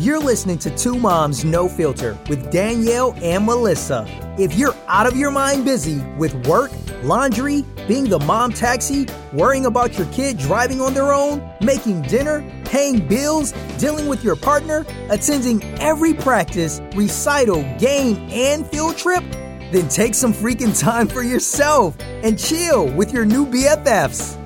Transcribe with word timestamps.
You're 0.00 0.18
listening 0.18 0.56
to 0.60 0.74
Two 0.74 0.98
Moms 0.98 1.44
No 1.44 1.68
Filter 1.68 2.16
with 2.30 2.50
Danielle 2.50 3.14
and 3.20 3.44
Melissa. 3.44 4.06
If 4.38 4.54
you're 4.54 4.74
out 4.88 5.06
of 5.06 5.14
your 5.14 5.30
mind 5.30 5.66
busy 5.66 5.98
with 6.16 6.32
work, 6.46 6.70
laundry, 7.02 7.66
being 7.86 8.08
the 8.08 8.18
mom 8.18 8.54
taxi, 8.54 9.06
worrying 9.34 9.66
about 9.66 9.98
your 9.98 10.06
kid 10.06 10.38
driving 10.38 10.80
on 10.80 10.94
their 10.94 11.12
own, 11.12 11.46
making 11.60 12.00
dinner, 12.00 12.42
paying 12.64 13.06
bills, 13.06 13.52
dealing 13.76 14.06
with 14.06 14.24
your 14.24 14.36
partner, 14.36 14.86
attending 15.10 15.62
every 15.78 16.14
practice, 16.14 16.80
recital, 16.94 17.60
game, 17.78 18.16
and 18.30 18.66
field 18.68 18.96
trip, 18.96 19.22
then 19.70 19.86
take 19.90 20.14
some 20.14 20.32
freaking 20.32 20.76
time 20.80 21.08
for 21.08 21.22
yourself 21.22 21.94
and 22.00 22.38
chill 22.38 22.90
with 22.94 23.12
your 23.12 23.26
new 23.26 23.44
BFFs. 23.44 24.39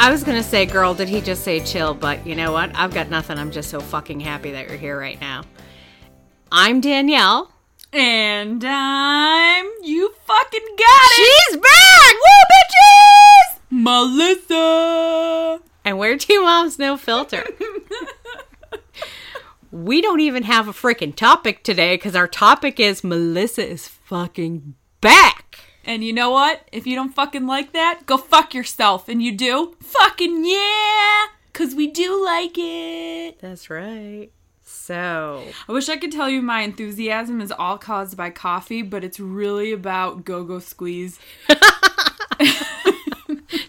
I 0.00 0.12
was 0.12 0.22
gonna 0.22 0.44
say, 0.44 0.64
girl, 0.64 0.94
did 0.94 1.08
he 1.08 1.20
just 1.20 1.42
say 1.42 1.58
chill? 1.58 1.92
But 1.92 2.24
you 2.24 2.36
know 2.36 2.52
what? 2.52 2.70
I've 2.76 2.94
got 2.94 3.10
nothing. 3.10 3.36
I'm 3.36 3.50
just 3.50 3.68
so 3.68 3.80
fucking 3.80 4.20
happy 4.20 4.52
that 4.52 4.68
you're 4.68 4.78
here 4.78 4.96
right 4.96 5.20
now. 5.20 5.42
I'm 6.52 6.80
Danielle. 6.80 7.52
And 7.92 8.62
I'm 8.64 9.66
you 9.82 10.14
fucking 10.24 10.76
got 10.78 11.10
it. 11.10 11.48
She's 11.48 11.56
back! 11.56 12.14
Woo, 12.14 12.44
bitches! 12.52 13.60
Melissa. 13.70 15.64
And 15.84 15.98
we're 15.98 16.16
two 16.16 16.42
moms, 16.42 16.78
no 16.78 16.96
filter. 16.96 17.44
we 19.72 20.00
don't 20.00 20.20
even 20.20 20.44
have 20.44 20.68
a 20.68 20.72
freaking 20.72 21.14
topic 21.14 21.64
today 21.64 21.96
because 21.96 22.14
our 22.14 22.28
topic 22.28 22.78
is 22.78 23.02
Melissa 23.02 23.66
is 23.68 23.88
fucking 23.88 24.74
back. 25.00 25.47
And 25.88 26.04
you 26.04 26.12
know 26.12 26.30
what? 26.30 26.68
If 26.70 26.86
you 26.86 26.94
don't 26.94 27.14
fucking 27.14 27.46
like 27.46 27.72
that, 27.72 28.02
go 28.04 28.18
fuck 28.18 28.52
yourself. 28.52 29.08
And 29.08 29.22
you 29.22 29.34
do? 29.34 29.74
Fucking 29.80 30.44
yeah! 30.44 31.28
Cause 31.54 31.74
we 31.74 31.86
do 31.86 32.22
like 32.22 32.58
it. 32.58 33.40
That's 33.40 33.70
right. 33.70 34.28
So, 34.62 35.42
I 35.66 35.72
wish 35.72 35.88
I 35.88 35.96
could 35.96 36.12
tell 36.12 36.28
you 36.28 36.42
my 36.42 36.60
enthusiasm 36.60 37.40
is 37.40 37.50
all 37.50 37.78
caused 37.78 38.18
by 38.18 38.28
coffee, 38.28 38.82
but 38.82 39.02
it's 39.02 39.18
really 39.18 39.72
about 39.72 40.26
go 40.26 40.44
go 40.44 40.58
squeeze. 40.58 41.18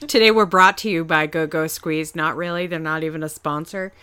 today 0.09 0.31
we're 0.31 0.45
brought 0.45 0.78
to 0.80 0.90
you 0.90 1.06
by 1.06 1.25
Go 1.25 1.47
Go 1.47 1.67
Squeeze. 1.67 2.17
Not 2.17 2.36
really, 2.36 2.67
they're 2.67 2.80
not 2.80 3.06
even 3.06 3.23
a 3.23 3.30
sponsor. 3.30 3.94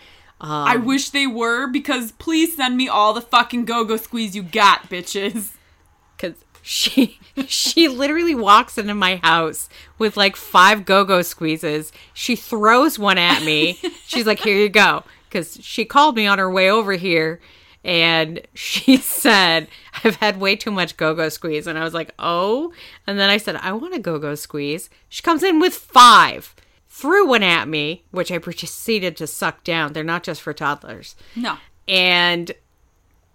I 0.41 0.75
um, 0.75 0.85
wish 0.85 1.11
they 1.11 1.27
were 1.27 1.67
because 1.67 2.13
please 2.13 2.55
send 2.55 2.77
me 2.77 2.87
all 2.87 3.13
the 3.13 3.21
fucking 3.21 3.65
go 3.65 3.83
go 3.83 3.97
squeeze 3.97 4.35
you 4.35 4.41
got, 4.41 4.89
bitches. 4.89 5.51
because 6.17 6.35
she 6.67 7.17
she 7.47 7.87
literally 7.87 8.35
walks 8.35 8.77
into 8.77 8.93
my 8.93 9.15
house 9.23 9.69
with 9.97 10.17
like 10.17 10.35
five 10.35 10.83
go-go 10.83 11.21
squeezes. 11.21 11.93
She 12.13 12.35
throws 12.35 12.99
one 12.99 13.17
at 13.17 13.41
me. 13.43 13.79
She's 14.05 14.25
like 14.25 14.39
here 14.39 14.57
you 14.57 14.67
go. 14.67 15.03
Because 15.29 15.57
she 15.61 15.85
called 15.85 16.17
me 16.17 16.27
on 16.27 16.39
her 16.39 16.51
way 16.51 16.69
over 16.69 16.93
here 16.93 17.39
and 17.85 18.41
she 18.53 18.97
said 19.21 19.69
i've 20.03 20.17
had 20.17 20.41
way 20.41 20.57
too 20.57 20.71
much 20.71 20.97
go-go 20.97 21.29
squeeze. 21.29 21.67
And 21.67 21.79
i 21.79 21.85
was 21.85 21.93
like 21.93 22.13
oh? 22.19 22.73
And 23.07 23.17
then 23.17 23.29
i 23.29 23.37
said 23.37 23.55
i 23.55 23.71
want 23.71 23.95
a 23.95 23.99
go-go 23.99 24.35
squeeze. 24.35 24.89
She 25.07 25.21
comes 25.23 25.43
in 25.43 25.59
with 25.61 25.73
five 25.73 26.53
threw 26.89 27.25
one 27.27 27.43
at 27.43 27.67
me 27.69 28.03
which 28.11 28.29
i 28.31 28.37
proceeded 28.39 29.15
to 29.15 29.25
suck 29.25 29.63
down. 29.63 29.93
They're 29.93 30.03
not 30.03 30.23
just 30.23 30.41
for 30.41 30.51
toddlers. 30.51 31.15
No. 31.33 31.57
and 31.87 32.51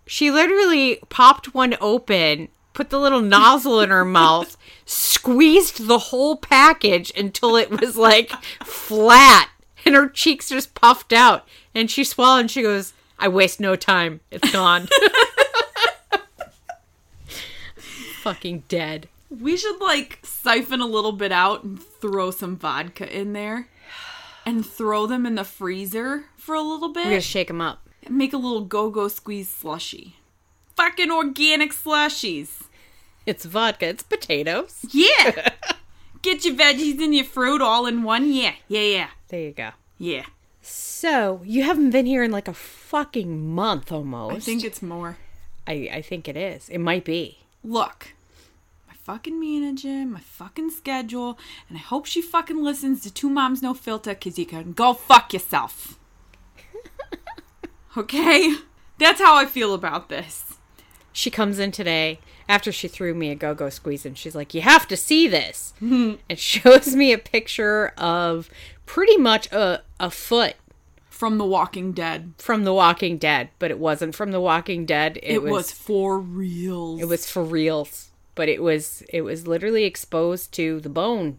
she 0.05 0.31
literally 0.31 0.99
popped 1.09 1.55
one 1.55 1.77
open, 1.81 2.49
put 2.75 2.91
the 2.91 2.99
little 3.01 3.21
nozzle 3.21 3.81
in 3.81 3.91
her 3.91 4.05
mouth, 4.05 4.57
squeezed 4.85 5.87
the 5.87 5.99
whole 5.99 6.37
package 6.37 7.13
until 7.17 7.57
it 7.57 7.71
was 7.81 7.97
like 7.97 8.31
flat, 8.65 9.51
and 9.85 9.95
her 9.95 10.09
cheeks 10.09 10.49
just 10.49 10.75
puffed 10.75 11.13
out. 11.13 11.47
And 11.75 11.91
she 11.91 12.05
swallowed 12.05 12.41
and 12.41 12.51
she 12.51 12.63
goes, 12.63 12.93
I 13.19 13.29
waste 13.29 13.61
no 13.61 13.77
time. 13.77 14.21
It's 14.31 14.51
gone. 14.53 14.89
Fucking 18.23 18.65
dead. 18.69 19.09
We 19.31 19.57
should 19.57 19.81
like 19.81 20.21
siphon 20.23 20.81
a 20.81 20.87
little 20.87 21.13
bit 21.13 21.33
out 21.33 21.65
and 21.65 21.83
throw 21.83 22.31
some 22.31 22.57
vodka 22.57 23.09
in 23.17 23.33
there 23.33 23.69
and 24.45 24.65
throw 24.67 25.07
them 25.07 25.25
in 25.27 25.35
the 25.37 25.45
freezer 25.45 26.25
for 26.37 26.55
a 26.55 26.61
little 26.61 26.89
I'm 26.89 26.93
gonna 26.95 27.09
bit. 27.11 27.23
shake 27.25 27.49
them 27.49 27.61
up. 27.61 27.89
Make 28.09 28.33
a 28.33 28.37
little 28.37 28.63
go 28.63 28.91
go 28.91 29.09
squeeze 29.09 29.49
slushy. 29.49 30.17
Fucking 30.77 31.11
organic 31.11 31.73
slushies. 31.73 32.65
It's 33.27 33.45
vodka, 33.45 33.89
it's 33.89 34.03
potatoes. 34.03 34.85
Yeah. 34.91 35.51
Get 36.23 36.45
your 36.45 36.55
veggies 36.55 37.03
and 37.03 37.15
your 37.15 37.25
fruit 37.25 37.61
all 37.61 37.87
in 37.87 38.03
one. 38.03 38.33
Yeah. 38.33 38.55
Yeah, 38.69 38.81
yeah. 38.81 39.09
There 39.29 39.41
you 39.41 39.53
go. 39.53 39.71
Yeah. 39.99 40.27
So, 40.61 41.41
you 41.45 41.65
haven't 41.65 41.91
been 41.91 42.07
here 42.07 42.23
in 42.23 42.31
like 42.31 42.47
a 42.49 42.55
fucking 42.55 43.55
month 43.55 43.91
almost. 43.91 44.37
I 44.37 44.41
think 44.41 44.65
it's 44.65 44.83
more. 44.83 45.17
I, 45.67 45.91
I 45.93 46.03
think 46.03 46.29
it 46.29 46.37
is. 46.37 46.69
It 46.69 46.79
might 46.79 47.05
be. 47.05 47.39
Look, 47.65 48.15
my 48.89 48.95
fucking 48.95 49.39
manager, 49.39 50.07
my 50.07 50.21
fucking 50.21 50.71
schedule, 50.71 51.39
and 51.69 51.79
I 51.79 51.81
hope 51.81 52.07
she 52.07 52.23
fucking 52.23 52.63
listens 52.63 53.03
to 53.03 53.13
Two 53.13 53.29
Moms 53.29 53.63
No 53.63 53.75
Filter 53.75 54.15
because 54.15 54.39
you 54.39 54.47
can 54.47 54.73
go 54.73 54.93
fuck 54.93 55.33
yourself. 55.33 55.99
okay? 57.97 58.55
That's 58.99 59.21
how 59.21 59.37
I 59.37 59.47
feel 59.47 59.75
about 59.75 60.09
this. 60.09 60.52
She 61.13 61.31
comes 61.31 61.59
in 61.59 61.71
today 61.73 62.19
after 62.49 62.73
she 62.73 62.89
threw 62.89 63.15
me 63.15 63.31
a 63.31 63.35
go-go 63.35 63.69
squeeze 63.71 64.05
and 64.07 64.17
she's 64.19 64.35
like 64.35 64.55
you 64.55 64.61
have 64.63 64.87
to 64.89 64.97
see 64.97 65.29
this 65.29 65.75
and 65.81 66.19
shows 66.37 66.95
me 66.97 67.13
a 67.13 67.19
picture 67.19 67.89
of 67.99 68.49
pretty 68.87 69.17
much 69.17 69.51
a, 69.53 69.83
a 70.01 70.11
foot 70.11 70.55
From 71.09 71.39
The 71.39 71.45
Walking 71.45 71.93
Dead. 71.93 72.33
from 72.39 72.65
the 72.65 72.75
walking 72.75 73.19
dead 73.19 73.51
but 73.59 73.71
it 73.71 73.79
wasn't 73.79 74.15
from 74.15 74.33
the 74.33 74.41
walking 74.41 74.85
dead 74.87 75.19
it, 75.23 75.35
It, 75.35 75.43
was, 75.43 75.51
was, 75.53 75.73
for 75.73 76.19
real. 76.19 76.99
it 77.01 77.05
was 77.07 77.29
for 77.31 77.45
reals 77.45 78.11
but 78.35 78.49
it 78.49 78.63
was 78.63 79.03
it 79.11 79.23
was 79.23 79.47
literally 79.47 79.85
exposed 79.85 80.53
to 80.55 80.81
the 80.81 80.89
bone 80.89 81.39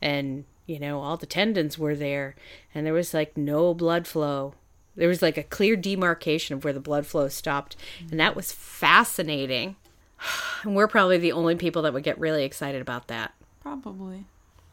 and 0.00 0.44
you 0.66 0.78
know 0.78 1.00
all 1.00 1.16
the 1.16 1.26
tendons 1.26 1.78
were 1.78 1.96
there 1.96 2.36
and 2.74 2.84
there 2.86 2.92
was 2.92 3.12
like 3.14 3.36
no 3.36 3.72
blood 3.74 4.06
flow 4.06 4.54
there 4.98 5.08
was 5.08 5.22
like 5.22 5.36
a 5.38 5.42
clear 5.42 5.76
demarcation 5.76 6.54
of 6.56 6.64
where 6.64 6.72
the 6.74 6.80
blood 6.80 7.06
flow 7.06 7.28
stopped 7.28 7.76
and 8.10 8.20
that 8.20 8.36
was 8.36 8.52
fascinating 8.52 9.76
and 10.64 10.74
we're 10.76 10.88
probably 10.88 11.16
the 11.18 11.32
only 11.32 11.54
people 11.56 11.82
that 11.82 11.92
would 11.92 12.02
get 12.04 12.18
really 12.18 12.44
excited 12.44 12.80
about 12.82 13.06
that 13.08 13.32
Probably. 13.60 14.24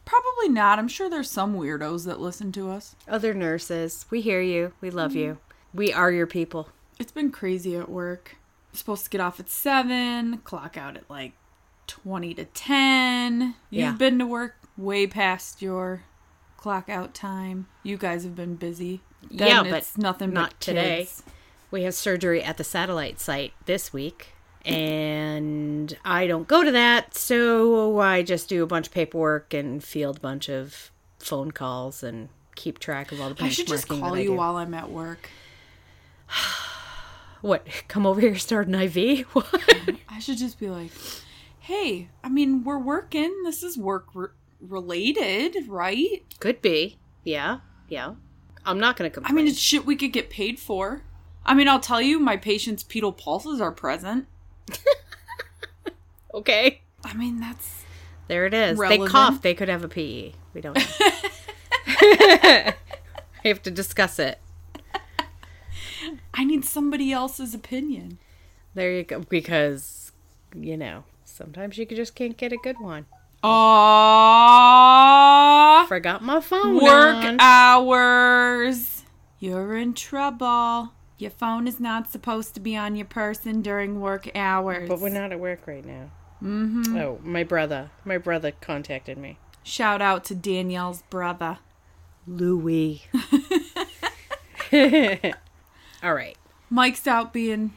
Probably 0.06 0.48
not. 0.48 0.78
I'm 0.78 0.88
sure 0.88 1.10
there's 1.10 1.30
some 1.30 1.54
weirdos 1.56 2.06
that 2.06 2.20
listen 2.20 2.50
to 2.52 2.70
us. 2.70 2.94
other 3.08 3.34
nurses 3.34 4.06
we 4.10 4.20
hear 4.20 4.40
you 4.40 4.72
we 4.80 4.90
love 4.90 5.14
you 5.14 5.32
mm-hmm. 5.34 5.78
we 5.78 5.92
are 5.92 6.10
your 6.12 6.26
people 6.26 6.68
It's 6.98 7.12
been 7.12 7.30
crazy 7.30 7.76
at 7.76 7.88
work. 7.90 8.36
I'm 8.72 8.76
supposed 8.78 9.04
to 9.04 9.10
get 9.10 9.20
off 9.20 9.38
at 9.40 9.48
7, 9.50 10.38
clock 10.44 10.76
out 10.76 10.96
at 10.96 11.08
like 11.10 11.32
20 11.88 12.34
to 12.34 12.44
10. 12.46 13.54
You've 13.70 13.80
Yeah. 13.82 13.92
been 13.92 14.18
to 14.18 14.26
work 14.26 14.54
way 14.76 15.06
past 15.06 15.60
your 15.62 16.02
clock 16.56 16.88
out 16.88 17.12
time. 17.14 17.66
You 17.82 17.96
guys 17.96 18.24
have 18.24 18.34
been 18.36 18.56
busy. 18.56 19.00
Then 19.30 19.48
Yeah, 19.48 19.62
but 19.70 19.90
nothing 19.96 20.32
not 20.32 20.50
but 20.50 20.60
today. 20.60 20.98
kids. 21.04 21.22
we 21.70 21.82
have 21.82 21.94
surgery 21.94 22.42
at 22.42 22.56
the 22.56 22.64
satellite 22.64 23.20
site 23.20 23.52
this 23.66 23.92
week 23.92 24.28
and 24.64 25.96
i 26.04 26.26
don't 26.26 26.48
go 26.48 26.64
to 26.64 26.72
that 26.72 27.14
so 27.16 28.00
i 28.00 28.20
just 28.22 28.48
do 28.48 28.64
a 28.64 28.66
bunch 28.66 28.88
of 28.88 28.92
paperwork 28.92 29.54
and 29.54 29.84
field 29.84 30.16
a 30.16 30.20
bunch 30.20 30.48
of 30.48 30.90
phone 31.20 31.52
calls 31.52 32.02
and 32.02 32.28
keep 32.56 32.78
track 32.80 33.12
of 33.12 33.20
all 33.20 33.30
the 33.32 33.44
I 33.44 33.48
should 33.48 33.68
just 33.68 33.86
call 33.86 34.18
you 34.18 34.32
while 34.32 34.56
I'm 34.56 34.72
at 34.74 34.90
work. 34.90 35.28
what 37.42 37.66
come 37.88 38.06
over 38.06 38.20
here 38.20 38.36
start 38.36 38.66
an 38.68 38.74
iv 38.74 39.20
what 39.32 39.46
I 40.08 40.18
should 40.18 40.38
just 40.38 40.58
be 40.58 40.68
like, 40.70 40.90
hey, 41.60 42.08
I 42.24 42.28
mean, 42.30 42.64
we're 42.64 42.78
working. 42.78 43.42
This 43.44 43.62
is 43.62 43.76
work 43.76 44.06
re- 44.14 44.28
related, 44.60 45.68
right? 45.68 46.24
could 46.40 46.62
be 46.62 46.98
yeah 47.24 47.58
yeah 47.88 48.14
i'm 48.66 48.78
not 48.78 48.96
gonna 48.96 49.10
I 49.24 49.32
mean, 49.32 49.46
it's 49.46 49.58
shit 49.58 49.86
we 49.86 49.96
could 49.96 50.12
get 50.12 50.28
paid 50.28 50.58
for. 50.58 51.02
I 51.44 51.54
mean, 51.54 51.68
I'll 51.68 51.80
tell 51.80 52.02
you, 52.02 52.18
my 52.18 52.36
patient's 52.36 52.82
pedal 52.82 53.12
pulses 53.12 53.60
are 53.60 53.70
present. 53.70 54.26
okay. 56.34 56.82
I 57.04 57.14
mean, 57.14 57.38
that's 57.38 57.84
there 58.26 58.46
it 58.46 58.52
is. 58.52 58.76
Relevant. 58.76 59.08
they 59.08 59.12
cough. 59.12 59.42
They 59.42 59.54
could 59.54 59.68
have 59.68 59.84
a 59.84 59.88
pe 59.88 60.32
we 60.52 60.60
don't 60.60 60.76
know. 60.76 60.82
I 61.86 62.74
have 63.44 63.62
to 63.62 63.70
discuss 63.70 64.18
it. 64.18 64.40
I 66.34 66.44
need 66.44 66.64
somebody 66.64 67.12
else's 67.12 67.54
opinion. 67.54 68.18
there 68.74 68.92
you 68.92 69.04
go. 69.04 69.20
Because 69.20 70.12
you 70.54 70.76
know 70.76 71.04
sometimes 71.24 71.78
you 71.78 71.86
just 71.86 72.14
can't 72.14 72.36
get 72.36 72.52
a 72.52 72.56
good 72.56 72.80
one 72.80 73.06
Aww. 73.46 75.86
Forgot 75.86 76.22
my 76.22 76.40
phone. 76.40 76.76
Work 76.76 77.24
on. 77.24 77.36
hours. 77.40 79.04
You're 79.38 79.76
in 79.76 79.92
trouble. 79.94 80.92
Your 81.18 81.30
phone 81.30 81.66
is 81.68 81.78
not 81.80 82.10
supposed 82.10 82.54
to 82.54 82.60
be 82.60 82.76
on 82.76 82.96
your 82.96 83.06
person 83.06 83.62
during 83.62 84.00
work 84.00 84.28
hours. 84.34 84.88
But 84.88 85.00
we're 85.00 85.08
not 85.10 85.32
at 85.32 85.40
work 85.40 85.66
right 85.66 85.84
now. 85.84 86.10
Mm-hmm. 86.42 86.96
Oh, 86.96 87.20
my 87.22 87.44
brother. 87.44 87.90
My 88.04 88.18
brother 88.18 88.52
contacted 88.52 89.16
me. 89.16 89.38
Shout 89.62 90.02
out 90.02 90.24
to 90.24 90.34
Danielle's 90.34 91.02
brother. 91.02 91.58
Louis. 92.26 93.04
All 96.02 96.14
right. 96.14 96.36
Mike's 96.68 97.06
out 97.06 97.32
being 97.32 97.74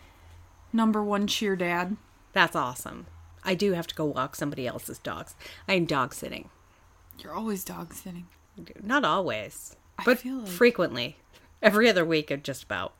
number 0.73 1.03
one 1.03 1.27
cheer 1.27 1.55
dad. 1.55 1.95
That's 2.33 2.55
awesome. 2.55 3.05
I 3.49 3.55
do 3.55 3.71
have 3.73 3.87
to 3.87 3.95
go 3.95 4.05
walk 4.05 4.35
somebody 4.35 4.67
else's 4.67 4.99
dogs. 4.99 5.33
I'm 5.67 5.85
dog 5.85 6.13
sitting. 6.13 6.49
You're 7.17 7.33
always 7.33 7.63
dog 7.63 7.95
sitting. 7.95 8.27
Not 8.83 9.03
always, 9.03 9.75
I 9.97 10.03
but 10.03 10.19
feel 10.19 10.37
like- 10.37 10.47
frequently. 10.49 11.17
Every 11.61 11.89
other 11.89 12.05
week, 12.05 12.29
at 12.29 12.43
just 12.43 12.63
about. 12.63 12.93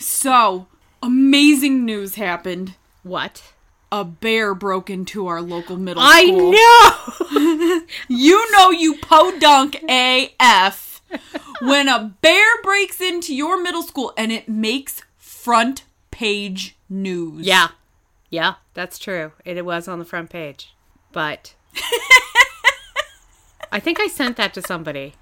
So, 0.00 0.66
amazing 1.02 1.84
news 1.84 2.14
happened. 2.14 2.76
What? 3.02 3.52
A 3.92 4.04
bear 4.04 4.54
broke 4.54 4.88
into 4.88 5.26
our 5.26 5.42
local 5.42 5.76
middle 5.76 6.02
school. 6.02 6.12
I 6.12 6.24
know. 6.24 7.80
You 8.08 8.50
know 8.52 8.70
you 8.70 8.96
podunk 8.98 9.82
AF 9.88 11.02
when 11.60 11.88
a 11.88 12.14
bear 12.22 12.62
breaks 12.62 13.00
into 13.00 13.34
your 13.34 13.60
middle 13.62 13.82
school 13.82 14.12
and 14.16 14.30
it 14.32 14.48
makes 14.48 15.02
front 15.18 15.84
page 16.10 16.76
news. 16.88 17.44
yeah, 17.46 17.68
yeah, 18.30 18.54
that's 18.74 18.98
true. 18.98 19.32
It, 19.44 19.56
it 19.56 19.64
was 19.64 19.88
on 19.88 19.98
the 19.98 20.04
front 20.04 20.30
page, 20.30 20.74
but 21.12 21.54
I 23.72 23.80
think 23.80 24.00
I 24.00 24.06
sent 24.06 24.36
that 24.36 24.54
to 24.54 24.62
somebody. 24.62 25.14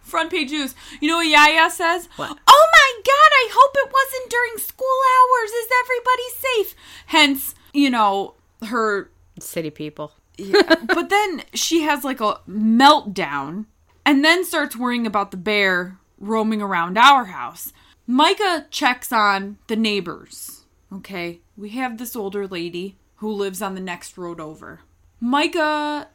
Front 0.00 0.30
page 0.30 0.50
news. 0.50 0.74
You 1.00 1.08
know 1.08 1.18
what 1.18 1.26
Yaya 1.26 1.70
says? 1.70 2.08
What? 2.16 2.36
Oh 2.48 2.68
my 2.72 3.02
god, 3.04 3.30
I 3.32 3.48
hope 3.52 3.72
it 3.76 3.92
wasn't 3.92 4.30
during 4.30 4.58
school 4.58 4.86
hours. 4.88 5.50
Is 5.50 5.68
everybody 5.84 6.22
safe? 6.38 6.74
Hence, 7.06 7.54
you 7.72 7.90
know, 7.90 8.34
her 8.66 9.10
City 9.38 9.70
people. 9.70 10.12
Yeah, 10.36 10.74
but 10.86 11.10
then 11.10 11.42
she 11.54 11.82
has 11.82 12.04
like 12.04 12.20
a 12.20 12.40
meltdown 12.48 13.66
and 14.04 14.24
then 14.24 14.44
starts 14.44 14.76
worrying 14.76 15.06
about 15.06 15.30
the 15.30 15.36
bear 15.36 15.98
roaming 16.18 16.62
around 16.62 16.98
our 16.98 17.26
house. 17.26 17.72
Micah 18.06 18.66
checks 18.70 19.12
on 19.12 19.58
the 19.68 19.76
neighbors. 19.76 20.64
Okay, 20.92 21.40
we 21.60 21.68
have 21.70 21.98
this 21.98 22.16
older 22.16 22.46
lady 22.46 22.96
who 23.16 23.30
lives 23.30 23.60
on 23.60 23.74
the 23.74 23.82
next 23.82 24.16
road 24.16 24.40
over. 24.40 24.80
Micah 25.20 26.08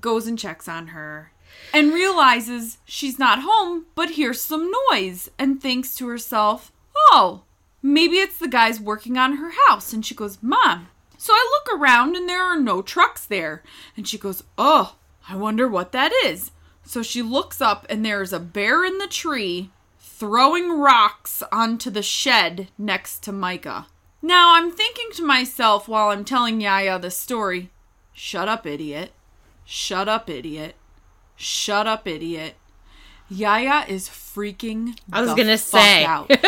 goes 0.00 0.28
and 0.28 0.38
checks 0.38 0.68
on 0.68 0.88
her 0.88 1.32
and 1.72 1.92
realizes 1.92 2.78
she's 2.84 3.18
not 3.18 3.40
home 3.42 3.86
but 3.96 4.10
hears 4.10 4.40
some 4.40 4.70
noise 4.90 5.28
and 5.36 5.60
thinks 5.60 5.96
to 5.96 6.06
herself, 6.06 6.70
oh, 6.94 7.42
maybe 7.82 8.18
it's 8.18 8.38
the 8.38 8.46
guys 8.46 8.80
working 8.80 9.18
on 9.18 9.38
her 9.38 9.50
house. 9.66 9.92
And 9.92 10.06
she 10.06 10.14
goes, 10.14 10.38
Mom. 10.40 10.86
So 11.18 11.32
I 11.32 11.50
look 11.50 11.80
around 11.80 12.14
and 12.14 12.28
there 12.28 12.44
are 12.44 12.60
no 12.60 12.80
trucks 12.80 13.26
there. 13.26 13.64
And 13.96 14.06
she 14.06 14.16
goes, 14.16 14.44
Oh, 14.56 14.94
I 15.28 15.34
wonder 15.34 15.66
what 15.66 15.90
that 15.90 16.12
is. 16.24 16.52
So 16.84 17.02
she 17.02 17.20
looks 17.20 17.60
up 17.60 17.84
and 17.90 18.04
there's 18.04 18.32
a 18.32 18.38
bear 18.38 18.84
in 18.84 18.98
the 18.98 19.08
tree 19.08 19.70
throwing 19.98 20.78
rocks 20.78 21.42
onto 21.50 21.90
the 21.90 22.02
shed 22.02 22.68
next 22.78 23.24
to 23.24 23.32
Micah. 23.32 23.86
Now 24.24 24.54
I'm 24.54 24.70
thinking 24.70 25.08
to 25.16 25.22
myself 25.22 25.86
while 25.86 26.08
I'm 26.08 26.24
telling 26.24 26.58
Yaya 26.58 26.98
the 26.98 27.10
story 27.10 27.68
Shut 28.14 28.48
up, 28.48 28.64
idiot. 28.64 29.12
Shut 29.66 30.08
up, 30.08 30.30
idiot. 30.30 30.76
Shut 31.36 31.86
up, 31.86 32.08
idiot. 32.08 32.54
Yaya 33.28 33.84
is 33.86 34.08
freaking. 34.08 34.90
Out. 35.12 35.18
I 35.18 35.20
was 35.20 35.34
gonna 35.34 35.58
say. 35.58 36.04
out. 36.06 36.30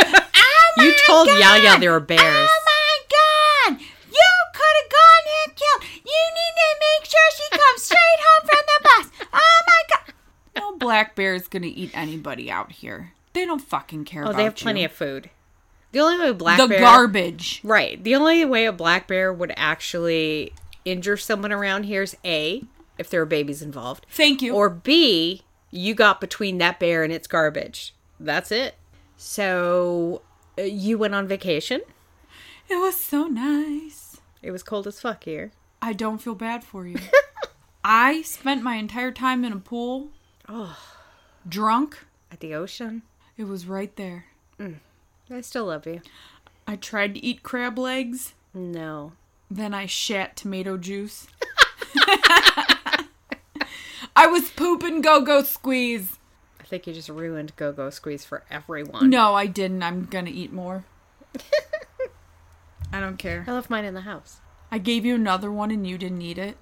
Oh 0.78 0.82
you 0.84 0.94
told 1.06 1.28
Yaya 1.28 1.80
there 1.80 1.92
were 1.92 2.00
bears. 2.00 2.20
Oh 2.22 2.62
my 2.66 2.98
god! 3.08 3.80
You 3.80 4.32
could 4.52 4.76
have 4.82 4.90
gone 4.92 5.26
and 5.46 5.56
killed. 5.56 5.82
You 6.04 6.22
need 6.36 6.54
to 6.60 6.68
make 6.80 7.10
sure 7.10 7.30
she 7.34 7.48
comes 7.56 7.82
straight 7.88 8.20
home 8.20 8.46
from 8.46 8.62
the 8.66 8.80
bus. 8.84 9.26
Oh 9.32 9.62
my 9.66 9.82
god! 9.88 10.14
No 10.54 10.76
black 10.76 11.14
bear 11.14 11.34
is 11.34 11.48
gonna 11.48 11.68
eat 11.68 11.92
anybody 11.94 12.50
out 12.50 12.72
here. 12.72 13.14
They 13.32 13.46
don't 13.46 13.62
fucking 13.62 14.04
care. 14.04 14.28
Oh, 14.28 14.34
they 14.34 14.44
have 14.44 14.56
plenty 14.56 14.80
you. 14.80 14.86
of 14.86 14.92
food. 14.92 15.30
The 15.96 16.02
only 16.02 16.18
way 16.18 16.28
a 16.28 16.34
black 16.34 16.58
the 16.58 16.68
bear 16.68 16.80
garbage. 16.80 17.62
Right. 17.64 18.04
The 18.04 18.16
only 18.16 18.44
way 18.44 18.66
a 18.66 18.72
black 18.72 19.08
bear 19.08 19.32
would 19.32 19.54
actually 19.56 20.52
injure 20.84 21.16
someone 21.16 21.52
around 21.52 21.84
here 21.84 22.02
is 22.02 22.14
A, 22.22 22.64
if 22.98 23.08
there 23.08 23.22
are 23.22 23.24
babies 23.24 23.62
involved. 23.62 24.04
Thank 24.10 24.42
you. 24.42 24.54
Or 24.54 24.68
B, 24.68 25.40
you 25.70 25.94
got 25.94 26.20
between 26.20 26.58
that 26.58 26.78
bear 26.78 27.02
and 27.02 27.10
its 27.10 27.26
garbage. 27.26 27.94
That's 28.20 28.52
it. 28.52 28.74
So 29.16 30.20
uh, 30.58 30.64
you 30.64 30.98
went 30.98 31.14
on 31.14 31.26
vacation. 31.26 31.80
it 32.68 32.76
was 32.76 33.00
so 33.00 33.24
nice. 33.26 34.18
It 34.42 34.50
was 34.50 34.62
cold 34.62 34.86
as 34.86 35.00
fuck 35.00 35.24
here. 35.24 35.52
I 35.80 35.94
don't 35.94 36.18
feel 36.18 36.34
bad 36.34 36.62
for 36.62 36.86
you. 36.86 36.98
I 37.82 38.20
spent 38.20 38.62
my 38.62 38.74
entire 38.74 39.12
time 39.12 39.46
in 39.46 39.52
a 39.54 39.60
pool. 39.60 40.10
Oh. 40.46 40.76
Drunk. 41.48 42.04
At 42.30 42.40
the 42.40 42.52
ocean. 42.54 43.00
It 43.38 43.44
was 43.44 43.64
right 43.64 43.96
there. 43.96 44.26
I 45.30 45.40
still 45.40 45.66
love 45.66 45.86
you. 45.86 46.00
I 46.66 46.76
tried 46.76 47.14
to 47.14 47.24
eat 47.24 47.42
crab 47.42 47.78
legs. 47.78 48.34
No. 48.54 49.12
Then 49.50 49.74
I 49.74 49.86
shat 49.86 50.36
tomato 50.36 50.76
juice. 50.76 51.26
I 54.16 54.26
was 54.26 54.50
pooping 54.50 55.02
go 55.02 55.20
go 55.20 55.42
squeeze. 55.42 56.18
I 56.66 56.68
think 56.68 56.88
you 56.88 56.92
just 56.92 57.08
ruined 57.08 57.54
Go 57.54 57.72
Go 57.72 57.90
Squeeze 57.90 58.24
for 58.24 58.42
everyone. 58.50 59.08
No, 59.08 59.36
I 59.36 59.46
didn't. 59.46 59.84
I'm 59.84 60.04
gonna 60.06 60.30
eat 60.30 60.52
more. 60.52 60.84
I 62.92 62.98
don't 62.98 63.18
care. 63.18 63.44
I 63.46 63.52
left 63.52 63.70
mine 63.70 63.84
in 63.84 63.94
the 63.94 64.00
house. 64.00 64.40
I 64.72 64.78
gave 64.78 65.04
you 65.04 65.14
another 65.14 65.52
one 65.52 65.70
and 65.70 65.86
you 65.86 65.96
didn't 65.96 66.22
eat 66.22 66.38
it. 66.38 66.56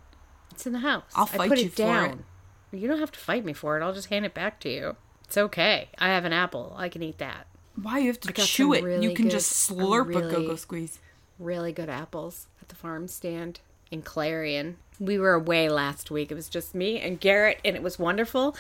It's 0.51 0.67
in 0.67 0.75
the 0.75 0.81
house. 0.81 1.11
I'll 1.15 1.25
I 1.25 1.37
fight 1.39 1.49
put 1.49 1.59
you 1.59 1.67
it 1.67 1.73
for 1.73 1.77
down. 1.79 2.25
You 2.71 2.87
don't 2.87 2.99
have 2.99 3.13
to 3.13 3.19
fight 3.19 3.47
me 3.47 3.55
for 3.55 3.79
it. 3.79 3.83
I'll 3.83 3.95
just 3.95 4.09
hand 4.09 4.27
it 4.27 4.35
back 4.35 4.61
to 4.61 4.69
you. 4.69 4.97
It's 5.25 5.39
okay. 5.39 5.89
I 5.99 6.09
have 6.09 6.27
an 6.27 6.35
apple. 6.35 6.75
I 6.77 6.91
can 6.91 7.03
eat 7.03 7.17
that. 7.17 7.47
Why 7.81 7.99
you 7.99 8.07
have 8.09 8.21
to 8.21 8.33
chew 8.33 8.73
it? 8.73 8.85
really 8.85 9.07
you 9.07 9.15
can 9.15 9.25
good- 9.27 9.33
just 9.33 9.71
slurp 9.71 10.03
a 10.15 10.19
really- 10.19 10.31
go 10.35 10.47
go 10.49 10.57
squeeze. 10.57 10.99
Really 11.39 11.73
good 11.73 11.89
apples 11.89 12.47
at 12.63 12.69
the 12.69 12.77
farm 12.77 13.09
stand 13.09 13.61
in 13.91 14.03
Clarion. 14.03 14.77
We 15.01 15.19
were 15.19 15.33
away 15.35 15.69
last 15.69 16.11
week. 16.11 16.31
It 16.31 16.35
was 16.35 16.49
just 16.49 16.75
me 16.75 17.01
and 17.01 17.19
Garrett, 17.19 17.59
and 17.65 17.75
it 17.75 17.83
was 17.83 17.99
wonderful. 17.99 18.57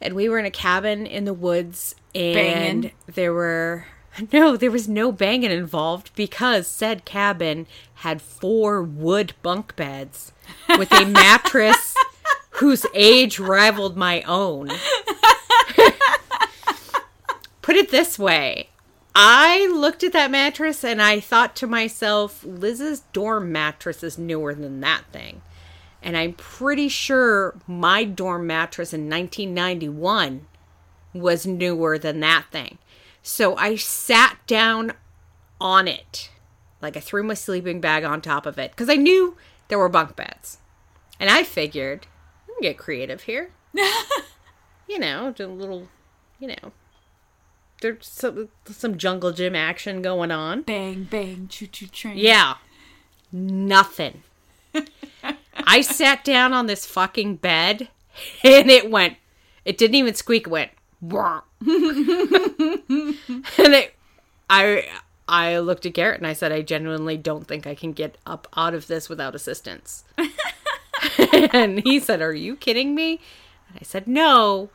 And 0.00 0.14
we 0.14 0.28
were 0.28 0.38
in 0.40 0.44
a 0.44 0.50
cabin 0.50 1.06
in 1.06 1.24
the 1.24 1.32
woods, 1.34 1.94
and 2.14 2.34
Banging? 2.82 2.90
there 3.06 3.32
were 3.32 3.86
no, 4.32 4.56
there 4.56 4.70
was 4.72 4.88
no 4.88 5.12
banging 5.12 5.52
involved 5.52 6.10
because 6.16 6.66
said 6.66 7.04
cabin 7.04 7.66
had 7.94 8.20
four 8.20 8.82
wood 8.82 9.34
bunk 9.42 9.76
beds 9.76 10.32
with 10.76 10.90
a 10.92 11.04
mattress 11.06 11.94
whose 12.52 12.84
age 12.94 13.38
rivaled 13.38 13.96
my 13.96 14.22
own. 14.22 14.70
Put 17.68 17.76
it 17.76 17.90
this 17.90 18.18
way. 18.18 18.70
I 19.14 19.66
looked 19.66 20.02
at 20.02 20.14
that 20.14 20.30
mattress 20.30 20.82
and 20.82 21.02
I 21.02 21.20
thought 21.20 21.54
to 21.56 21.66
myself, 21.66 22.42
Liz's 22.42 23.00
dorm 23.12 23.52
mattress 23.52 24.02
is 24.02 24.16
newer 24.16 24.54
than 24.54 24.80
that 24.80 25.04
thing. 25.12 25.42
And 26.02 26.16
I'm 26.16 26.32
pretty 26.32 26.88
sure 26.88 27.60
my 27.66 28.04
dorm 28.04 28.46
mattress 28.46 28.94
in 28.94 29.10
1991 29.10 30.46
was 31.12 31.46
newer 31.46 31.98
than 31.98 32.20
that 32.20 32.46
thing. 32.50 32.78
So 33.22 33.54
I 33.56 33.76
sat 33.76 34.38
down 34.46 34.94
on 35.60 35.86
it. 35.88 36.30
Like 36.80 36.96
I 36.96 37.00
threw 37.00 37.22
my 37.22 37.34
sleeping 37.34 37.82
bag 37.82 38.02
on 38.02 38.22
top 38.22 38.46
of 38.46 38.58
it 38.58 38.70
because 38.70 38.88
I 38.88 38.96
knew 38.96 39.36
there 39.68 39.78
were 39.78 39.90
bunk 39.90 40.16
beds. 40.16 40.56
And 41.20 41.28
I 41.28 41.42
figured, 41.42 42.06
I 42.44 42.52
can 42.52 42.62
get 42.62 42.78
creative 42.78 43.24
here. 43.24 43.50
you 44.88 44.98
know, 44.98 45.34
do 45.36 45.44
a 45.44 45.52
little, 45.52 45.88
you 46.40 46.48
know, 46.48 46.72
there's 47.80 48.06
some, 48.06 48.48
some 48.66 48.98
jungle 48.98 49.32
gym 49.32 49.54
action 49.54 50.02
going 50.02 50.30
on. 50.30 50.62
Bang 50.62 51.04
bang 51.04 51.48
choo 51.48 51.66
choo 51.66 51.86
train. 51.86 52.16
Yeah. 52.16 52.54
Nothing. 53.32 54.22
I 55.54 55.80
sat 55.80 56.24
down 56.24 56.52
on 56.52 56.66
this 56.66 56.86
fucking 56.86 57.36
bed 57.36 57.88
and 58.42 58.70
it 58.70 58.90
went, 58.90 59.16
it 59.64 59.76
didn't 59.76 59.96
even 59.96 60.14
squeak, 60.14 60.46
it 60.46 60.50
went, 60.50 60.70
and 61.00 61.44
it, 63.58 63.94
I, 64.48 64.88
I 65.28 65.58
looked 65.58 65.86
at 65.86 65.94
Garrett 65.94 66.18
and 66.18 66.26
I 66.26 66.32
said, 66.32 66.52
I 66.52 66.62
genuinely 66.62 67.16
don't 67.16 67.46
think 67.46 67.66
I 67.66 67.74
can 67.74 67.92
get 67.92 68.16
up 68.26 68.48
out 68.56 68.74
of 68.74 68.86
this 68.86 69.08
without 69.08 69.34
assistance. 69.34 70.04
and 71.52 71.80
he 71.80 72.00
said, 72.00 72.20
Are 72.20 72.34
you 72.34 72.56
kidding 72.56 72.94
me? 72.94 73.20
And 73.68 73.78
I 73.80 73.84
said, 73.84 74.06
No. 74.06 74.70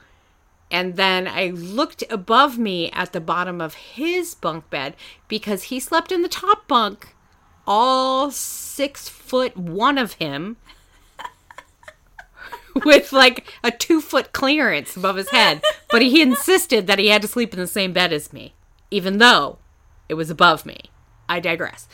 And 0.73 0.95
then 0.95 1.27
I 1.27 1.49
looked 1.49 2.03
above 2.09 2.57
me 2.57 2.89
at 2.93 3.13
the 3.13 3.21
bottom 3.21 3.61
of 3.61 3.75
his 3.75 4.33
bunk 4.33 4.71
bed 4.71 4.95
because 5.27 5.65
he 5.65 5.79
slept 5.79 6.11
in 6.11 6.23
the 6.23 6.27
top 6.27 6.67
bunk, 6.67 7.15
all 7.67 8.31
six 8.31 9.07
foot 9.07 9.55
one 9.55 9.99
of 9.99 10.13
him, 10.13 10.57
with 12.83 13.13
like 13.13 13.53
a 13.63 13.69
two 13.69 14.01
foot 14.01 14.33
clearance 14.33 14.97
above 14.97 15.15
his 15.15 15.29
head. 15.29 15.61
But 15.91 16.01
he 16.01 16.23
insisted 16.23 16.87
that 16.87 16.97
he 16.97 17.09
had 17.09 17.21
to 17.21 17.27
sleep 17.27 17.53
in 17.53 17.59
the 17.59 17.67
same 17.67 17.93
bed 17.93 18.11
as 18.11 18.33
me, 18.33 18.55
even 18.89 19.19
though 19.19 19.59
it 20.09 20.15
was 20.15 20.31
above 20.31 20.65
me. 20.65 20.89
I 21.29 21.39
digress. 21.39 21.87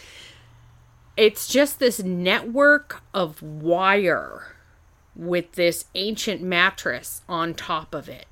It's 1.18 1.50
just 1.50 1.80
this 1.80 2.02
network 2.02 3.04
of 3.14 3.42
wire 3.42 4.56
with 5.18 5.52
this 5.52 5.84
ancient 5.96 6.42
mattress 6.42 7.24
on 7.28 7.54
top 7.54 7.94
of 7.94 8.08
it. 8.08 8.26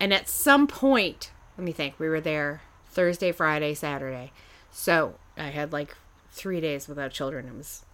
And 0.00 0.14
at 0.14 0.28
some 0.28 0.66
point, 0.66 1.30
let 1.56 1.64
me 1.64 1.72
think, 1.72 1.94
we 1.98 2.08
were 2.08 2.20
there 2.20 2.62
Thursday, 2.88 3.30
Friday, 3.30 3.74
Saturday. 3.74 4.32
So 4.72 5.14
I 5.36 5.48
had 5.48 5.72
like 5.72 5.94
three 6.30 6.60
days 6.60 6.88
without 6.88 7.12
children. 7.12 7.46
It 7.46 7.54
was 7.54 7.84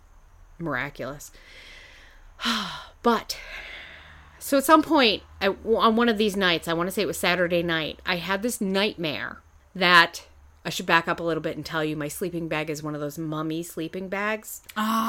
miraculous. 0.59 1.33
but 3.03 3.37
so 4.39 4.59
at 4.59 4.65
some 4.65 4.83
point 4.83 5.23
I, 5.41 5.49
on 5.49 5.97
one 5.97 6.09
of 6.09 6.19
these 6.19 6.37
nights, 6.37 6.69
I 6.69 6.73
want 6.73 6.87
to 6.87 6.93
say 6.93 7.03
it 7.03 7.07
was 7.07 7.19
Saturday 7.19 7.63
night, 7.63 8.01
I 8.07 8.17
had 8.17 8.43
this 8.43 8.61
nightmare 8.61 9.41
that 9.75 10.27
I 10.65 10.71
should 10.71 10.87
back 10.87 11.07
up 11.07 11.21
a 11.21 11.23
little 11.23 11.43
bit 11.43 11.57
and 11.57 11.65
tell 11.65 11.85
you 11.85 11.97
my 11.97 12.09
sleeping 12.09 12.49
bag 12.49 12.71
is 12.71 12.83
one 12.83 12.95
of 12.95 13.01
those 13.01 13.19
mummy 13.19 13.63
sleeping 13.63 14.09
bags. 14.09 14.63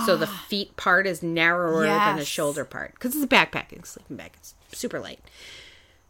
So 0.06 0.16
the 0.16 0.27
ah. 0.27 0.46
feet 0.48 0.75
part 0.77 1.08
is 1.08 1.24
narrower 1.24 1.84
than 1.84 2.18
the 2.18 2.25
shoulder 2.25 2.63
part 2.63 2.94
because 2.94 3.16
it's 3.16 3.24
a 3.24 3.27
backpacking 3.27 3.86
sleeping 3.86 4.18
bag. 4.18 4.32
It's 4.36 4.54
super 4.72 5.00
light. 5.00 5.20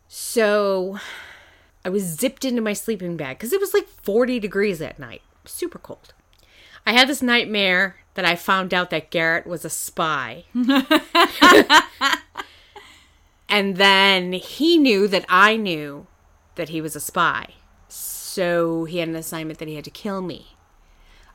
So 0.07 0.99
I 1.83 1.89
was 1.89 2.03
zipped 2.03 2.45
into 2.45 2.61
my 2.61 2.73
sleeping 2.73 3.17
bag 3.17 3.37
because 3.37 3.53
it 3.53 3.59
was 3.59 3.73
like 3.73 3.87
40 3.87 4.39
degrees 4.39 4.79
that 4.79 4.99
night. 4.99 5.21
Super 5.45 5.79
cold. 5.79 6.13
I 6.85 6.93
had 6.93 7.09
this 7.09 7.21
nightmare 7.21 7.97
that 8.13 8.25
I 8.25 8.35
found 8.35 8.73
out 8.73 8.89
that 8.89 9.11
Garrett 9.11 9.45
was 9.45 9.65
a 9.65 9.69
spy. 9.69 10.45
and 13.49 13.75
then 13.75 14.33
he 14.33 14.77
knew 14.77 15.07
that 15.07 15.25
I 15.27 15.57
knew 15.57 16.07
that 16.55 16.69
he 16.69 16.81
was 16.81 16.95
a 16.95 17.01
spy. 17.01 17.53
So 17.87 18.85
he 18.85 18.99
had 18.99 19.09
an 19.09 19.15
assignment 19.15 19.59
that 19.59 19.67
he 19.67 19.75
had 19.75 19.83
to 19.85 19.91
kill 19.91 20.21
me. 20.21 20.55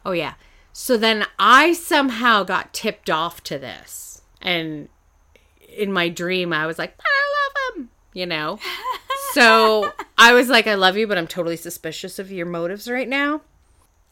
Oh, 0.05 0.13
yeah. 0.13 0.35
So 0.73 0.97
then 0.97 1.27
I 1.39 1.73
somehow 1.73 2.45
got 2.45 2.73
tipped 2.73 3.11
off 3.11 3.43
to 3.45 3.59
this. 3.59 4.23
And 4.41 4.89
in 5.69 5.93
my 5.93 6.09
dream, 6.09 6.53
I 6.53 6.67
was 6.67 6.79
like, 6.79 6.91
him, 6.91 7.32
you 8.13 8.27
know? 8.27 8.59
so 9.33 9.93
I 10.19 10.33
was 10.33 10.49
like, 10.49 10.67
I 10.67 10.75
love 10.75 10.97
you, 10.97 11.07
but 11.07 11.19
I'm 11.19 11.27
totally 11.27 11.57
suspicious 11.57 12.19
of 12.19 12.31
your 12.31 12.47
motives 12.47 12.89
right 12.89 13.09
now. 13.09 13.43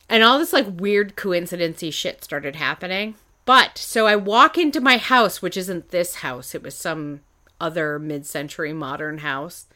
And 0.08 0.22
all 0.22 0.38
this 0.38 0.52
like 0.52 0.66
weird 0.68 1.16
coincidency 1.16 1.90
shit 1.90 2.24
started 2.24 2.56
happening. 2.56 3.14
But 3.44 3.78
so 3.78 4.06
I 4.06 4.16
walk 4.16 4.58
into 4.58 4.80
my 4.80 4.96
house, 4.96 5.40
which 5.40 5.56
isn't 5.56 5.90
this 5.90 6.16
house, 6.16 6.54
it 6.54 6.62
was 6.62 6.74
some 6.74 7.20
other 7.60 7.98
mid 7.98 8.26
century 8.26 8.72
modern 8.72 9.18
house. 9.18 9.66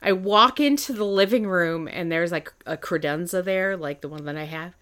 I 0.00 0.12
walk 0.12 0.58
into 0.58 0.92
the 0.92 1.04
living 1.04 1.46
room 1.46 1.88
and 1.90 2.10
there's 2.10 2.32
like 2.32 2.52
a 2.66 2.76
credenza 2.76 3.42
there, 3.44 3.76
like 3.76 4.00
the 4.00 4.08
one 4.08 4.24
that 4.24 4.36
I 4.36 4.44
have. 4.44 4.74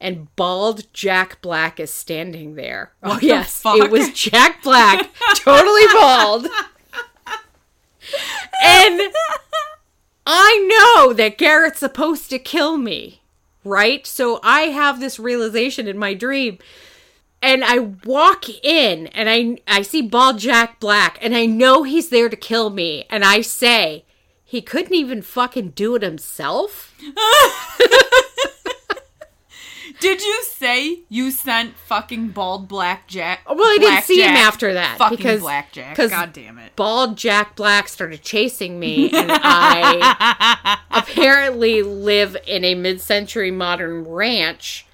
And 0.00 0.34
bald 0.36 0.92
Jack 0.92 1.40
Black 1.42 1.78
is 1.78 1.92
standing 1.92 2.54
there. 2.54 2.92
Oh, 3.02 3.18
the 3.18 3.26
yes. 3.26 3.60
fuck? 3.60 3.76
It 3.76 3.90
was 3.90 4.10
Jack 4.12 4.62
Black, 4.62 5.10
totally 5.36 5.86
bald. 5.92 6.46
And 8.62 9.00
I 10.26 10.94
know 10.96 11.12
that 11.12 11.38
Garrett's 11.38 11.80
supposed 11.80 12.30
to 12.30 12.38
kill 12.38 12.76
me, 12.76 13.20
right? 13.64 14.06
So 14.06 14.40
I 14.42 14.62
have 14.62 15.00
this 15.00 15.18
realization 15.18 15.86
in 15.86 15.98
my 15.98 16.14
dream. 16.14 16.58
And 17.42 17.62
I 17.62 17.78
walk 17.78 18.48
in 18.48 19.08
and 19.08 19.28
I 19.28 19.58
I 19.68 19.82
see 19.82 20.00
bald 20.00 20.38
Jack 20.38 20.80
Black 20.80 21.18
and 21.20 21.36
I 21.36 21.44
know 21.44 21.82
he's 21.82 22.08
there 22.08 22.30
to 22.30 22.36
kill 22.36 22.70
me 22.70 23.04
and 23.10 23.22
I 23.22 23.42
say 23.42 24.06
he 24.42 24.62
couldn't 24.62 24.94
even 24.94 25.20
fucking 25.20 25.70
do 25.70 25.94
it 25.94 26.02
himself. 26.02 26.94
Did 30.00 30.20
you 30.22 30.42
say 30.44 31.00
you 31.08 31.30
sent 31.30 31.76
fucking 31.76 32.28
bald 32.28 32.68
black 32.68 33.06
Jack? 33.08 33.40
Well, 33.48 33.58
I 33.60 33.76
didn't 33.78 33.90
Black 33.92 34.04
see 34.04 34.20
him 34.22 34.30
after 34.36 34.74
that 34.74 34.98
Fucking 34.98 35.16
because 35.16 35.40
blackjack. 35.40 35.96
'cause 35.96 36.10
God 36.10 36.32
damn 36.32 36.58
it. 36.58 36.74
Bald 36.76 37.16
Jack 37.16 37.56
Black 37.56 37.88
started 37.88 38.22
chasing 38.22 38.78
me, 38.78 39.10
and 39.12 39.30
I 39.32 40.78
apparently 40.90 41.82
live 41.82 42.36
in 42.46 42.64
a 42.64 42.74
mid-century 42.74 43.50
modern 43.50 44.04
ranch, 44.04 44.86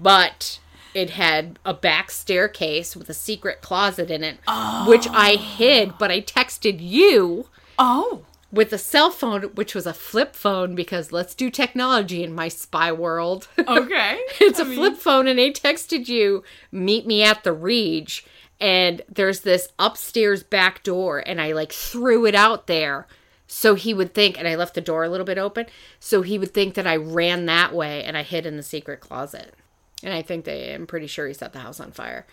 but 0.00 0.58
it 0.94 1.10
had 1.10 1.58
a 1.64 1.74
back 1.74 2.10
staircase 2.10 2.94
with 2.94 3.08
a 3.08 3.14
secret 3.14 3.60
closet 3.60 4.10
in 4.10 4.22
it, 4.22 4.38
which 4.86 5.06
I 5.08 5.36
hid. 5.36 5.98
But 5.98 6.10
I 6.10 6.20
texted 6.20 6.76
you 6.80 7.48
Oh. 7.78 8.22
With 8.54 8.72
a 8.72 8.78
cell 8.78 9.10
phone, 9.10 9.42
which 9.54 9.74
was 9.74 9.86
a 9.86 9.92
flip 9.92 10.34
phone, 10.34 10.74
because 10.74 11.12
let's 11.12 11.34
do 11.34 11.50
technology 11.50 12.22
in 12.22 12.34
my 12.34 12.48
spy 12.48 12.92
world. 12.92 13.48
Okay. 13.66 14.20
it's 14.40 14.60
I 14.60 14.62
a 14.62 14.66
mean, 14.66 14.76
flip 14.78 14.96
phone 14.96 15.26
and 15.26 15.40
I 15.40 15.50
texted 15.50 16.06
you, 16.08 16.44
meet 16.70 17.06
me 17.06 17.22
at 17.22 17.44
the 17.44 17.52
Reach. 17.52 18.24
And 18.60 19.02
there's 19.08 19.40
this 19.40 19.68
upstairs 19.78 20.42
back 20.42 20.82
door, 20.84 21.18
and 21.26 21.40
I 21.40 21.52
like 21.52 21.72
threw 21.72 22.24
it 22.26 22.34
out 22.34 22.66
there 22.66 23.06
so 23.46 23.74
he 23.74 23.92
would 23.92 24.14
think, 24.14 24.38
and 24.38 24.48
I 24.48 24.54
left 24.54 24.74
the 24.74 24.80
door 24.80 25.04
a 25.04 25.08
little 25.08 25.26
bit 25.26 25.38
open, 25.38 25.66
so 26.00 26.22
he 26.22 26.38
would 26.38 26.54
think 26.54 26.74
that 26.74 26.86
I 26.86 26.96
ran 26.96 27.46
that 27.46 27.74
way 27.74 28.02
and 28.02 28.16
I 28.16 28.22
hid 28.22 28.46
in 28.46 28.56
the 28.56 28.62
secret 28.62 29.00
closet. 29.00 29.54
And 30.02 30.12
I 30.12 30.22
think 30.22 30.44
they, 30.44 30.72
I'm 30.72 30.86
pretty 30.86 31.06
sure 31.06 31.26
he 31.26 31.34
set 31.34 31.52
the 31.52 31.60
house 31.60 31.80
on 31.80 31.92
fire. 31.92 32.26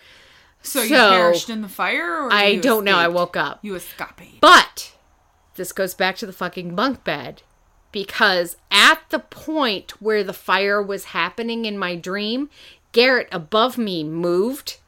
So, 0.62 0.82
you 0.82 0.88
So, 0.88 1.10
perished 1.10 1.50
in 1.50 1.62
the 1.62 1.68
fire, 1.68 2.24
or 2.24 2.32
I 2.32 2.56
don't 2.56 2.84
know. 2.84 2.96
I 2.96 3.08
woke 3.08 3.36
up. 3.36 3.58
You 3.62 3.74
escaped. 3.74 4.40
But 4.40 4.92
this 5.56 5.72
goes 5.72 5.94
back 5.94 6.16
to 6.16 6.26
the 6.26 6.32
fucking 6.32 6.74
bunk 6.74 7.04
bed 7.04 7.42
because 7.92 8.56
at 8.70 9.00
the 9.10 9.18
point 9.18 9.92
where 10.00 10.24
the 10.24 10.32
fire 10.32 10.82
was 10.82 11.04
happening 11.06 11.64
in 11.64 11.78
my 11.78 11.94
dream, 11.94 12.48
Garrett 12.92 13.28
above 13.30 13.78
me 13.78 14.02
moved 14.02 14.78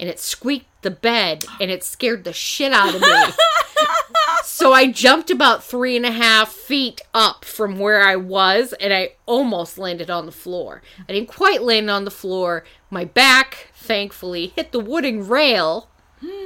and 0.00 0.08
it 0.08 0.18
squeaked 0.18 0.66
the 0.82 0.90
bed 0.90 1.44
and 1.60 1.70
it 1.70 1.84
scared 1.84 2.24
the 2.24 2.32
shit 2.32 2.72
out 2.72 2.94
of 2.94 3.00
me. 3.00 3.34
so 4.44 4.72
I 4.72 4.90
jumped 4.90 5.30
about 5.30 5.62
three 5.62 5.96
and 5.96 6.06
a 6.06 6.10
half 6.10 6.50
feet 6.50 7.00
up 7.12 7.44
from 7.44 7.78
where 7.78 8.02
I 8.02 8.16
was 8.16 8.72
and 8.74 8.92
I 8.92 9.12
almost 9.26 9.78
landed 9.78 10.10
on 10.10 10.26
the 10.26 10.32
floor. 10.32 10.82
I 11.08 11.12
didn't 11.12 11.28
quite 11.28 11.62
land 11.62 11.90
on 11.90 12.04
the 12.04 12.10
floor. 12.10 12.64
My 12.90 13.04
back, 13.04 13.70
thankfully, 13.74 14.48
hit 14.56 14.72
the 14.72 14.80
wooden 14.80 15.28
rail 15.28 15.88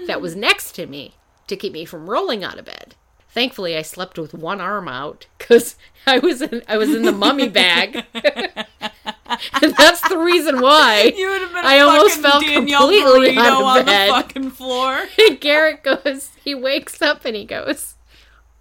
that 0.07 0.21
was 0.21 0.35
next 0.35 0.73
to 0.73 0.87
me 0.87 1.15
to 1.47 1.57
keep 1.57 1.73
me 1.73 1.85
from 1.85 2.11
rolling 2.11 2.43
out 2.43 2.59
of 2.59 2.65
bed. 2.65 2.95
Thankfully, 3.31 3.77
I 3.77 3.83
slept 3.83 4.19
with 4.19 4.33
one 4.35 4.61
arm 4.61 4.89
out 4.89 5.27
because 5.37 5.77
I 6.07 6.19
was 6.19 6.41
in 6.43 6.63
I 6.67 6.77
was 6.79 6.95
in 6.95 7.03
the 7.03 7.13
mummy 7.13 7.49
bag, 7.49 8.05
and 8.15 9.75
that's 9.77 10.09
the 10.09 10.19
reason 10.19 10.61
why. 10.61 11.13
You 11.17 11.29
would 11.31 11.43
have 11.43 11.53
been. 11.53 11.65
I 11.65 11.81
almost 11.81 12.21
fell 12.21 12.41
Danielle 12.41 12.89
completely 12.89 13.37
out 13.37 13.61
of 13.61 13.67
on 13.67 13.85
bed. 13.85 14.09
the 14.09 14.13
fucking 14.13 14.51
floor. 14.53 15.07
And 15.29 15.41
Garrett 15.41 15.83
goes, 15.85 16.31
he 16.43 16.55
wakes 16.55 17.03
up 17.03 17.25
and 17.25 17.37
he 17.37 17.45
goes, 17.45 17.95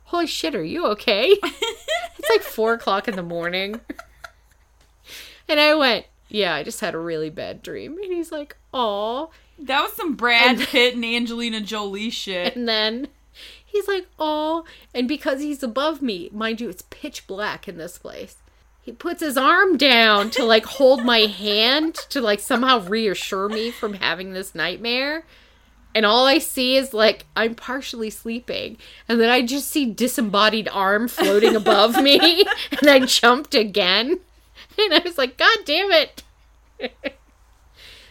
"Holy 0.06 0.28
shit, 0.28 0.54
are 0.54 0.64
you 0.64 0.86
okay?" 0.88 1.30
it's 1.42 2.30
like 2.30 2.42
four 2.42 2.74
o'clock 2.74 3.08
in 3.08 3.16
the 3.16 3.24
morning, 3.24 3.80
and 5.48 5.60
I 5.60 5.76
went, 5.76 6.06
"Yeah, 6.28 6.56
I 6.56 6.64
just 6.64 6.82
had 6.82 6.94
a 6.94 7.00
really 7.00 7.30
bad 7.30 7.64
dream." 7.64 7.98
And 8.04 8.12
he's 8.12 8.32
like, 8.32 8.58
"Aw." 8.74 9.28
That 9.60 9.82
was 9.82 9.94
some 9.94 10.16
Brad 10.16 10.60
Pitt 10.60 10.94
and 10.94 11.04
Angelina 11.06 11.62
Jolie 11.62 12.10
shit. 12.12 12.56
And 12.56 12.68
then 12.70 13.08
he's 13.78 13.88
like, 13.88 14.08
oh, 14.20 14.66
and 14.94 15.08
because 15.08 15.42
he's 15.42 15.64
above 15.64 16.02
me, 16.02 16.30
mind 16.34 16.60
you, 16.60 16.70
it's 16.70 16.84
pitch 16.90 17.28
black 17.28 17.68
in 17.68 17.78
this 17.78 17.98
place. 17.98 18.38
He 18.82 18.92
puts 18.92 19.22
his 19.22 19.38
arm 19.38 19.78
down 19.78 20.30
to 20.32 20.46
like 20.46 20.66
hold 20.66 21.04
my 21.04 21.20
hand 21.20 21.96
to 22.10 22.22
like 22.22 22.40
somehow 22.40 22.80
reassure 22.88 23.50
me 23.50 23.70
from 23.70 23.96
having 23.96 24.32
this 24.32 24.56
nightmare. 24.56 25.26
And 25.94 26.06
all 26.06 26.26
I 26.26 26.38
see 26.38 26.78
is 26.78 26.94
like 26.94 27.26
I'm 27.36 27.54
partially 27.54 28.10
sleeping. 28.10 28.78
And 29.10 29.20
then 29.20 29.30
I 29.30 29.42
just 29.42 29.70
see 29.70 29.92
disembodied 29.92 30.70
arm 30.72 31.08
floating 31.08 31.56
above 31.56 32.02
me. 32.02 32.46
And 32.80 32.90
I 32.90 33.00
jumped 33.00 33.56
again. 33.56 34.20
And 34.80 34.94
I 34.94 35.00
was 35.00 35.18
like, 35.18 35.38
God 35.38 35.58
damn 35.66 35.92
it. 35.92 36.24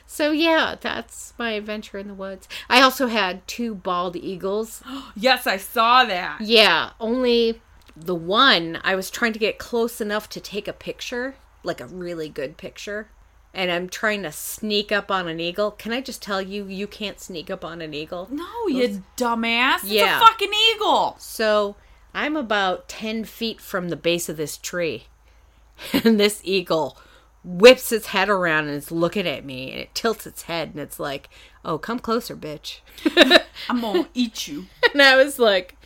so 0.07 0.31
yeah, 0.31 0.77
that's 0.81 1.35
my 1.39 1.53
adventure 1.53 1.99
in 1.99 2.09
the 2.09 2.15
woods. 2.15 2.49
I 2.69 2.81
also 2.81 3.07
had 3.09 3.47
two 3.47 3.75
bald 3.75 4.17
eagles. 4.17 4.83
Yes, 5.17 5.47
I 5.47 5.57
saw 5.57 6.05
that. 6.05 6.41
Yeah, 6.41 6.91
only 7.01 7.61
the 7.97 8.15
one 8.15 8.79
I 8.85 8.95
was 8.95 9.11
trying 9.11 9.33
to 9.33 9.39
get 9.39 9.59
close 9.59 10.01
enough 10.01 10.29
to 10.31 10.41
take 10.41 10.69
a 10.69 10.73
picture, 10.73 11.37
like 11.63 11.81
a 11.81 11.87
really 11.87 12.29
good 12.29 12.57
picture. 12.57 13.09
And 13.55 13.71
I'm 13.73 13.89
trying 13.89 14.23
to 14.25 14.33
sneak 14.33 14.93
up 14.93 15.11
on 15.11 15.29
an 15.29 15.41
eagle. 15.41 15.71
Can 15.71 15.93
I 15.93 16.03
just 16.03 16.21
tell 16.21 16.43
you, 16.43 16.67
you 16.67 16.87
can't 16.87 17.19
sneak 17.19 17.51
up 17.51 17.65
on 17.65 17.81
an 17.81 17.95
eagle? 17.95 18.29
No, 18.31 18.45
you 18.69 19.03
dumbass. 19.17 19.77
It's 19.77 19.85
Yeah. 19.93 20.19
a 20.19 20.21
fucking 20.21 20.53
eagle. 20.75 21.17
So 21.19 21.77
I'm 22.13 22.37
about 22.37 22.87
10 22.91 23.25
feet 23.25 23.59
from 23.63 23.89
the 23.89 23.97
base 23.97 24.29
of 24.29 24.37
this 24.37 24.59
tree. 24.59 25.05
And 26.05 26.21
this 26.21 26.41
eagle 26.45 26.99
whips 27.47 27.93
its 27.93 28.09
head 28.09 28.29
around 28.29 28.67
and 28.67 28.77
it's 28.77 28.91
looking 28.91 29.27
at 29.27 29.45
me. 29.45 29.71
And 29.71 29.81
it 29.81 29.95
tilts 29.95 30.27
its 30.27 30.43
head 30.43 30.71
and 30.71 30.81
it's 30.81 30.99
like, 30.99 31.31
oh, 31.65 31.79
come 31.79 31.99
closer, 31.99 32.37
bitch. 32.37 32.81
I'm 33.71 33.81
gonna 33.81 34.09
eat 34.15 34.49
you. 34.49 34.67
and 34.93 35.01
I 35.01 35.17
was 35.17 35.39
like, 35.39 35.77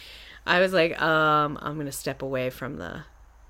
I 0.46 0.58
was 0.58 0.72
like, 0.72 1.00
um, 1.00 1.58
I'm 1.60 1.76
gonna 1.76 1.92
step 1.92 2.22
away 2.22 2.50
from 2.50 2.76
the 2.76 3.04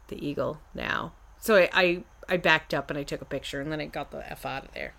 the 0.09 0.26
eagle 0.26 0.59
now. 0.75 1.12
So 1.38 1.57
I 1.57 1.71
I, 1.73 2.02
I 2.29 2.37
backed 2.37 2.75
up 2.75 2.90
and 2.90 2.99
I 2.99 3.05
took 3.05 3.23
a 3.23 3.26
picture 3.26 3.61
and 3.61 3.71
then 3.71 3.81
I 3.81 3.87
got 3.87 4.11
the 4.11 4.29
f 4.31 4.45
out 4.45 4.64
of 4.64 4.75
there 4.75 4.95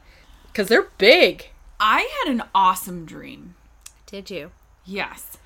because 0.47 0.69
they're 0.69 0.89
big. 0.97 1.49
I 1.79 2.07
had 2.23 2.31
an 2.31 2.43
awesome 2.55 3.05
dream. 3.05 3.55
Did 4.05 4.29
you? 4.29 4.51
Yes. 4.85 5.37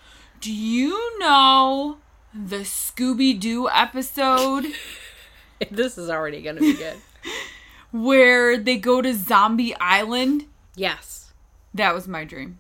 Do 0.42 0.52
you 0.54 1.18
know 1.20 1.98
the 2.34 2.60
Scooby 2.60 3.40
Doo 3.40 3.70
episode 3.70 4.66
this 5.72 5.98
is 5.98 6.10
already 6.10 6.42
going 6.42 6.58
to 6.58 6.62
be 6.62 6.76
good. 6.76 6.98
where 8.04 8.58
they 8.58 8.76
go 8.78 9.02
to 9.02 9.14
Zombie 9.14 9.76
Island. 9.76 10.46
Yes. 10.76 11.32
That 11.74 11.94
was 11.94 12.08
my 12.08 12.26
dream. 12.26 12.60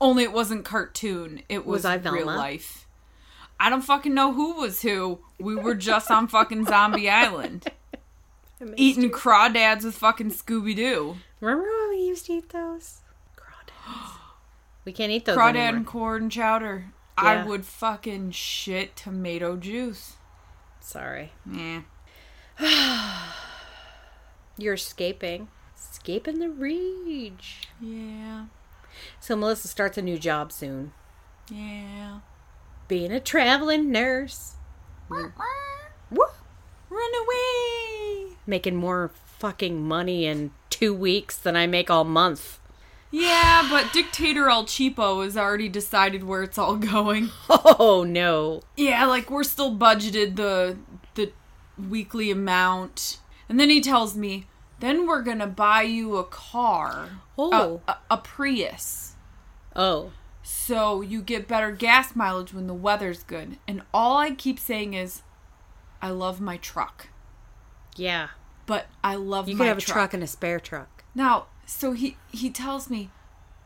Only 0.00 0.22
it 0.22 0.32
wasn't 0.32 0.64
cartoon. 0.64 1.42
It 1.48 1.66
was, 1.66 1.82
Was 1.82 1.84
I 1.84 1.96
real 1.96 2.26
life. 2.26 2.86
I 3.58 3.68
don't 3.68 3.82
fucking 3.82 4.14
know 4.14 4.32
who 4.32 4.60
was 4.60 4.82
who. 4.82 5.18
We 5.38 5.56
were 5.56 5.74
just 5.74 6.10
on 6.10 6.28
fucking 6.28 6.66
Zombie 6.66 7.10
Island. 7.10 7.66
Eating 8.76 9.10
crawdads 9.10 9.84
with 9.84 9.96
fucking 9.96 10.30
Scooby 10.30 10.76
Doo. 10.76 11.16
Remember 11.40 11.64
when 11.64 11.90
we 11.90 12.06
used 12.06 12.26
to 12.26 12.34
eat 12.34 12.50
those? 12.50 13.00
Crawdads. 13.36 14.12
We 14.82 14.92
can't 14.92 15.12
eat 15.12 15.26
those 15.26 15.36
Crawdad 15.36 15.56
anymore. 15.56 15.76
and 15.76 15.86
corn 15.86 16.30
chowder. 16.30 16.86
Yeah. 17.18 17.24
I 17.24 17.44
would 17.44 17.66
fucking 17.66 18.30
shit 18.30 18.96
tomato 18.96 19.56
juice. 19.56 20.14
Sorry. 20.80 21.32
Yeah. 21.46 21.82
You're 24.60 24.74
escaping. 24.74 25.48
Escaping 25.74 26.38
the 26.38 26.50
reach. 26.50 27.68
Yeah. 27.80 28.46
So 29.18 29.34
Melissa 29.34 29.68
starts 29.68 29.96
a 29.96 30.02
new 30.02 30.18
job 30.18 30.52
soon. 30.52 30.92
Yeah. 31.50 32.20
Being 32.86 33.10
a 33.10 33.20
traveling 33.20 33.90
nurse. 33.90 34.56
Woo. 35.08 35.32
Run 36.90 37.10
away. 37.22 38.36
Making 38.46 38.76
more 38.76 39.10
fucking 39.38 39.82
money 39.82 40.26
in 40.26 40.50
two 40.68 40.92
weeks 40.92 41.36
than 41.36 41.56
I 41.56 41.66
make 41.66 41.88
all 41.88 42.04
month. 42.04 42.58
Yeah, 43.12 43.66
but 43.70 43.92
Dictator 43.92 44.48
El 44.48 44.64
Cheapo 44.64 45.24
has 45.24 45.36
already 45.36 45.68
decided 45.68 46.24
where 46.24 46.42
it's 46.42 46.58
all 46.58 46.76
going. 46.76 47.30
Oh 47.48 48.04
no. 48.06 48.60
Yeah, 48.76 49.06
like 49.06 49.30
we're 49.30 49.42
still 49.42 49.74
budgeted 49.74 50.36
the 50.36 50.76
the 51.14 51.32
weekly 51.78 52.30
amount. 52.30 53.18
And 53.48 53.58
then 53.58 53.70
he 53.70 53.80
tells 53.80 54.14
me, 54.16 54.46
then 54.80 55.06
we're 55.06 55.22
gonna 55.22 55.46
buy 55.46 55.82
you 55.82 56.16
a 56.16 56.24
car. 56.24 57.10
Oh. 57.38 57.80
A, 57.86 57.92
a, 57.92 57.98
a 58.12 58.16
Prius. 58.16 59.14
Oh. 59.76 60.12
So 60.42 61.00
you 61.00 61.22
get 61.22 61.46
better 61.46 61.70
gas 61.70 62.16
mileage 62.16 62.52
when 62.52 62.66
the 62.66 62.74
weather's 62.74 63.22
good. 63.22 63.58
And 63.68 63.82
all 63.94 64.18
I 64.18 64.32
keep 64.32 64.58
saying 64.58 64.94
is, 64.94 65.22
I 66.02 66.10
love 66.10 66.40
my 66.40 66.56
truck. 66.56 67.08
Yeah. 67.96 68.28
But 68.66 68.86
I 69.04 69.14
love 69.16 69.48
You 69.48 69.56
my 69.56 69.64
could 69.64 69.68
have 69.68 69.78
a 69.78 69.82
truck 69.82 70.14
and 70.14 70.22
a 70.22 70.26
spare 70.26 70.60
truck. 70.60 71.04
Now, 71.14 71.46
so 71.66 71.92
he 71.92 72.16
he 72.32 72.50
tells 72.50 72.88
me, 72.88 73.10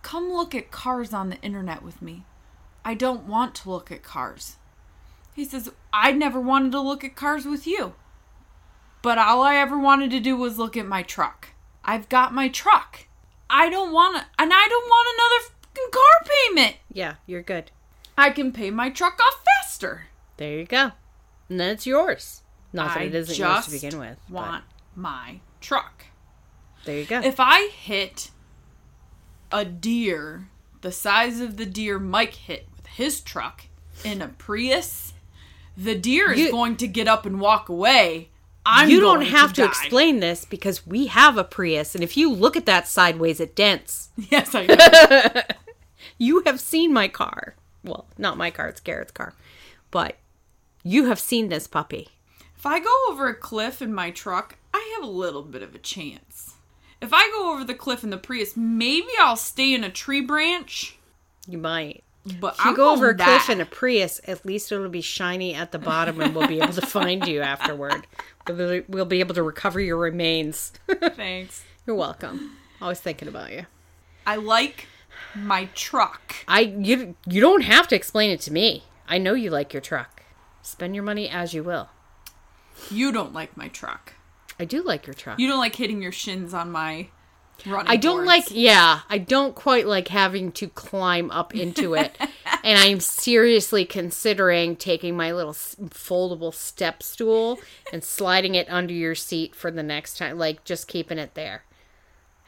"Come 0.02 0.32
look 0.32 0.54
at 0.54 0.70
cars 0.70 1.12
on 1.12 1.30
the 1.30 1.40
internet 1.40 1.82
with 1.82 2.02
me." 2.02 2.24
I 2.84 2.94
don't 2.94 3.24
want 3.24 3.54
to 3.56 3.70
look 3.70 3.90
at 3.90 4.02
cars. 4.02 4.56
He 5.34 5.44
says, 5.44 5.70
"I 5.92 6.12
never 6.12 6.40
wanted 6.40 6.72
to 6.72 6.80
look 6.80 7.04
at 7.04 7.16
cars 7.16 7.44
with 7.44 7.66
you." 7.66 7.94
But 9.04 9.18
all 9.18 9.42
I 9.42 9.56
ever 9.56 9.78
wanted 9.78 10.10
to 10.12 10.18
do 10.20 10.34
was 10.34 10.58
look 10.58 10.78
at 10.78 10.86
my 10.86 11.02
truck. 11.02 11.48
I've 11.84 12.08
got 12.08 12.32
my 12.32 12.48
truck. 12.48 13.06
I 13.50 13.68
don't 13.68 13.92
want 13.92 14.16
to 14.16 14.24
and 14.38 14.50
I 14.50 14.66
don't 14.66 14.88
want 14.88 15.08
another 15.14 15.90
car 15.92 16.34
payment. 16.48 16.76
Yeah, 16.90 17.16
you're 17.26 17.42
good. 17.42 17.70
I 18.16 18.30
can 18.30 18.50
pay 18.50 18.70
my 18.70 18.88
truck 18.88 19.20
off 19.20 19.44
faster. 19.60 20.06
There 20.38 20.58
you 20.58 20.64
go. 20.64 20.92
And 21.50 21.60
then 21.60 21.68
it's 21.68 21.86
yours. 21.86 22.40
Not 22.72 22.94
that 22.94 23.00
I 23.00 23.02
it 23.04 23.14
isn't 23.14 23.36
yours 23.38 23.66
to 23.66 23.70
begin 23.72 23.98
with. 23.98 24.16
but 24.30 24.34
Want 24.34 24.64
my 24.96 25.40
truck. 25.60 26.06
there 26.86 26.98
you 26.98 27.04
go. 27.04 27.20
If 27.20 27.36
I 27.38 27.68
hit 27.68 28.30
a 29.52 29.66
deer 29.66 30.48
the 30.80 30.90
size 30.92 31.40
of 31.40 31.58
the 31.58 31.66
deer 31.66 31.98
Mike 31.98 32.34
hit 32.34 32.68
with 32.74 32.86
his 32.86 33.20
truck 33.20 33.66
in 34.02 34.22
a 34.22 34.28
Prius, 34.28 35.12
the 35.76 35.94
deer 35.94 36.32
is 36.32 36.40
You- 36.40 36.50
going 36.50 36.76
to 36.78 36.86
get 36.88 37.06
up 37.06 37.26
and 37.26 37.38
walk 37.38 37.68
away. 37.68 38.30
I'm 38.66 38.88
you 38.88 39.00
don't 39.00 39.22
have 39.22 39.52
to, 39.54 39.62
die. 39.62 39.68
explain 39.68 40.20
this 40.20 40.44
because 40.44 40.86
we 40.86 41.06
have 41.06 41.36
a 41.36 41.44
Prius, 41.44 41.94
and 41.94 42.02
if 42.02 42.16
you 42.16 42.32
look 42.32 42.56
at 42.56 42.66
that 42.66 42.88
sideways, 42.88 43.40
it 43.40 43.54
dents. 43.54 44.10
Yes, 44.30 44.54
I 44.54 44.66
know. 44.66 45.42
You 46.18 46.42
have 46.46 46.60
seen 46.60 46.92
my 46.92 47.08
car. 47.08 47.56
Well, 47.82 48.06
not 48.16 48.38
my 48.38 48.50
car, 48.50 48.68
it's 48.68 48.80
Garrett's 48.80 49.10
car. 49.10 49.34
But 49.90 50.16
you 50.84 51.06
have 51.06 51.18
seen 51.18 51.48
this 51.48 51.66
puppy. 51.66 52.08
if 52.56 52.64
I 52.64 52.78
go 52.78 52.90
over 53.08 53.28
a 53.28 53.34
cliff 53.34 53.82
in 53.82 53.92
my 53.92 54.10
truck, 54.10 54.56
I 54.72 54.94
have 54.94 55.04
a 55.04 55.10
little 55.10 55.42
bit 55.42 55.62
of 55.62 55.74
a 55.74 55.78
chance. 55.78 56.54
If 57.00 57.12
I 57.12 57.28
go 57.30 57.52
over 57.52 57.64
the 57.64 57.74
cliff 57.74 58.04
in 58.04 58.10
the 58.10 58.16
Prius, 58.16 58.56
maybe 58.56 59.08
I'll 59.18 59.36
stay 59.36 59.74
in 59.74 59.82
a 59.84 59.90
tree 59.90 60.20
branch. 60.20 60.96
You 61.46 61.58
might. 61.58 62.04
But 62.40 62.54
If 62.54 62.64
you 62.64 62.70
I'm 62.70 62.74
go 62.76 62.90
over 62.92 63.10
a 63.10 63.14
going 63.16 63.28
cliff 63.28 63.50
in 63.50 63.60
a 63.60 63.66
Prius, 63.66 64.20
at 64.26 64.46
least 64.46 64.72
it'll 64.72 64.88
be 64.88 65.02
shiny 65.02 65.54
at 65.54 65.72
the 65.72 65.78
bottom 65.78 66.20
and 66.20 66.34
we'll 66.34 66.48
be 66.48 66.60
able 66.60 66.72
to 66.72 66.86
find 66.86 67.26
you 67.26 67.40
afterward. 67.42 68.06
We'll 68.48 68.80
be- 68.80 68.84
We'll 68.88 69.04
be 69.04 69.20
able 69.20 69.34
to 69.34 69.42
recover 69.42 69.78
your 69.80 69.98
remains. 69.98 70.72
Thanks. 70.88 71.64
You're 71.86 71.96
welcome. 71.96 72.56
Always 72.80 73.00
thinking 73.00 73.28
about 73.28 73.52
you. 73.52 73.66
I 74.26 74.36
like 74.36 74.86
my 75.34 75.66
truck. 75.74 76.34
I 76.48 76.60
you 76.60 77.14
you 77.28 77.40
don't 77.42 77.62
have 77.62 77.88
to 77.88 77.96
explain 77.96 78.30
it 78.30 78.40
to 78.42 78.52
me. 78.52 78.84
I 79.06 79.18
know 79.18 79.34
you 79.34 79.50
like 79.50 79.74
your 79.74 79.82
truck. 79.82 80.22
Spend 80.62 80.94
your 80.94 81.04
money 81.04 81.28
as 81.28 81.52
you 81.52 81.62
will. 81.62 81.90
You 82.90 83.12
don't 83.12 83.34
like 83.34 83.54
my 83.56 83.68
truck. 83.68 84.14
I 84.58 84.64
do 84.64 84.82
like 84.82 85.06
your 85.06 85.14
truck. 85.14 85.38
You 85.38 85.46
don't 85.48 85.58
like 85.58 85.76
hitting 85.76 86.00
your 86.00 86.12
shins 86.12 86.54
on 86.54 86.70
my 86.72 87.08
running 87.66 87.90
I 87.90 87.96
don't 87.96 88.24
boards. 88.24 88.26
like 88.26 88.44
yeah, 88.50 89.00
I 89.08 89.18
don't 89.18 89.54
quite 89.54 89.86
like 89.86 90.08
having 90.08 90.52
to 90.52 90.68
climb 90.68 91.30
up 91.30 91.54
into 91.54 91.94
it. 91.94 92.16
and 92.64 92.78
I'm 92.78 93.00
seriously 93.00 93.84
considering 93.84 94.76
taking 94.76 95.16
my 95.16 95.32
little 95.32 95.52
foldable 95.52 96.54
step 96.54 97.02
stool 97.02 97.60
and 97.92 98.02
sliding 98.04 98.54
it 98.54 98.68
under 98.70 98.94
your 98.94 99.14
seat 99.14 99.54
for 99.54 99.70
the 99.70 99.82
next 99.82 100.18
time, 100.18 100.38
like 100.38 100.64
just 100.64 100.88
keeping 100.88 101.18
it 101.18 101.34
there. 101.34 101.64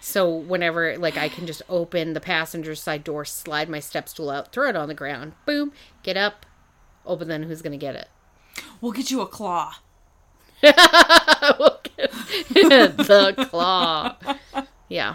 So 0.01 0.35
whenever 0.35 0.99
like 0.99 1.17
I 1.17 1.29
can 1.29 1.47
just 1.47 1.63
open 1.69 2.13
the 2.13 2.21
passenger 2.21 2.75
side 2.75 3.05
door, 3.05 3.25
slide 3.25 3.69
my 3.69 3.81
step 3.81 4.09
stool 4.09 4.31
out, 4.31 4.53
throw 4.53 4.69
it 4.69 4.77
on 4.77 4.89
the 4.89 4.95
ground, 4.95 5.33
boom, 5.47 5.73
get 6.03 6.17
up, 6.17 6.47
open 7.05 7.29
then 7.29 7.45
who's 7.45 7.63
going 7.63 7.73
to 7.73 7.79
get 7.79 7.97
it? 7.97 8.09
We'll 8.81 8.93
get 8.93 9.11
you 9.11 9.21
a 9.21 9.27
claw. 9.27 9.75
the 12.49 13.47
claw. 13.51 14.17
Yeah. 14.89 15.15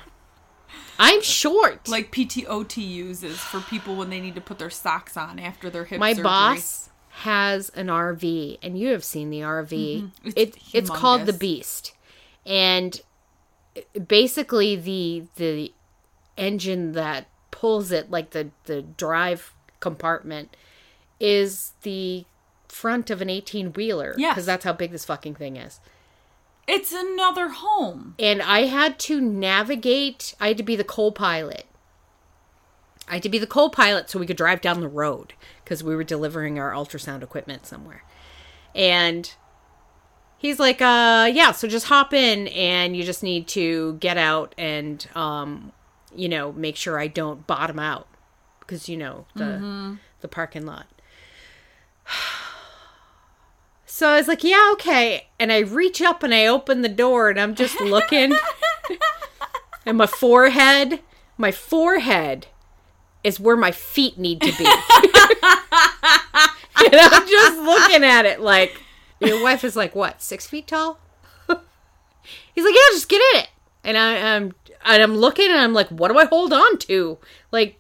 I'm 0.99 1.21
short. 1.21 1.87
Like 1.87 2.11
PTOT 2.11 2.77
uses 2.77 3.39
for 3.39 3.59
people 3.61 3.95
when 3.95 4.09
they 4.09 4.21
need 4.21 4.35
to 4.35 4.41
put 4.41 4.59
their 4.59 4.69
socks 4.69 5.17
on 5.17 5.39
after 5.39 5.69
their 5.69 5.85
hip 5.85 5.99
My 5.99 6.11
surgery. 6.11 6.23
boss 6.23 6.89
has 7.09 7.69
an 7.69 7.87
RV, 7.87 8.59
and 8.61 8.77
you 8.77 8.89
have 8.89 9.03
seen 9.03 9.29
the 9.29 9.41
RV. 9.41 9.69
Mm-hmm. 10.03 10.29
It's 10.35 10.57
It, 10.57 10.57
it's 10.73 10.89
called 10.89 11.25
the. 11.25 11.33
Beast, 11.33 11.93
and 12.45 13.01
basically 14.07 14.75
the 14.75 15.23
the 15.35 15.73
engine 16.37 16.93
that 16.93 17.27
pulls 17.51 17.91
it, 17.91 18.09
like 18.09 18.31
the 18.31 18.51
the 18.65 18.81
drive 18.81 19.53
compartment, 19.79 20.55
is 21.19 21.73
the 21.81 22.25
front 22.67 23.09
of 23.09 23.21
an 23.21 23.29
eighteen 23.29 23.73
wheeler. 23.73 24.13
Yes. 24.17 24.35
because 24.35 24.45
that's 24.45 24.63
how 24.63 24.73
big 24.73 24.91
this 24.91 25.05
fucking 25.05 25.35
thing 25.35 25.57
is. 25.57 25.79
It's 26.71 26.93
another 26.93 27.49
home. 27.49 28.15
and 28.17 28.41
I 28.41 28.61
had 28.65 28.97
to 28.99 29.19
navigate. 29.19 30.35
I 30.39 30.47
had 30.49 30.57
to 30.57 30.63
be 30.63 30.75
the 30.75 30.83
co-pilot. 30.83 31.65
I 33.07 33.15
had 33.15 33.23
to 33.23 33.29
be 33.29 33.39
the 33.39 33.47
co-pilot 33.47 34.09
so 34.09 34.19
we 34.19 34.25
could 34.25 34.37
drive 34.37 34.61
down 34.61 34.79
the 34.79 34.87
road 34.87 35.33
because 35.63 35.83
we 35.83 35.95
were 35.95 36.03
delivering 36.03 36.57
our 36.59 36.71
ultrasound 36.71 37.23
equipment 37.23 37.65
somewhere. 37.65 38.03
And 38.73 39.29
he's 40.37 40.59
like, 40.59 40.81
"Uh, 40.81 41.29
yeah, 41.33 41.51
so 41.51 41.67
just 41.67 41.87
hop 41.87 42.13
in, 42.13 42.47
and 42.49 42.95
you 42.95 43.03
just 43.03 43.21
need 43.21 43.47
to 43.49 43.95
get 43.95 44.17
out 44.17 44.55
and, 44.57 45.05
um, 45.13 45.73
you 46.15 46.29
know, 46.29 46.53
make 46.53 46.77
sure 46.77 46.97
I 46.99 47.07
don't 47.07 47.45
bottom 47.45 47.79
out 47.79 48.07
because 48.61 48.87
you 48.87 48.95
know 48.95 49.25
the 49.35 49.97
the 50.21 50.27
parking 50.29 50.65
lot." 50.65 50.87
So 54.01 54.09
I 54.09 54.17
was 54.17 54.27
like, 54.27 54.43
yeah, 54.43 54.71
okay. 54.73 55.27
And 55.37 55.51
I 55.51 55.59
reach 55.59 56.01
up 56.01 56.23
and 56.23 56.33
I 56.33 56.47
open 56.47 56.81
the 56.81 56.89
door 56.89 57.29
and 57.29 57.39
I'm 57.39 57.53
just 57.53 57.79
looking. 57.79 58.33
and 59.85 59.95
my 59.95 60.07
forehead, 60.07 61.01
my 61.37 61.51
forehead 61.51 62.47
is 63.23 63.39
where 63.39 63.55
my 63.55 63.69
feet 63.69 64.17
need 64.17 64.41
to 64.41 64.51
be. 64.57 64.65
and 66.83 66.95
I'm 66.95 67.27
just 67.27 67.61
looking 67.61 68.03
at 68.03 68.25
it 68.25 68.39
like, 68.39 68.81
your 69.19 69.43
wife 69.43 69.63
is 69.63 69.75
like, 69.75 69.93
what, 69.93 70.19
six 70.19 70.47
feet 70.47 70.65
tall? 70.65 70.97
He's 72.55 72.65
like, 72.65 72.73
yeah, 72.73 72.93
just 72.93 73.07
get 73.07 73.21
in 73.35 73.41
it. 73.41 73.49
And 73.83 73.99
I, 73.99 74.13
am 74.13 74.55
and 74.83 75.03
I'm 75.03 75.15
looking 75.15 75.51
and 75.51 75.59
I'm 75.59 75.73
like, 75.73 75.89
what 75.89 76.11
do 76.11 76.17
I 76.17 76.25
hold 76.25 76.53
on 76.53 76.79
to? 76.79 77.19
Like, 77.51 77.77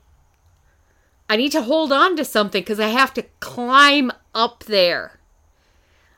I 1.27 1.35
need 1.35 1.51
to 1.53 1.63
hold 1.63 1.91
on 1.91 2.15
to 2.17 2.23
something 2.23 2.61
because 2.61 2.79
I 2.79 2.89
have 2.89 3.11
to 3.15 3.23
climb 3.39 4.11
up 4.35 4.65
there. 4.65 5.17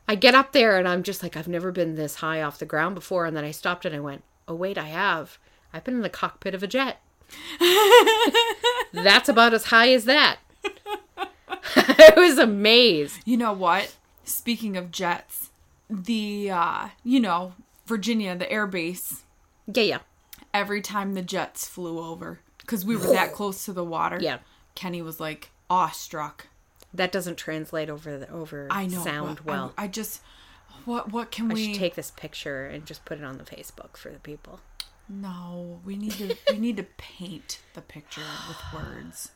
I 0.07 0.15
get 0.15 0.35
up 0.35 0.51
there 0.51 0.77
and 0.77 0.87
I'm 0.87 1.03
just 1.03 1.23
like, 1.23 1.37
I've 1.37 1.47
never 1.47 1.71
been 1.71 1.95
this 1.95 2.15
high 2.15 2.41
off 2.41 2.59
the 2.59 2.65
ground 2.65 2.95
before. 2.95 3.25
And 3.25 3.35
then 3.37 3.45
I 3.45 3.51
stopped 3.51 3.85
and 3.85 3.95
I 3.95 3.99
went, 3.99 4.23
oh, 4.47 4.55
wait, 4.55 4.77
I 4.77 4.85
have. 4.85 5.37
I've 5.73 5.83
been 5.83 5.95
in 5.95 6.01
the 6.01 6.09
cockpit 6.09 6.53
of 6.53 6.61
a 6.63 6.67
jet. 6.67 6.99
That's 8.93 9.29
about 9.29 9.53
as 9.53 9.65
high 9.65 9.91
as 9.93 10.05
that. 10.05 10.37
I 11.75 12.13
was 12.15 12.37
amazed. 12.37 13.19
You 13.25 13.37
know 13.37 13.53
what? 13.53 13.95
Speaking 14.23 14.77
of 14.77 14.91
jets, 14.91 15.49
the 15.89 16.49
uh, 16.51 16.89
you 17.03 17.19
know, 17.19 17.53
Virginia, 17.85 18.35
the 18.35 18.51
air 18.51 18.67
base, 18.67 19.23
Yeah, 19.71 19.83
yeah. 19.83 19.99
every 20.53 20.81
time 20.81 21.13
the 21.13 21.21
jets 21.21 21.67
flew 21.67 21.99
over 21.99 22.39
because 22.59 22.85
we 22.85 22.95
were 22.95 23.07
that 23.07 23.33
close 23.33 23.65
to 23.65 23.73
the 23.73 23.83
water. 23.83 24.19
Yeah. 24.21 24.39
Kenny 24.75 25.01
was 25.01 25.19
like 25.19 25.49
awestruck. 25.69 26.47
That 26.93 27.11
doesn't 27.11 27.37
translate 27.37 27.89
over 27.89 28.17
the 28.17 28.29
over 28.29 28.67
I 28.69 28.85
know. 28.87 29.03
sound 29.03 29.39
but 29.43 29.51
I- 29.51 29.55
well. 29.55 29.73
I, 29.77 29.87
just 29.87 30.21
what 30.85 31.11
what 31.11 31.31
can 31.31 31.49
I 31.51 31.53
we 31.55 31.65
should 31.71 31.79
take 31.79 31.95
this 31.95 32.11
picture 32.11 32.65
and 32.65 32.85
just 32.85 33.03
put 33.05 33.17
it 33.19 33.23
on 33.23 33.37
the 33.37 33.43
Facebook 33.43 33.97
for 33.97 34.09
the 34.09 34.19
people. 34.19 34.59
No, 35.09 35.79
we 35.85 35.95
need 35.97 36.11
to 36.13 36.35
we 36.51 36.57
need 36.59 36.77
to 36.77 36.83
paint 36.97 37.59
the 37.73 37.81
picture 37.81 38.21
with 38.47 38.57
words. 38.73 39.31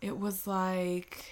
It 0.00 0.18
was 0.18 0.46
like 0.46 1.26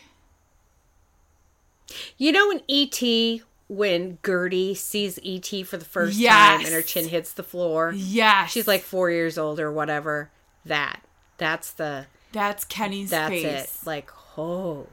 You 2.16 2.32
know 2.32 2.50
in 2.50 2.60
E.T. 2.68 3.42
when 3.68 4.18
Gertie 4.24 4.74
sees 4.74 5.18
E.T. 5.22 5.62
for 5.64 5.76
the 5.76 5.84
first 5.84 6.16
Yes. 6.18 6.56
time 6.58 6.66
and 6.66 6.74
her 6.74 6.82
chin 6.82 7.08
hits 7.08 7.32
the 7.32 7.42
floor? 7.42 7.92
yes. 7.94 8.50
She's 8.50 8.68
like 8.68 8.82
four 8.82 9.10
years 9.10 9.38
old 9.38 9.58
or 9.60 9.72
whatever. 9.72 10.30
That. 10.64 11.00
That's 11.38 11.72
the 11.72 12.06
that's 12.32 12.64
Kenny's 12.66 13.10
that's 13.10 13.30
face. 13.30 13.44
it. 13.82 13.86
Like, 13.86 14.10
oh. 14.36 14.86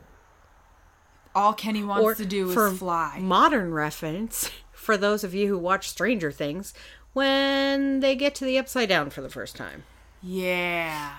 All 1.36 1.54
Kenny 1.54 1.84
wants 1.84 2.04
Or 2.04 2.16
to 2.16 2.26
do 2.26 2.52
for 2.52 2.68
is 2.70 2.80
fly. 2.80 3.20
Modern 3.20 3.74
reference 3.74 4.50
for 4.72 4.96
those 4.98 5.24
of 5.24 5.34
you 5.36 5.48
who 5.48 5.58
watch 5.58 5.90
Stranger 5.90 6.32
Things, 6.32 6.74
when 7.14 8.00
they 8.00 8.16
get 8.16 8.34
to 8.36 8.46
the 8.46 8.58
upside 8.58 8.90
down 8.90 9.10
for 9.10 9.22
the 9.22 9.30
first 9.30 9.56
time. 9.56 9.84
yeah. 10.22 11.14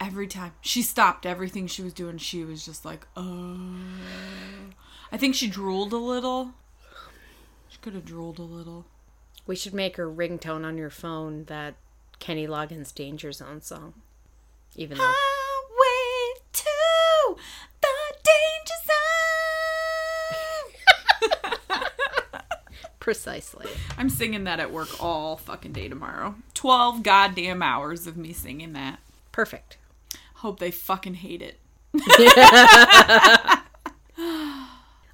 Every 0.00 0.26
time 0.26 0.52
she 0.60 0.82
stopped 0.82 1.24
everything 1.24 1.66
she 1.66 1.80
was 1.82 1.92
doing, 1.94 2.18
she 2.18 2.44
was 2.44 2.64
just 2.64 2.84
like, 2.84 3.06
"Oh." 3.16 3.76
I 5.12 5.16
think 5.16 5.34
she 5.36 5.46
drooled 5.48 5.92
a 5.92 5.96
little. 5.98 6.52
She 7.68 7.78
could 7.80 7.94
have 7.94 8.04
drooled 8.04 8.38
a 8.38 8.42
little. 8.42 8.84
We 9.46 9.54
should 9.56 9.72
make 9.72 9.96
her 9.96 10.10
ringtone 10.10 10.64
on 10.64 10.76
your 10.76 10.90
phone 10.90 11.44
that 11.44 11.76
Kenny 12.18 12.46
Loggins 12.46 12.92
Danger 12.92 13.30
Zone 13.32 13.62
song. 13.62 13.94
Even 14.74 14.98
though 14.98 15.12
precisely. 23.04 23.66
I'm 23.98 24.08
singing 24.08 24.44
that 24.44 24.60
at 24.60 24.72
work 24.72 24.88
all 24.98 25.36
fucking 25.36 25.72
day 25.72 25.88
tomorrow. 25.88 26.36
12 26.54 27.02
goddamn 27.02 27.62
hours 27.62 28.06
of 28.06 28.16
me 28.16 28.32
singing 28.32 28.72
that. 28.72 28.98
Perfect. 29.30 29.76
Hope 30.36 30.58
they 30.58 30.70
fucking 30.70 31.16
hate 31.16 31.42
it. 31.42 31.58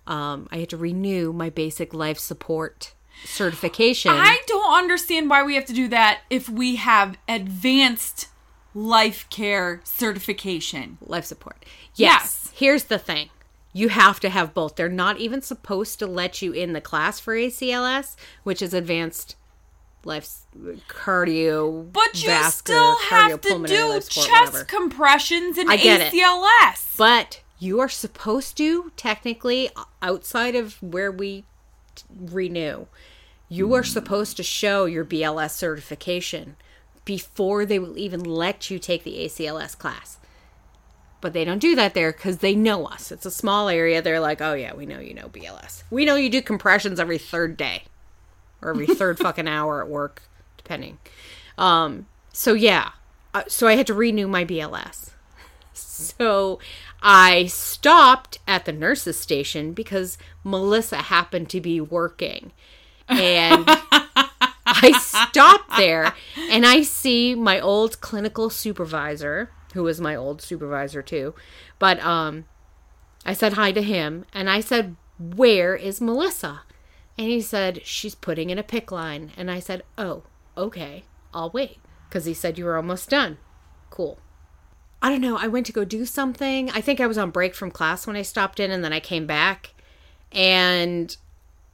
Um, 0.07 0.49
I 0.51 0.57
had 0.59 0.71
to 0.71 0.77
renew 0.77 1.33
my 1.33 1.51
basic 1.51 1.95
life 1.95 2.19
support 2.19 2.95
certification. 3.25 4.11
I 4.13 4.39
don't 4.49 4.75
understand 4.75 5.31
why 5.31 5.45
we 5.45 5.55
have 5.55 5.67
to 5.67 5.73
do 5.73 5.87
that 5.87 6.23
if 6.31 6.49
we 6.49 6.77
have 6.77 7.17
advanced 7.29 8.27
life 8.75 9.29
care 9.31 9.81
certification. 9.85 10.99
life 11.01 11.27
support. 11.27 11.65
Yes. 11.95 12.11
Yes. 12.45 12.53
Here's 12.57 12.85
the 12.85 12.99
thing. 12.99 13.31
You 13.73 13.89
have 13.89 14.19
to 14.21 14.29
have 14.29 14.53
both. 14.53 14.77
They're 14.77 14.89
not 14.89 15.19
even 15.19 15.43
supposed 15.43 15.99
to 16.01 16.07
let 16.07 16.43
you 16.43 16.53
in 16.53 16.73
the 16.73 16.81
class 16.81 17.21
for 17.21 17.35
ACLS, 17.35 18.17
which 18.43 18.63
is 18.63 18.75
advanced 18.75 19.37
life 20.05 20.29
cardio. 20.89 21.93
But 21.93 22.23
you 22.23 22.35
still 22.51 22.97
have 23.11 23.41
to 23.43 23.65
do 23.67 24.01
support, 24.01 24.05
chest 24.05 24.53
whatever. 24.53 24.65
compressions 24.65 25.59
and 25.59 25.71
I 25.71 25.77
get 25.77 26.01
it. 26.01 26.13
ACLS. 26.13 26.97
But 26.97 27.43
you 27.59 27.81
are 27.81 27.89
supposed 27.89 28.57
to, 28.57 28.91
technically, 28.97 29.71
outside 30.03 30.55
of 30.55 30.83
where 30.83 31.13
we 31.13 31.45
t- 31.95 32.05
renew, 32.19 32.87
you 33.49 33.75
are 33.75 33.85
supposed 33.85 34.37
to 34.39 34.43
show 34.43 34.87
your 34.87 35.05
BLS 35.05 35.51
certification 35.51 36.57
before 37.05 37.67
they 37.67 37.79
will 37.79 37.99
even 37.99 38.23
let 38.23 38.71
you 38.71 38.79
take 38.79 39.05
the 39.05 39.19
ACLS 39.25 39.77
class. 39.77 40.19
But 41.21 41.33
they 41.35 41.45
don't 41.45 41.59
do 41.59 41.75
that 41.77 41.95
there 41.95 42.13
because 42.13 42.39
they 42.39 42.55
know 42.55 42.87
us. 42.87 43.13
It's 43.13 43.27
a 43.27 43.31
small 43.31 43.69
area. 43.69 44.01
They're 44.01 44.21
like, 44.21 44.41
oh, 44.41 44.55
yeah, 44.55 44.75
we 44.75 44.87
know 44.87 45.01
you 45.01 45.13
know 45.13 45.29
BLS. 45.29 45.83
We 45.91 46.05
know 46.05 46.15
you 46.17 46.31
do 46.31 46.41
compressions 46.41 46.99
every 46.99 47.19
third 47.19 47.57
day 47.57 47.85
or 48.63 48.71
every 48.71 48.87
third 48.95 49.19
fucking 49.19 49.49
hour 49.49 49.83
at 49.83 49.89
work, 49.89 50.23
depending. 50.57 50.99
Um, 51.59 52.07
so, 52.33 52.55
yeah. 52.55 52.93
Uh, 53.35 53.43
so 53.49 53.69
I 53.69 53.75
had 53.75 53.87
to 53.89 53.95
renew 53.95 54.27
my 54.27 54.45
BLS. 54.45 55.11
So 55.73 56.59
I 57.03 57.47
stopped 57.47 58.39
at 58.47 58.65
the 58.65 58.73
nurse's 58.73 59.19
station 59.19 59.73
because 59.73 60.19
Melissa 60.43 60.97
happened 60.97 61.49
to 61.51 61.61
be 61.61 61.81
working. 61.81 62.53
And 63.09 63.65
I 63.67 64.99
stopped 65.01 65.77
there 65.77 66.15
and 66.51 66.65
I 66.65 66.83
see 66.83 67.35
my 67.35 67.61
old 67.61 68.01
clinical 68.01 68.51
supervisor, 68.51 69.51
who 69.75 69.83
was 69.83 70.01
my 70.01 70.15
old 70.15 70.43
supervisor 70.43 71.03
too. 71.03 71.35
But 71.79 72.01
um 72.01 72.45
I 73.25 73.33
said 73.35 73.55
hi 73.55 73.73
to 73.73 73.83
him 73.83 74.25
and 74.33 74.49
I 74.49 74.61
said, 74.61 74.97
"Where 75.19 75.75
is 75.77 76.01
Melissa?" 76.01 76.63
And 77.19 77.29
he 77.29 77.41
said, 77.41 77.83
"She's 77.85 78.15
putting 78.15 78.51
in 78.51 78.59
a 78.59 78.63
PICC 78.63 78.91
line." 78.91 79.33
And 79.37 79.51
I 79.51 79.61
said, 79.61 79.83
"Oh, 79.99 80.23
okay. 80.57 81.05
I'll 81.35 81.51
wait." 81.51 81.79
Cuz 82.11 82.25
he 82.25 82.35
said 82.35 82.59
you 82.59 82.65
were 82.65 82.77
almost 82.77 83.11
done. 83.11 83.39
Cool. 83.91 84.19
I 85.03 85.09
don't 85.09 85.21
know. 85.21 85.37
I 85.37 85.47
went 85.49 85.67
to 85.67 85.73
go 85.73 85.85
do 85.85 86.05
something. 86.05 86.71
I 86.71 86.81
think 86.81 87.01
I 87.01 87.07
was 87.07 87.17
on 87.19 87.31
break 87.31 87.55
from 87.55 87.71
class 87.71 88.07
when 88.07 88.17
I 88.17 88.23
stopped 88.23 88.61
in 88.61 88.71
and 88.71 88.85
then 88.85 88.93
I 88.93 89.01
came 89.01 89.27
back. 89.27 89.75
And 90.33 91.17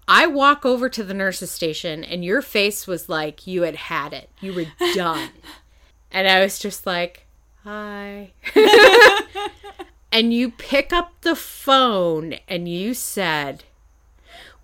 I 0.09 0.27
walk 0.27 0.65
over 0.65 0.89
to 0.89 1.03
the 1.03 1.15
nurse's 1.15 1.51
station 1.51 2.05
and 2.05 2.25
your 2.25 2.41
face 2.41 2.87
was 2.87 3.09
like 3.09 3.47
you 3.47 3.63
had 3.63 3.75
had 3.77 4.13
it. 4.13 4.31
You 4.41 4.55
were 4.55 4.67
done. 4.95 5.31
and 6.11 6.29
I 6.29 6.41
was 6.41 6.59
just 6.59 6.87
like, 6.87 7.26
"Hi." 7.67 8.33
and 10.13 10.33
you 10.33 10.51
pick 10.51 10.93
up 10.93 11.13
the 11.21 11.37
phone 11.37 12.37
and 12.49 12.69
you 12.69 12.95
said, 12.95 13.65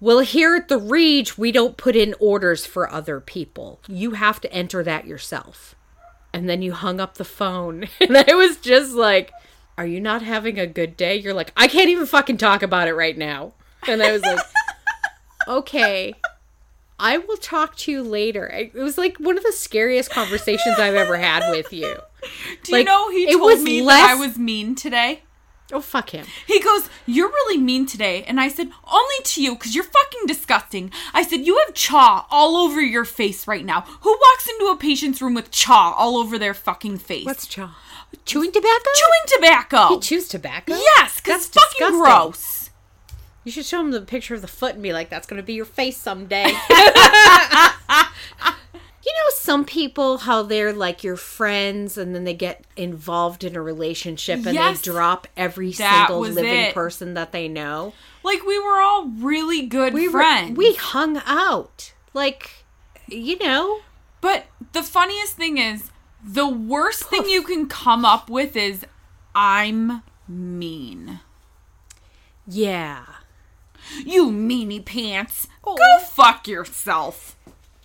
well, 0.03 0.19
here 0.19 0.57
at 0.57 0.67
the 0.67 0.79
Reach, 0.79 1.39
we 1.39 1.53
don't 1.53 1.77
put 1.77 1.95
in 1.95 2.17
orders 2.19 2.67
for 2.67 2.91
other 2.91 3.21
people. 3.21 3.79
You 3.87 4.13
have 4.13 4.41
to 4.41 4.53
enter 4.53 4.83
that 4.83 5.07
yourself. 5.07 5.77
And 6.33 6.49
then 6.49 6.61
you 6.61 6.73
hung 6.73 6.99
up 6.99 7.19
the 7.19 7.25
phone. 7.25 7.87
And 8.01 8.19
I 8.19 8.35
was 8.35 8.57
just 8.57 8.95
like, 8.95 9.31
Are 9.79 9.87
you 9.87 10.01
not 10.01 10.23
having 10.23 10.59
a 10.59 10.67
good 10.67 10.97
day? 10.97 11.15
You're 11.15 11.35
like, 11.35 11.53
I 11.57 11.69
can't 11.69 11.89
even 11.89 12.07
fucking 12.07 12.39
talk 12.39 12.65
about 12.65 12.89
it 12.89 12.95
right 12.95 13.17
now. 13.17 13.53
And 13.87 14.03
I 14.03 14.11
was 14.11 14.23
like, 14.23 14.41
Okay. 15.47 16.15
I 16.99 17.19
will 17.19 17.37
talk 17.37 17.77
to 17.77 17.93
you 17.93 18.03
later. 18.03 18.49
It 18.49 18.75
was 18.75 18.99
like 18.99 19.19
one 19.19 19.39
of 19.39 19.45
the 19.45 19.53
scariest 19.53 20.11
conversations 20.11 20.81
I've 20.81 20.97
ever 20.97 21.17
had 21.17 21.49
with 21.53 21.73
you. 21.73 22.01
Do 22.63 22.73
Like, 22.73 22.81
you 22.81 22.85
know 22.85 23.11
he 23.11 23.33
told 23.33 23.61
me 23.63 23.81
that 23.81 24.11
I 24.11 24.15
was 24.15 24.39
mean 24.39 24.75
today? 24.75 25.23
Oh, 25.73 25.81
fuck 25.81 26.11
him. 26.11 26.27
He 26.47 26.61
goes, 26.61 26.91
You're 27.07 27.29
really 27.29 27.57
mean 27.57 27.87
today. 27.87 28.25
And 28.25 28.39
I 28.39 28.49
said, 28.49 28.71
Only 28.87 29.15
to 29.25 29.43
you, 29.43 29.55
because 29.55 29.75
you're 29.75 29.85
fucking 29.85 30.27
disgusting. 30.27 30.93
I 31.15 31.23
said, 31.23 31.47
You 31.47 31.57
have 31.65 31.75
chaw 31.75 32.27
all 32.31 32.57
over 32.57 32.81
your 32.83 33.05
face 33.07 33.47
right 33.47 33.65
now. 33.65 33.81
Who 34.03 34.11
walks 34.11 34.49
into 34.49 34.67
a 34.67 34.77
patient's 34.77 35.23
room 35.23 35.35
with 35.35 35.51
chaw 35.51 35.95
all 35.97 36.19
over 36.19 36.39
their 36.39 36.53
fucking 36.55 36.99
face? 36.99 37.25
What's 37.25 37.47
chaw? 37.47 37.75
Chewing 38.27 38.53
tobacco? 38.53 38.91
chewing 38.95 39.27
tobacco? 39.41 39.89
He 39.95 40.01
chews 40.01 40.29
tobacco? 40.29 40.75
yes, 40.75 41.21
because 41.21 41.49
That's 41.49 41.65
fucking 41.65 41.97
disgusting. 41.97 42.01
gross. 42.01 42.71
You 43.45 43.51
should 43.51 43.65
show 43.65 43.81
him 43.81 43.91
the 43.91 44.03
picture 44.03 44.35
of 44.35 44.43
the 44.43 44.47
foot 44.49 44.75
and 44.75 44.83
be 44.83 44.93
like, 44.93 45.09
that's 45.09 45.27
going 45.27 45.41
to 45.41 45.47
be 45.47 45.55
your 45.55 45.65
face 45.65 45.97
someday. 45.97 46.45
you 49.05 49.13
know, 49.13 49.31
some 49.35 49.65
people, 49.65 50.19
how 50.19 50.43
they're 50.43 50.73
like 50.73 51.03
your 51.03 51.17
friends 51.17 51.99
and 51.99 52.15
then 52.15 52.25
they 52.25 52.35
get 52.35 52.65
involved 52.77 53.43
in 53.45 53.57
a 53.57 53.63
relationship 53.63 54.47
and 54.47 54.55
Yes. 54.55 54.81
they 54.81 54.91
drop 54.93 55.27
every 55.37 55.73
single 55.73 56.21
living 56.21 56.45
it. 56.47 56.75
person 56.75 57.15
that 57.15 57.33
they 57.33 57.49
know. 57.49 57.95
Like 58.23 58.45
we 58.45 58.59
were 58.59 58.81
all 58.81 59.07
really 59.09 59.67
good 59.67 59.93
We 59.93 60.07
were- 60.09 60.21
friends. 60.21 60.57
we 60.57 60.75
hung 60.75 61.21
out. 61.27 61.93
Like, 62.15 62.65
you 63.09 63.39
know, 63.39 63.81
But 64.21 64.47
the 64.73 64.85
funniest 64.85 65.33
thing 65.37 65.59
is, 65.59 65.91
the 66.25 66.47
worst 66.47 67.03
thing 67.05 67.29
you 67.29 67.43
can 67.43 67.67
come 67.67 68.05
up 68.05 68.31
with 68.31 68.55
is, 68.55 68.87
I'm 69.35 70.03
mean. 70.29 71.19
yeah. 72.47 73.05
You 74.05 74.31
meanie 74.31 74.85
pants. 74.85 75.49
Oh. 75.65 75.77
Go 75.77 76.05
fuck 76.05 76.47
yourself. 76.47 77.37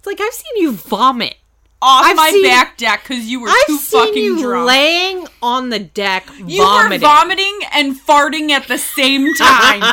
Like 0.08 0.22
I've 0.22 0.34
seen 0.34 0.63
you 0.63 0.72
vomit. 0.72 1.36
Off 1.80 2.06
I've 2.06 2.15
my 2.15 2.32
seen- 2.32 2.43
back 2.43 2.76
deck 2.78 3.04
because 3.04 3.26
you 3.26 3.39
were 3.41 3.50
I've 3.50 3.65
too 3.67 3.78
seen 3.78 4.08
fucking 4.08 4.24
you 4.24 4.41
drunk. 4.41 4.67
laying 4.67 5.28
on 5.43 5.70
the 5.70 5.78
deck 5.78 6.28
you 6.43 6.63
vomiting. 6.63 7.02
were 7.02 7.08
vomiting 7.08 7.60
and 7.72 7.96
farting 7.96 8.50
at 8.50 8.67
the 8.67 8.80
same 8.80 9.32
time. 9.36 9.84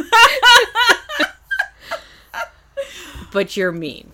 but 3.32 3.56
you're 3.56 3.72
mean. 3.72 4.12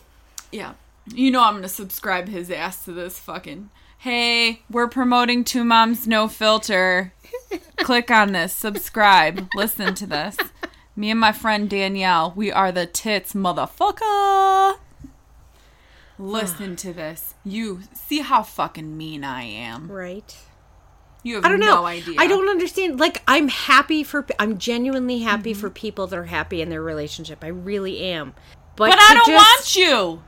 yeah. 0.52 0.74
You 1.12 1.30
know 1.30 1.42
I'm 1.42 1.54
gonna 1.54 1.68
subscribe 1.68 2.28
his 2.28 2.50
ass 2.50 2.84
to 2.84 2.92
this 2.92 3.18
fucking. 3.18 3.70
Hey, 3.98 4.62
we're 4.70 4.86
promoting 4.88 5.44
Two 5.44 5.64
Moms 5.64 6.06
No 6.06 6.28
Filter. 6.28 7.12
Click 7.78 8.10
on 8.10 8.32
this, 8.32 8.54
subscribe, 8.54 9.48
listen 9.56 9.94
to 9.94 10.06
this. 10.06 10.36
Me 10.96 11.10
and 11.10 11.20
my 11.20 11.32
friend 11.32 11.68
Danielle, 11.70 12.32
we 12.36 12.50
are 12.52 12.72
the 12.72 12.86
tits 12.86 13.32
motherfucker. 13.32 14.78
Listen 16.18 16.76
to 16.76 16.92
this. 16.92 17.34
You 17.44 17.80
see 17.94 18.20
how 18.20 18.42
fucking 18.42 18.96
mean 18.96 19.24
I 19.24 19.42
am. 19.44 19.90
Right. 19.90 20.36
You 21.22 21.36
have 21.36 21.44
I 21.44 21.48
don't 21.48 21.60
know. 21.60 21.76
no 21.76 21.86
idea. 21.86 22.16
I 22.18 22.26
don't 22.26 22.48
understand. 22.48 23.00
Like, 23.00 23.22
I'm 23.28 23.48
happy 23.48 24.02
for. 24.02 24.26
I'm 24.38 24.58
genuinely 24.58 25.20
happy 25.20 25.52
Mm-hmm. 25.52 25.60
for 25.60 25.70
people 25.70 26.06
that 26.08 26.18
are 26.18 26.24
happy 26.24 26.60
in 26.60 26.68
their 26.68 26.82
relationship. 26.82 27.42
I 27.42 27.48
really 27.48 28.00
am. 28.00 28.34
But, 28.76 28.90
But 28.90 28.98
I 29.00 29.14
don't 29.14 29.26
just- 29.26 29.76
want 29.76 29.76
you. 29.76 30.22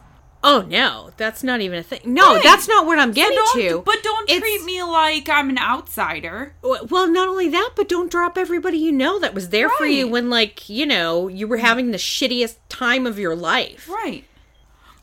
Oh 0.44 0.62
no, 0.68 1.10
that's 1.16 1.44
not 1.44 1.60
even 1.60 1.78
a 1.78 1.82
thing. 1.84 2.00
No, 2.04 2.34
Right. 2.34 2.42
that's 2.42 2.66
not 2.66 2.84
what 2.84 2.98
I'm 2.98 3.12
getting 3.12 3.38
to. 3.54 3.82
But 3.86 4.02
don't 4.02 4.28
It's- 4.28 4.40
treat 4.40 4.64
me 4.64 4.82
like 4.82 5.28
I'm 5.28 5.48
an 5.50 5.58
outsider. 5.58 6.54
Well, 6.62 7.06
not 7.08 7.28
only 7.28 7.48
that, 7.50 7.70
but 7.76 7.88
don't 7.88 8.10
drop 8.10 8.36
everybody 8.36 8.78
you 8.78 8.90
know 8.90 9.18
that 9.20 9.34
was 9.34 9.50
there 9.50 9.68
for 9.70 9.86
you 9.86 10.08
when, 10.08 10.30
like, 10.30 10.68
you 10.68 10.84
know, 10.84 11.28
you 11.28 11.46
were 11.46 11.58
having 11.58 11.92
the 11.92 11.98
shittiest 11.98 12.56
time 12.68 13.06
of 13.06 13.18
your 13.20 13.36
life. 13.36 13.88
Right. 13.88 14.24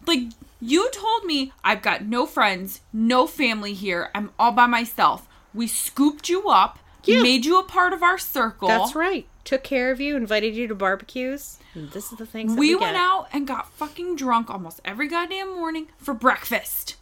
Like 0.06 0.24
you 0.60 0.90
told 0.92 1.24
me 1.24 1.54
I've 1.64 1.82
got 1.82 2.04
no 2.04 2.26
friends, 2.26 2.82
no 2.92 3.26
family 3.26 3.74
here. 3.74 4.10
I'm 4.14 4.32
all 4.38 4.52
by 4.52 4.66
myself. 4.66 5.26
We 5.54 5.68
scooped 5.68 6.28
you 6.28 6.50
up, 6.50 6.80
Yeah. 7.06 7.22
made 7.22 7.46
you 7.46 7.58
a 7.58 7.64
part 7.64 7.94
of 7.94 8.04
our 8.04 8.18
circle. 8.18 8.68
That's 8.68 8.94
right. 8.94 9.26
Took 9.50 9.64
care 9.64 9.90
of 9.90 10.00
you, 10.00 10.16
invited 10.16 10.56
you 10.56 10.68
to 10.68 10.76
barbecues. 10.76 11.58
This 11.76 12.12
is 12.12 12.20
the 12.20 12.26
things 12.28 12.54
that 12.54 12.60
We 12.60 12.76
we, 12.76 12.82
went 12.82 12.98
out 12.98 13.30
and 13.34 13.48
got 13.48 13.68
fucking 13.72 14.16
drunk 14.16 14.48
almost 14.48 14.80
every 14.86 15.08
goddamn 15.08 15.56
morning 15.56 15.88
for 15.98 16.14
breakfast. 16.14 16.98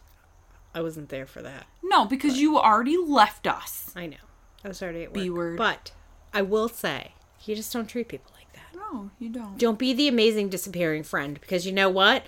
I 0.74 0.80
wasn't 0.80 1.10
there 1.10 1.26
for 1.26 1.42
that. 1.42 1.66
No, 1.82 2.06
because 2.06 2.38
you 2.38 2.58
already 2.58 2.96
left 2.96 3.46
us. 3.46 3.92
I 3.94 4.06
know. 4.06 4.16
I 4.64 4.68
was 4.68 4.82
already 4.82 5.02
at 5.02 5.10
work. 5.10 5.22
B 5.22 5.28
word. 5.28 5.58
But 5.58 5.92
I 6.32 6.40
will 6.40 6.70
say, 6.70 7.12
you 7.44 7.54
just 7.54 7.70
don't 7.70 7.86
treat 7.86 8.08
people 8.08 8.32
like 8.34 8.50
that. 8.54 8.74
No, 8.74 9.10
you 9.18 9.28
don't. 9.28 9.58
Don't 9.58 9.78
be 9.78 9.92
the 9.92 10.08
amazing 10.08 10.48
disappearing 10.48 11.02
friend 11.02 11.38
because 11.38 11.66
you 11.66 11.72
know 11.72 11.90
what? 11.90 12.24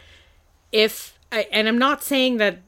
If 0.71 1.19
I, 1.33 1.47
and 1.51 1.67
I'm 1.67 1.79
not 1.79 2.05
saying 2.05 2.37
that 2.37 2.59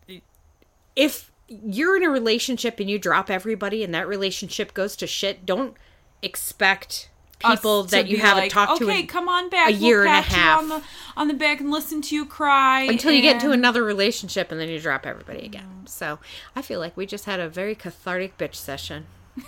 if 0.96 1.30
you're 1.48 1.98
in 1.98 2.02
a 2.02 2.08
relationship 2.08 2.80
and 2.80 2.88
you 2.88 2.98
drop 2.98 3.28
everybody 3.28 3.84
and 3.84 3.94
that 3.94 4.08
relationship 4.08 4.72
goes 4.72 4.96
to 4.96 5.06
shit, 5.06 5.44
don't 5.44 5.76
expect 6.22 7.10
people 7.42 7.84
that 7.84 8.06
you 8.08 8.18
haven't 8.18 8.44
like, 8.44 8.50
talked 8.52 8.78
to 8.78 8.84
Okay, 8.84 9.00
in- 9.00 9.06
come 9.06 9.28
on 9.28 9.48
back. 9.50 9.68
a 9.70 9.72
year 9.72 10.00
we'll 10.02 10.08
and 10.10 10.18
a 10.18 10.28
half. 10.28 10.58
on 10.60 10.68
the 10.68 10.82
on 11.16 11.28
the 11.28 11.34
back 11.34 11.60
and 11.60 11.70
listen 11.70 12.00
to 12.02 12.14
you 12.14 12.24
cry 12.24 12.82
until 12.82 13.12
you 13.12 13.20
get 13.20 13.34
into 13.36 13.50
another 13.52 13.84
relationship 13.84 14.50
and 14.50 14.58
then 14.60 14.68
you 14.68 14.80
drop 14.80 15.04
everybody 15.06 15.44
again. 15.44 15.84
So 15.86 16.18
I 16.56 16.62
feel 16.62 16.80
like 16.80 16.96
we 16.96 17.04
just 17.06 17.26
had 17.26 17.38
a 17.40 17.48
very 17.48 17.74
cathartic 17.74 18.38
bitch 18.38 18.54
session. 18.54 19.06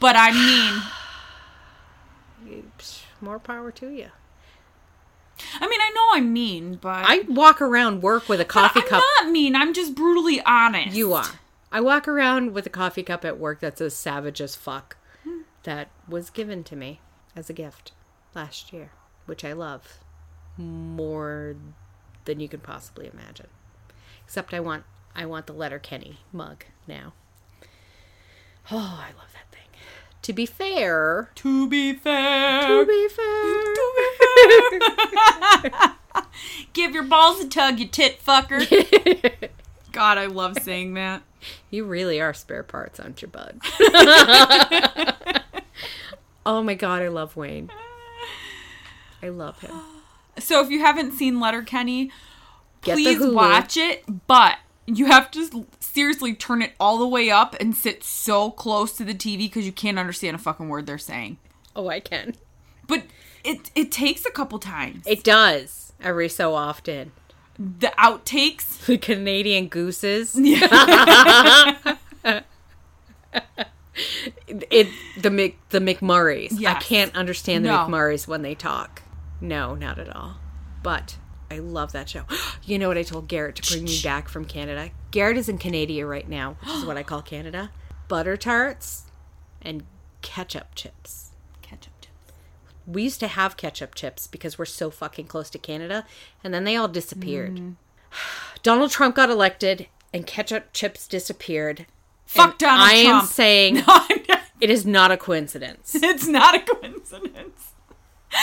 But 0.00 0.16
I 0.16 0.32
mean, 2.44 2.58
Oops, 2.58 3.02
More 3.20 3.38
power 3.38 3.70
to 3.70 3.88
you. 3.88 4.08
I 5.60 5.68
mean, 5.68 5.80
I 5.80 5.90
know 5.94 6.08
I'm 6.14 6.32
mean, 6.32 6.74
but 6.80 7.04
I 7.08 7.20
walk 7.28 7.60
around 7.62 8.02
work 8.02 8.28
with 8.28 8.40
a 8.40 8.44
coffee 8.44 8.80
cup. 8.82 9.02
I'm 9.20 9.26
not 9.26 9.32
mean. 9.32 9.54
I'm 9.56 9.72
just 9.72 9.94
brutally 9.94 10.40
honest. 10.44 10.96
You 10.96 11.14
are. 11.14 11.24
I 11.70 11.80
walk 11.80 12.06
around 12.08 12.52
with 12.52 12.66
a 12.66 12.70
coffee 12.70 13.02
cup 13.04 13.24
at 13.24 13.38
work 13.38 13.60
that's 13.60 13.80
as 13.80 13.94
savage 13.94 14.40
as 14.40 14.54
fuck. 14.56 14.96
That 15.64 15.90
was 16.08 16.30
given 16.30 16.64
to 16.64 16.74
me 16.76 17.00
as 17.36 17.48
a 17.48 17.52
gift 17.52 17.92
last 18.34 18.72
year, 18.72 18.90
which 19.26 19.44
I 19.44 19.52
love 19.52 19.98
more 20.56 21.54
than 22.24 22.40
you 22.40 22.48
can 22.48 22.60
possibly 22.60 23.08
imagine. 23.12 23.46
Except 24.24 24.52
I 24.54 24.60
want 24.60 24.84
I 25.14 25.26
want 25.26 25.46
the 25.46 25.52
Letterkenny 25.52 26.18
mug 26.32 26.64
now. 26.88 27.12
Oh, 28.70 29.00
I 29.02 29.08
love 29.18 29.32
that 29.34 29.50
thing. 29.50 29.68
To 30.22 30.32
be 30.32 30.46
fair, 30.46 31.30
To 31.36 31.68
be 31.68 31.92
fair, 31.92 32.62
to 32.62 32.86
be 32.86 33.08
fair, 33.08 33.74
give 36.72 36.94
your 36.94 37.02
balls 37.02 37.40
a 37.40 37.48
tug, 37.48 37.78
you 37.78 37.86
tit 37.88 38.20
fucker. 38.24 39.50
God, 39.92 40.18
I 40.18 40.26
love 40.26 40.56
saying 40.62 40.94
that. 40.94 41.22
You 41.70 41.84
really 41.84 42.20
are 42.20 42.32
spare 42.32 42.62
parts, 42.62 43.00
aren't 43.00 43.20
you, 43.20 43.28
bud? 43.28 43.60
oh 46.44 46.62
my 46.62 46.74
god, 46.74 47.02
I 47.02 47.08
love 47.08 47.36
Wayne. 47.36 47.70
I 49.22 49.28
love 49.28 49.60
him. 49.60 49.72
So 50.38 50.64
if 50.64 50.70
you 50.70 50.80
haven't 50.80 51.12
seen 51.12 51.40
Letterkenny, 51.40 52.10
Get 52.80 52.94
please 52.94 53.20
watch 53.20 53.76
it. 53.76 54.02
But 54.26 54.56
you 54.86 55.04
have 55.04 55.30
to 55.32 55.66
seriously 55.78 56.34
turn 56.34 56.62
it 56.62 56.72
all 56.80 56.96
the 56.96 57.06
way 57.06 57.30
up 57.30 57.54
and 57.60 57.76
sit 57.76 58.02
so 58.02 58.50
close 58.50 58.94
to 58.94 59.04
the 59.04 59.12
TV 59.12 59.40
because 59.40 59.66
you 59.66 59.72
can't 59.72 59.98
understand 59.98 60.34
a 60.34 60.38
fucking 60.38 60.70
word 60.70 60.86
they're 60.86 60.96
saying. 60.96 61.36
Oh, 61.76 61.88
I 61.88 62.00
can. 62.00 62.34
But 62.86 63.02
it 63.44 63.70
it 63.74 63.92
takes 63.92 64.24
a 64.24 64.30
couple 64.30 64.58
times. 64.58 65.06
It 65.06 65.22
does 65.22 65.92
every 66.00 66.30
so 66.30 66.54
often. 66.54 67.12
The 67.58 67.92
outtakes. 67.98 68.86
The 68.86 68.96
Canadian 68.96 69.68
gooses. 69.68 70.34
it 74.46 74.88
the 75.20 75.30
Mc 75.30 75.58
the 75.70 75.78
McMurrays. 75.80 76.64
I 76.64 76.74
can't 76.74 77.14
understand 77.14 77.64
the 77.64 77.70
No. 77.70 77.78
McMurrays 77.78 78.26
when 78.26 78.42
they 78.42 78.54
talk. 78.54 79.02
No, 79.40 79.74
not 79.74 79.98
at 79.98 80.14
all. 80.14 80.36
But 80.82 81.16
I 81.50 81.58
love 81.58 81.92
that 81.92 82.08
show. 82.08 82.24
You 82.64 82.78
know 82.78 82.86
what 82.86 82.96
I 82.96 83.02
told 83.02 83.26
Garrett 83.26 83.56
to 83.56 83.72
bring 83.72 83.84
me 83.84 84.00
back 84.04 84.28
from 84.28 84.44
Canada? 84.44 84.90
Garrett 85.10 85.36
is 85.36 85.48
in 85.48 85.58
Canada 85.58 86.06
right 86.06 86.28
now, 86.28 86.56
which 86.60 86.70
is 86.70 86.84
what 86.84 86.96
I 86.96 87.02
call 87.02 87.20
Canada. 87.20 87.72
Butter 88.08 88.36
tarts 88.36 89.10
and 89.60 89.82
ketchup 90.22 90.76
chips. 90.76 91.32
Ketchup 91.60 91.92
chips. 92.00 92.32
We 92.86 93.02
used 93.02 93.18
to 93.18 93.26
have 93.26 93.56
ketchup 93.56 93.96
chips 93.96 94.28
because 94.28 94.58
we're 94.58 94.64
so 94.64 94.90
fucking 94.90 95.26
close 95.26 95.50
to 95.50 95.58
Canada, 95.58 96.06
and 96.44 96.54
then 96.54 96.62
they 96.62 96.76
all 96.76 96.86
disappeared. 96.86 97.56
Mm. 97.56 97.74
Donald 98.62 98.92
Trump 98.92 99.16
got 99.16 99.28
elected, 99.28 99.88
and 100.14 100.24
ketchup 100.24 100.72
chips 100.72 101.08
disappeared. 101.08 101.86
Fuck 102.34 102.58
Donald 102.58 102.88
I 102.88 102.92
am 102.94 103.06
Trump. 103.18 103.30
saying 103.30 103.74
No, 103.76 103.84
I'm 103.86 104.20
not- 104.28 104.40
it 104.60 104.70
is 104.70 104.86
not 104.86 105.10
a 105.10 105.16
coincidence. 105.16 105.94
it's 105.94 106.26
not 106.28 106.54
a 106.54 106.60
coincidence. 106.60 107.72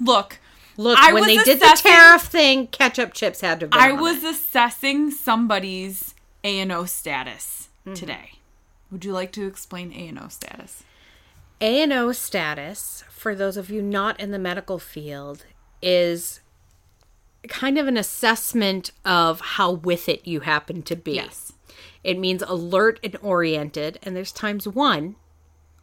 Look, 0.00 0.38
Look, 0.76 0.98
I 0.98 1.12
when 1.12 1.24
they 1.26 1.38
did 1.38 1.58
the 1.60 1.76
tariff 1.82 2.22
thing, 2.22 2.68
ketchup 2.68 3.12
chips 3.14 3.40
had 3.40 3.60
to 3.60 3.68
I 3.72 3.92
was 3.92 4.22
it. 4.22 4.30
assessing 4.30 5.10
somebody's 5.10 6.14
A 6.44 6.60
and 6.60 6.70
O 6.72 6.84
status 6.84 7.68
Mm-hmm. 7.86 7.94
today. 7.94 8.30
Would 8.90 9.04
you 9.04 9.12
like 9.12 9.32
to 9.32 9.46
explain 9.46 9.92
A 9.92 10.08
and 10.08 10.18
O 10.18 10.28
status? 10.28 10.82
A 11.60 11.82
and 11.82 11.92
O 11.92 12.12
status, 12.12 13.02
for 13.08 13.34
those 13.34 13.56
of 13.56 13.70
you 13.70 13.80
not 13.82 14.20
in 14.20 14.30
the 14.30 14.38
medical 14.38 14.78
field, 14.78 15.44
is 15.80 16.40
kind 17.46 17.78
of 17.78 17.86
an 17.86 17.96
assessment 17.96 18.90
of 19.04 19.40
how 19.40 19.72
with 19.72 20.08
it 20.08 20.26
you 20.26 20.40
happen 20.40 20.82
to 20.82 20.96
be. 20.96 21.12
Yes. 21.12 21.52
It 22.02 22.18
means 22.18 22.42
alert 22.42 22.98
and 23.02 23.16
oriented, 23.22 23.98
and 24.02 24.16
there's 24.16 24.32
times 24.32 24.66
one, 24.66 25.16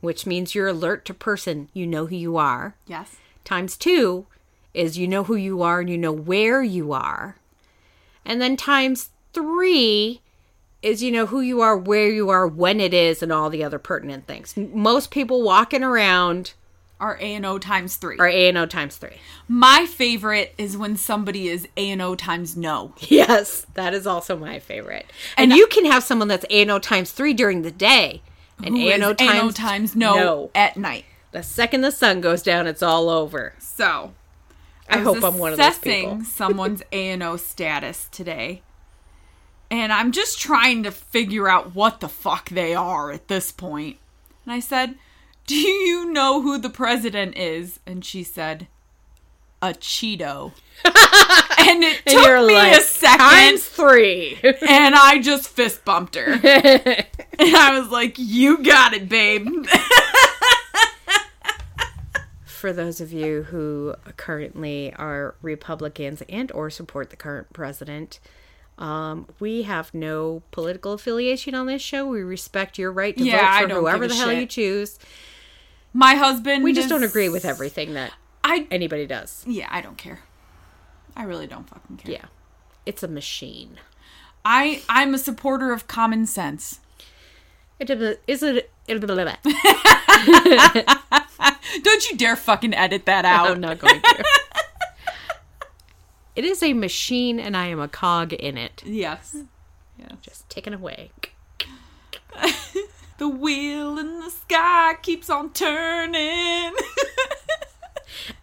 which 0.01 0.25
means 0.25 0.55
you're 0.55 0.67
alert 0.67 1.05
to 1.05 1.13
person, 1.13 1.69
you 1.73 1.87
know 1.87 2.07
who 2.07 2.15
you 2.15 2.37
are. 2.37 2.75
Yes. 2.87 3.17
Times 3.43 3.77
two 3.77 4.25
is 4.73 4.97
you 4.97 5.07
know 5.07 5.23
who 5.23 5.35
you 5.35 5.61
are 5.61 5.79
and 5.79 5.89
you 5.89 5.97
know 5.97 6.11
where 6.11 6.61
you 6.61 6.91
are. 6.91 7.37
And 8.25 8.41
then 8.41 8.57
times 8.57 9.11
three 9.33 10.21
is 10.81 11.01
you 11.01 11.11
know 11.11 11.25
who 11.27 11.41
you 11.41 11.61
are, 11.61 11.77
where 11.77 12.09
you 12.09 12.29
are, 12.29 12.47
when 12.47 12.79
it 12.79 12.93
is, 12.93 13.23
and 13.23 13.31
all 13.31 13.49
the 13.49 13.63
other 13.63 13.79
pertinent 13.79 14.27
things. 14.27 14.55
Most 14.55 15.11
people 15.11 15.41
walking 15.41 15.83
around 15.83 16.53
Our 17.05 17.17
A 17.21 17.35
and 17.35 17.45
O 17.45 17.59
times 17.59 17.97
three. 17.97 18.17
are 18.17 18.27
A 18.27 18.49
and 18.49 18.57
O 18.57 18.65
times 18.65 18.97
three. 18.97 19.17
My 19.47 19.85
favorite 19.85 20.55
is 20.57 20.75
when 20.75 20.97
somebody 20.97 21.47
is 21.49 21.67
A 21.77 21.91
and 21.91 22.01
O 22.01 22.15
times 22.15 22.57
no. 22.57 22.95
Yes, 22.97 23.67
that 23.75 23.93
is 23.93 24.07
also 24.07 24.35
my 24.35 24.57
favorite. 24.57 25.05
And, 25.37 25.51
And- 25.51 25.57
you 25.59 25.67
can 25.67 25.85
have 25.85 26.03
someone 26.03 26.27
that's 26.27 26.45
A 26.49 26.63
and 26.63 26.71
O 26.71 26.79
times 26.79 27.11
three 27.11 27.35
during 27.35 27.61
the 27.61 27.69
day, 27.69 28.23
and 28.63 28.75
A 28.75 28.93
and 28.93 29.03
O 29.03 29.13
times, 29.13 29.53
times 29.53 29.95
no, 29.95 30.15
no. 30.15 30.51
at 30.55 30.77
night. 30.77 31.05
The 31.31 31.43
second 31.43 31.81
the 31.81 31.91
sun 31.91 32.21
goes 32.21 32.41
down, 32.41 32.65
it's 32.65 32.81
all 32.81 33.07
over. 33.07 33.53
So 33.59 34.15
I, 34.89 34.97
was 34.97 35.05
hope 35.05 35.23
I'm 35.23 35.37
one 35.37 35.51
of 35.53 35.59
those 35.59 35.77
people. 35.77 36.23
someone's 36.25 36.81
A 36.91 37.09
and 37.09 37.21
O 37.21 37.37
status 37.37 38.09
today, 38.11 38.63
and 39.69 39.93
I'm 39.93 40.11
just 40.11 40.39
trying 40.39 40.81
to 40.81 40.89
figure 40.91 41.47
out 41.47 41.75
what 41.75 41.99
the 41.99 42.09
fuck 42.09 42.49
they 42.49 42.73
are 42.73 43.11
at 43.11 43.27
this 43.27 43.51
point. 43.51 43.97
And 44.43 44.53
I 44.53 44.59
said, 44.59 44.95
"Do 45.47 45.55
you 45.55 46.11
know 46.11 46.41
who 46.41 46.57
the 46.57 46.69
president 46.69 47.37
is?" 47.37 47.79
And 47.85 48.03
she 48.03 48.23
said, 48.23 48.67
"A 49.61 49.69
Cheeto." 49.73 50.53
and 50.85 51.83
it 51.83 52.01
And 52.05 52.15
took 52.15 52.47
me 52.47 52.53
like, 52.55 52.77
a 52.77 52.81
second, 52.81 53.19
times 53.19 53.65
three. 53.65 54.37
and 54.43 54.95
I 54.95 55.19
just 55.21 55.47
fist 55.49 55.85
bumped 55.85 56.15
her, 56.15 56.33
and 56.43 57.05
I 57.39 57.79
was 57.79 57.89
like, 57.89 58.15
"You 58.17 58.63
got 58.63 58.93
it, 58.93 59.07
babe." 59.09 59.47
for 62.45 62.73
those 62.73 62.99
of 63.01 63.11
you 63.11 63.43
who 63.43 63.95
currently 64.17 64.93
are 64.95 65.35
Republicans 65.41 66.23
and 66.29 66.51
or 66.51 66.69
support 66.69 67.09
the 67.09 67.15
current 67.15 67.51
president, 67.53 68.19
um, 68.77 69.27
we 69.39 69.63
have 69.63 69.93
no 69.93 70.41
political 70.51 70.93
affiliation 70.93 71.53
on 71.53 71.67
this 71.67 71.81
show. 71.81 72.07
We 72.07 72.21
respect 72.21 72.77
your 72.77 72.91
right 72.91 73.15
to 73.17 73.23
Yeah, 73.23 73.59
vote 73.61 73.69
for 73.69 73.75
whoever 73.81 74.07
the 74.07 74.15
hell 74.15 74.29
shit. 74.29 74.39
you 74.39 74.45
choose. 74.47 74.99
My 75.95 76.15
husband. 76.15 76.61
We 76.63 76.73
just 76.73 76.85
is- 76.85 76.89
don't 76.89 77.03
agree 77.03 77.29
with 77.29 77.45
everything 77.45 77.93
that 77.93 78.11
I 78.43 78.67
anybody 78.69 79.07
does. 79.07 79.45
yeah, 79.47 79.67
I 79.71 79.79
don't 79.79 79.97
care. 79.97 80.19
I 81.15 81.23
really 81.23 81.47
don't 81.47 81.69
fucking 81.69 81.97
care. 81.97 82.11
Yeah. 82.11 82.25
It's 82.85 83.01
a 83.01 83.07
machine. 83.07 83.77
I 84.43 84.83
I'm 84.89 85.13
a 85.13 85.17
supporter 85.17 85.71
of 85.71 85.87
common 85.87 86.25
sense. 86.25 86.81
It 87.79 87.89
is 87.89 88.43
it. 88.43 88.69
Don't 91.83 92.09
you 92.09 92.17
dare 92.17 92.35
fucking 92.35 92.73
edit 92.73 93.05
that 93.05 93.25
out. 93.25 93.49
I'm 93.49 93.61
not 93.61 93.79
going 93.79 94.01
to. 94.01 94.23
It 96.35 96.43
is 96.43 96.61
a 96.61 96.73
machine, 96.73 97.39
and 97.39 97.55
I 97.55 97.67
am 97.67 97.79
a 97.79 97.87
cog 97.87 98.33
in 98.33 98.57
it. 98.57 98.83
Yes. 98.85 99.37
Just 100.21 100.49
ticking 100.49 100.73
away. 100.73 101.11
The 103.17 103.29
wheel 103.29 103.97
in 103.97 104.19
the 104.19 104.29
sky 104.29 104.95
keeps 105.01 105.29
on 105.29 105.51
turning. 105.51 106.73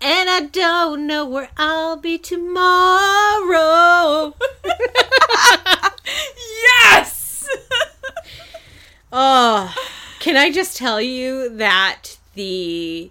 And 0.01 0.29
I 0.29 0.41
don't 0.51 1.07
know 1.07 1.25
where 1.25 1.51
I'll 1.57 1.97
be 1.97 2.19
tomorrow. 2.19 2.75
yes. 6.65 7.49
Oh, 9.15 9.75
can 10.21 10.39
I 10.39 10.51
just 10.51 10.79
tell 10.79 10.99
you 10.99 11.51
that 11.51 12.17
the 12.33 13.11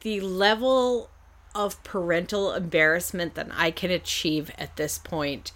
the 0.00 0.20
level 0.20 1.08
of 1.54 1.80
parental 1.84 2.52
embarrassment 2.52 3.36
that 3.36 3.46
I 3.52 3.70
can 3.70 3.92
achieve 3.92 4.50
at 4.58 4.74
this 4.74 4.98
point 4.98 5.52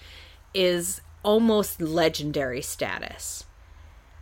is 0.54 1.00
almost 1.24 1.80
legendary 1.80 2.62
status. 2.62 3.44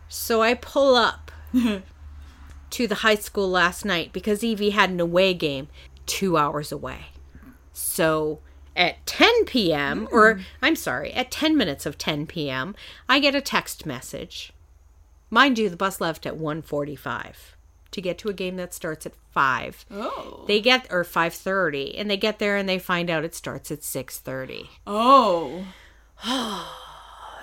So 0.09 0.41
I 0.41 0.55
pull 0.55 0.95
up 0.95 1.31
to 2.71 2.87
the 2.87 2.95
high 2.95 3.15
school 3.15 3.49
last 3.49 3.85
night 3.85 4.11
because 4.11 4.43
Evie 4.43 4.71
had 4.71 4.89
an 4.89 4.99
away 4.99 5.33
game 5.33 5.69
2 6.07 6.35
hours 6.35 6.71
away. 6.71 7.05
So 7.71 8.39
at 8.75 9.05
10 9.05 9.45
p.m. 9.45 10.09
or 10.11 10.35
hmm. 10.35 10.41
I'm 10.61 10.75
sorry, 10.75 11.13
at 11.13 11.31
10 11.31 11.55
minutes 11.55 11.85
of 11.85 11.97
10 11.97 12.27
p.m., 12.27 12.75
I 13.07 13.19
get 13.19 13.35
a 13.35 13.41
text 13.41 13.85
message 13.85 14.51
Mind 15.29 15.59
you, 15.59 15.69
the 15.69 15.77
bus 15.77 16.01
left 16.01 16.25
at 16.25 16.37
1:45 16.37 17.55
to 17.91 18.01
get 18.01 18.17
to 18.19 18.29
a 18.29 18.33
game 18.33 18.55
that 18.55 18.73
starts 18.73 19.05
at 19.05 19.13
5. 19.31 19.85
Oh. 19.91 20.43
They 20.47 20.61
get 20.61 20.87
or 20.91 21.03
5:30 21.03 21.99
and 21.99 22.09
they 22.09 22.17
get 22.17 22.39
there 22.39 22.57
and 22.57 22.67
they 22.67 22.79
find 22.79 23.09
out 23.09 23.23
it 23.23 23.35
starts 23.35 23.71
at 23.71 23.81
6:30. 23.81 24.69
Oh. 24.87 25.65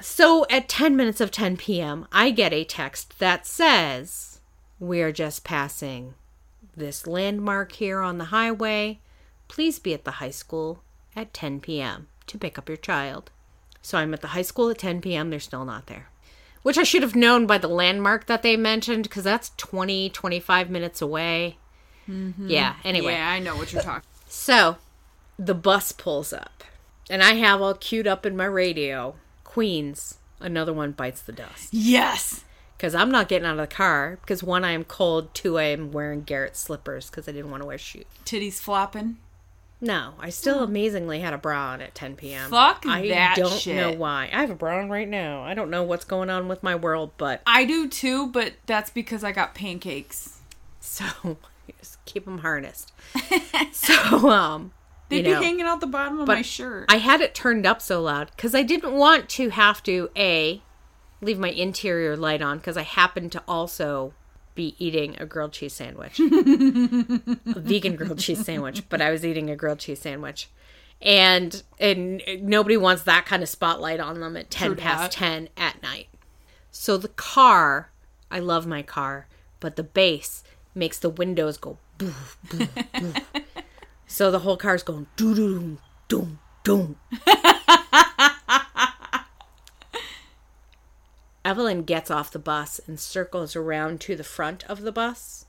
So 0.01 0.47
at 0.51 0.69
10 0.69 0.97
minutes 0.97 1.21
of 1.21 1.31
10 1.31 1.57
p.m., 1.57 2.07
I 2.13 2.31
get 2.31 2.53
a 2.53 2.65
text 2.65 3.19
that 3.19 3.47
says, 3.47 4.41
"We 4.79 5.03
are 5.03 5.13
just 5.13 5.45
passing 5.45 6.15
this 6.77 7.07
landmark 7.07 7.73
here 7.73 8.01
on 8.01 8.19
the 8.19 8.27
highway. 8.27 9.01
Please 9.49 9.79
be 9.79 9.95
at 9.95 10.05
the 10.05 10.13
high 10.13 10.31
school 10.31 10.83
at 11.15 11.33
10 11.33 11.61
p.m. 11.61 12.09
to 12.27 12.39
pick 12.39 12.59
up 12.59 12.69
your 12.69 12.77
child." 12.77 13.31
So 13.83 13.99
I'm 13.99 14.13
at 14.13 14.21
the 14.21 14.29
high 14.29 14.43
school 14.43 14.71
at 14.71 14.79
10 14.79 15.01
p.m. 15.01 15.31
They're 15.31 15.41
still 15.41 15.65
not 15.65 15.87
there. 15.87 16.09
Which 16.63 16.79
I 16.79 16.83
should 16.83 17.03
have 17.03 17.15
known 17.15 17.47
by 17.47 17.59
the 17.59 17.69
landmark 17.69 18.27
that 18.27 18.43
they 18.43 18.57
mentioned 18.57 19.05
because 19.05 19.23
that's 19.23 19.53
20, 19.57 20.11
25 20.11 20.69
minutes 20.69 21.01
away. 21.01 21.59
Mm-hmm. 22.09 22.49
Yeah, 22.49 22.75
anyway. 22.85 23.13
Yeah, 23.13 23.31
I 23.31 23.39
know 23.39 23.57
what 23.57 23.73
you're 23.73 23.83
talking. 23.83 24.09
So 24.27 24.77
the 25.39 25.55
bus 25.55 25.93
pulls 25.93 26.33
up, 26.33 26.65
and 27.09 27.23
I 27.23 27.35
have 27.35 27.63
all 27.63 27.75
queued 27.75 28.09
up 28.09 28.27
in 28.27 28.37
my 28.37 28.47
radio 28.47 29.15
Queens, 29.57 30.19
another 30.39 30.75
one 30.75 30.93
bites 30.93 31.23
the 31.23 31.33
dust. 31.33 31.73
Yes. 31.73 32.45
Because 32.77 32.95
I'm 32.95 33.11
not 33.11 33.27
getting 33.27 33.47
out 33.47 33.59
of 33.59 33.71
the 33.71 33.75
car 33.75 34.19
because 34.21 34.43
one, 34.43 34.67
I 34.67 34.73
am 34.73 34.85
cold, 34.85 35.33
two, 35.33 35.57
I 35.57 35.63
am 35.63 35.93
wearing 35.93 36.25
Garrett 36.25 36.59
slippers 36.59 37.09
because 37.09 37.27
I 37.27 37.33
didn't 37.33 37.51
want 37.51 37.63
to 37.63 37.67
wear 37.67 37.79
shoes. 37.79 38.05
Titties 38.27 38.61
flopping. 38.61 39.17
No, 39.81 40.13
I 40.21 40.29
still 40.29 40.63
amazingly 40.63 41.21
had 41.21 41.33
a 41.33 41.39
bra 41.39 41.69
on 41.71 41.81
at 41.81 41.95
10 41.95 42.17
p.m. 42.17 42.51
Fuck 42.51 42.85
I 42.87 43.09
that 43.09 43.37
don't 43.37 43.59
shit. 43.59 43.77
know 43.77 43.93
why. 43.93 44.29
I 44.31 44.43
have 44.43 44.51
a 44.51 44.55
bra 44.55 44.79
on 44.79 44.91
right 44.91 45.09
now. 45.09 45.41
I 45.43 45.55
don't 45.55 45.71
know 45.71 45.85
what's 45.85 46.05
going 46.05 46.29
on 46.29 46.49
with 46.49 46.63
my 46.63 46.75
world, 46.75 47.13
but 47.17 47.41
I 47.47 47.65
do 47.65 47.89
too, 47.89 48.27
but 48.27 48.53
that's 48.67 48.91
because 48.91 49.25
I 49.25 49.33
got 49.33 49.55
pancakes. 49.55 50.41
so 50.81 51.39
just 51.79 52.05
keep 52.05 52.27
them 52.27 52.41
harnessed. 52.41 52.93
so, 53.73 54.29
um, 54.29 54.73
They'd 55.09 55.23
be 55.23 55.31
know. 55.31 55.41
hanging 55.41 55.67
out 55.67 55.81
the 55.81 55.87
bottom 55.87 56.21
of 56.21 56.27
But 56.27 56.35
my 56.35 56.43
shirt. 56.43 56.87
I 56.89 56.97
had 56.97 57.21
it 57.21 57.35
turned 57.35 57.65
up 57.67 57.81
so 57.81 58.03
loud 58.03 58.31
because 58.35 58.55
I 58.55 58.63
didn't 58.63 58.93
want 58.93 59.29
to 59.31 59.51
have 59.51 59.83
to 59.85 60.11
a 60.17 60.63
leave 61.21 61.39
my 61.39 61.51
interior 61.51 62.17
light 62.17 62.43
on 62.43 62.59
because 62.59 62.77
I 62.77 62.83
happened 62.83 63.33
to 63.33 63.43
also 63.47 64.15
be 64.55 64.75
eating 64.79 65.17
a 65.21 65.27
grilled 65.27 65.53
cheese 65.53 65.75
sandwich, 65.75 66.19
a 66.19 67.61
vegan 67.61 67.95
grilled 67.97 68.19
cheese 68.19 68.45
sandwich, 68.45 68.89
but 68.89 69.01
I 69.01 69.11
was 69.11 69.25
eating 69.25 69.51
a 69.51 69.57
grilled 69.57 69.79
cheese 69.79 70.01
sandwich. 70.01 70.49
And 71.03 71.63
and 71.79 72.23
nobody 72.41 72.77
wants 72.77 73.03
that 73.03 73.27
kind 73.27 73.43
of 73.43 73.51
spotlight 73.51 74.01
on 74.01 74.19
them 74.21 74.37
at 74.37 74.51
10 74.51 74.69
True 74.69 74.77
past 74.77 75.13
that. 75.13 75.13
10 75.13 75.49
at 75.57 75.83
night. 75.83 76.09
So 76.71 76.97
the 76.97 77.09
car, 77.09 77.91
I 78.31 78.39
love 78.39 78.67
my 78.67 78.83
car, 78.83 79.29
but 79.61 79.77
the 79.77 79.83
bass 79.83 80.43
makes 80.75 80.99
the 80.99 81.11
windows 81.11 81.59
go 81.59 81.79
boof, 81.99 82.39
boof, 82.51 82.75
boof. 82.99 83.17
So 84.17 84.31
the 84.31 84.39
whole 84.39 84.57
car's 84.57 84.83
going 84.83 85.09
doo 85.17 85.35
doo 85.35 85.77
doom 86.09 86.39
doom. 86.65 86.97
Evelyn 91.45 91.83
gets 91.83 92.11
off 92.11 92.31
the 92.31 92.39
bus 92.39 92.81
and 92.87 92.99
circles 92.99 93.55
around 93.55 94.01
to 94.01 94.17
the 94.17 94.25
front 94.25 94.65
of 94.71 94.81
the 94.81 94.91
bus 94.91 95.45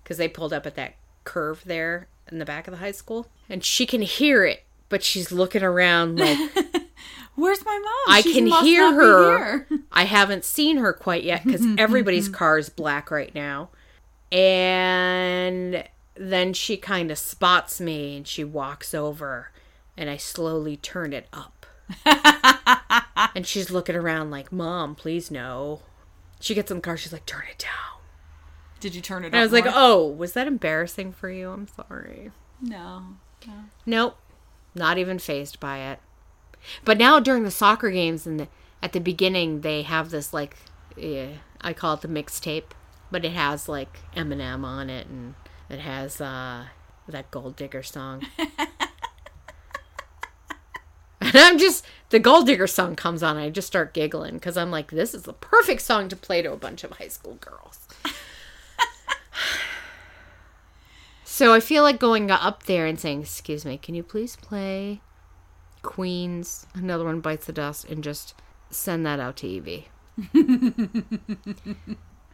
because 0.00 0.16
they 0.16 0.28
pulled 0.28 0.52
up 0.52 0.64
at 0.64 0.76
that 0.76 0.94
curve 1.24 1.64
there 1.64 2.06
in 2.30 2.38
the 2.38 2.44
back 2.44 2.68
of 2.68 2.70
the 2.70 2.78
high 2.78 2.92
school. 2.92 3.26
And 3.48 3.64
she 3.64 3.84
can 3.84 4.02
hear 4.02 4.44
it, 4.44 4.62
but 4.88 5.02
she's 5.02 5.32
looking 5.32 5.64
around 5.64 6.20
like, 6.20 6.38
Where's 7.34 7.64
my 7.64 7.80
mom? 7.82 8.14
I 8.14 8.20
She 8.20 8.32
can 8.32 8.46
hear 8.64 8.92
her. 8.94 9.66
I 9.90 10.04
haven't 10.04 10.44
seen 10.44 10.76
her 10.76 10.92
quite 10.92 11.24
yet 11.24 11.42
because 11.42 11.66
everybody's 11.78 12.28
car 12.28 12.58
is 12.58 12.68
black 12.68 13.10
right 13.10 13.34
now. 13.34 13.70
And 14.30 15.82
then 16.14 16.52
she 16.52 16.76
kind 16.76 17.10
of 17.10 17.18
spots 17.18 17.80
me 17.80 18.16
and 18.16 18.26
she 18.26 18.44
walks 18.44 18.94
over 18.94 19.50
and 19.96 20.10
I 20.10 20.16
slowly 20.16 20.76
turn 20.76 21.12
it 21.12 21.28
up. 21.32 21.66
and 23.34 23.46
she's 23.46 23.70
looking 23.70 23.96
around 23.96 24.30
like, 24.30 24.52
Mom, 24.52 24.94
please 24.94 25.30
no. 25.30 25.80
She 26.40 26.54
gets 26.54 26.70
in 26.70 26.78
the 26.78 26.82
car, 26.82 26.96
she's 26.96 27.12
like, 27.12 27.26
Turn 27.26 27.44
it 27.50 27.58
down. 27.58 28.02
Did 28.80 28.94
you 28.94 29.00
turn 29.00 29.22
it 29.24 29.28
And 29.28 29.36
I 29.36 29.42
was 29.42 29.52
like. 29.52 29.64
Oh, 29.68 30.06
was 30.06 30.32
that 30.32 30.46
embarrassing 30.46 31.12
for 31.12 31.30
you? 31.30 31.50
I'm 31.50 31.68
sorry. 31.68 32.32
no. 33.46 33.54
Nope, 33.86 34.18
not 34.74 34.98
even 34.98 35.18
phased 35.18 35.60
by 35.60 35.78
it. 35.78 35.98
But 36.84 36.98
now 36.98 37.18
during 37.20 37.42
the 37.44 37.50
soccer 37.50 37.90
games 37.90 38.26
and 38.26 38.40
the, 38.40 38.48
at 38.82 38.92
the 38.92 39.00
beginning, 39.00 39.60
they 39.60 39.82
have 39.82 40.10
this 40.10 40.32
like, 40.32 40.56
eh, 41.00 41.34
I 41.60 41.72
call 41.72 41.94
it 41.94 42.00
the 42.02 42.08
mixtape, 42.08 42.70
but 43.10 43.24
it 43.24 43.32
has 43.32 43.68
like 43.68 43.98
Eminem 44.16 44.64
on 44.64 44.90
it 44.90 45.06
and 45.06 45.34
it 45.72 45.80
has 45.80 46.20
uh, 46.20 46.66
that 47.08 47.30
Gold 47.30 47.56
Digger 47.56 47.82
song. 47.82 48.26
and 51.20 51.36
I'm 51.36 51.58
just 51.58 51.84
the 52.10 52.18
Gold 52.18 52.46
Digger 52.46 52.66
song 52.66 52.94
comes 52.94 53.22
on, 53.22 53.36
and 53.36 53.46
I 53.46 53.50
just 53.50 53.66
start 53.66 53.94
giggling 53.94 54.34
because 54.34 54.56
I'm 54.56 54.70
like, 54.70 54.90
this 54.90 55.14
is 55.14 55.22
the 55.22 55.32
perfect 55.32 55.80
song 55.82 56.08
to 56.10 56.16
play 56.16 56.42
to 56.42 56.52
a 56.52 56.56
bunch 56.56 56.84
of 56.84 56.92
high 56.92 57.08
school 57.08 57.34
girls. 57.40 57.88
So 61.24 61.54
I 61.54 61.60
feel 61.60 61.82
like 61.82 61.98
going 61.98 62.30
up 62.30 62.64
there 62.64 62.84
and 62.84 63.00
saying, 63.00 63.22
"Excuse 63.22 63.64
me, 63.64 63.78
can 63.78 63.94
you 63.94 64.02
please 64.02 64.36
play 64.36 65.00
Queen's 65.80 66.66
Another 66.74 67.06
One 67.06 67.20
Bites 67.20 67.46
the 67.46 67.54
Dust 67.54 67.86
and 67.88 68.04
just 68.04 68.34
send 68.68 69.06
that 69.06 69.18
out 69.18 69.36
to 69.38 69.48
Evie?" 69.48 69.88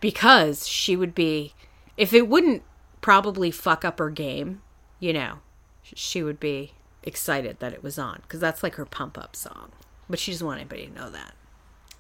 because 0.01 0.67
she 0.67 0.97
would 0.97 1.15
be 1.15 1.55
if 1.97 2.13
it 2.13 2.27
wouldn't 2.29 2.65
probably 3.01 3.51
fuck 3.51 3.85
up 3.85 3.99
her 3.99 4.11
game, 4.11 4.63
you 5.01 5.13
know, 5.13 5.39
she 5.83 6.23
would 6.23 6.41
be 6.41 6.73
excited 7.03 7.59
that 7.61 7.73
it 7.73 7.83
was 7.83 7.99
on 7.99 8.21
because 8.23 8.41
that's 8.41 8.63
like 8.63 8.75
her 8.75 8.85
pump 8.85 9.17
up 9.19 9.35
song. 9.35 9.71
But 10.09 10.19
she 10.19 10.33
doesn't 10.33 10.47
want 10.47 10.61
anybody 10.61 10.87
to 10.87 10.93
know 10.93 11.11
that. 11.11 11.35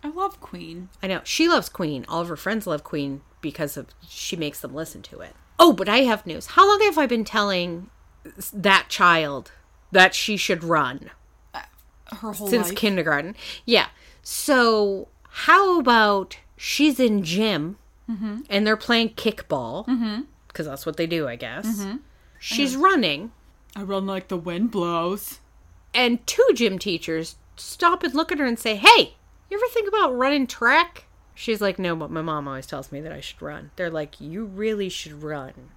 I 0.02 0.08
love 0.08 0.40
Queen. 0.40 0.88
I 1.02 1.08
know 1.08 1.20
she 1.24 1.48
loves 1.48 1.68
Queen. 1.68 2.04
All 2.08 2.20
of 2.20 2.28
her 2.28 2.36
friends 2.36 2.66
love 2.66 2.84
Queen 2.84 3.22
because 3.40 3.76
of 3.76 3.88
she 4.08 4.36
makes 4.36 4.60
them 4.60 4.74
listen 4.74 5.02
to 5.02 5.20
it. 5.20 5.34
Oh, 5.58 5.72
but 5.72 5.88
I 5.88 5.98
have 5.98 6.26
news. 6.26 6.46
How 6.46 6.66
long 6.68 6.80
have 6.82 6.98
I 6.98 7.06
been 7.06 7.24
telling 7.24 7.90
that 8.52 8.86
child 8.88 9.52
that 9.90 10.14
she 10.14 10.36
should 10.36 10.62
run 10.62 11.10
uh, 11.52 11.62
Her 12.20 12.32
whole 12.32 12.48
since 12.48 12.68
life. 12.68 12.76
kindergarten? 12.76 13.34
Yeah. 13.64 13.88
So 14.22 15.08
how 15.28 15.80
about 15.80 16.38
she's 16.56 17.00
in 17.00 17.22
gym 17.22 17.76
mm-hmm. 18.08 18.40
and 18.48 18.66
they're 18.66 18.76
playing 18.76 19.10
kickball 19.10 19.86
mm-hmm. 19.86 20.22
Because 20.48 20.66
that's 20.66 20.84
what 20.86 20.96
they 20.96 21.06
do, 21.06 21.28
I 21.28 21.36
guess. 21.36 21.66
Mm-hmm. 21.66 21.96
She's 22.40 22.76
running, 22.76 23.32
I 23.76 23.82
run 23.82 24.06
like 24.06 24.28
the 24.28 24.36
wind 24.36 24.70
blows. 24.70 25.38
and 25.94 26.24
two 26.26 26.46
gym 26.54 26.78
teachers 26.78 27.36
stop 27.56 28.02
and 28.02 28.14
look 28.14 28.30
at 28.32 28.38
her 28.38 28.46
and 28.46 28.58
say, 28.58 28.76
"Hey, 28.76 29.14
you 29.50 29.56
ever 29.56 29.66
think 29.72 29.88
about 29.88 30.16
running 30.16 30.46
track?" 30.46 31.04
She's 31.34 31.60
like, 31.60 31.78
"No, 31.78 31.94
but 31.96 32.10
my 32.10 32.22
mom 32.22 32.46
always 32.48 32.66
tells 32.66 32.90
me 32.92 33.00
that 33.00 33.12
I 33.12 33.20
should 33.20 33.40
run." 33.42 33.70
They're 33.76 33.90
like, 33.90 34.20
"You 34.20 34.44
really 34.44 34.88
should 34.88 35.22
run." 35.22 35.70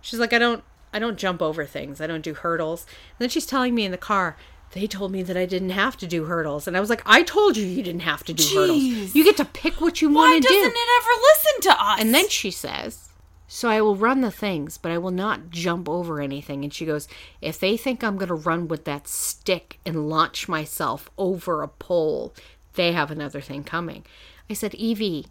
She's 0.00 0.18
like, 0.18 0.32
I 0.32 0.38
don't, 0.38 0.64
I 0.94 0.98
don't 0.98 1.18
jump 1.18 1.42
over 1.42 1.66
things. 1.66 2.00
I 2.00 2.06
don't 2.06 2.22
do 2.24 2.32
hurdles. 2.32 2.86
And 2.86 3.18
then 3.18 3.28
she's 3.28 3.44
telling 3.44 3.74
me 3.74 3.84
in 3.84 3.90
the 3.90 3.98
car, 3.98 4.34
they 4.72 4.86
told 4.86 5.12
me 5.12 5.22
that 5.22 5.36
I 5.36 5.44
didn't 5.44 5.70
have 5.70 5.98
to 5.98 6.06
do 6.06 6.24
hurdles. 6.24 6.66
And 6.66 6.74
I 6.74 6.80
was 6.80 6.88
like, 6.88 7.02
I 7.04 7.22
told 7.22 7.58
you 7.58 7.66
you 7.66 7.82
didn't 7.82 8.00
have 8.00 8.24
to 8.24 8.32
do 8.32 8.42
Jeez. 8.42 8.54
hurdles. 8.54 9.14
You 9.14 9.22
get 9.24 9.36
to 9.36 9.44
pick 9.44 9.78
what 9.78 10.00
you 10.00 10.08
want 10.08 10.42
to 10.42 10.48
do. 10.48 10.54
Why 10.54 10.60
doesn't 10.62 10.72
it 10.74 10.88
ever 11.02 11.20
listen 11.20 11.60
to 11.70 11.84
us? 11.84 12.00
And 12.00 12.14
then 12.14 12.28
she 12.30 12.50
says, 12.50 13.09
So 13.52 13.68
I 13.68 13.80
will 13.80 13.96
run 13.96 14.20
the 14.20 14.30
things, 14.30 14.78
but 14.78 14.92
I 14.92 14.98
will 14.98 15.10
not 15.10 15.50
jump 15.50 15.88
over 15.88 16.20
anything. 16.20 16.62
And 16.62 16.72
she 16.72 16.86
goes, 16.86 17.08
If 17.40 17.58
they 17.58 17.76
think 17.76 18.04
I'm 18.04 18.16
going 18.16 18.28
to 18.28 18.34
run 18.34 18.68
with 18.68 18.84
that 18.84 19.08
stick 19.08 19.80
and 19.84 20.08
launch 20.08 20.48
myself 20.48 21.10
over 21.18 21.60
a 21.60 21.66
pole, 21.66 22.32
they 22.74 22.92
have 22.92 23.10
another 23.10 23.40
thing 23.40 23.64
coming. 23.64 24.04
I 24.48 24.52
said, 24.52 24.72
Evie, 24.76 25.26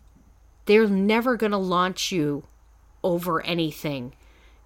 they're 0.66 0.88
never 0.90 1.38
going 1.38 1.54
to 1.54 1.58
launch 1.58 2.12
you 2.12 2.44
over 3.06 3.42
anything 3.46 4.14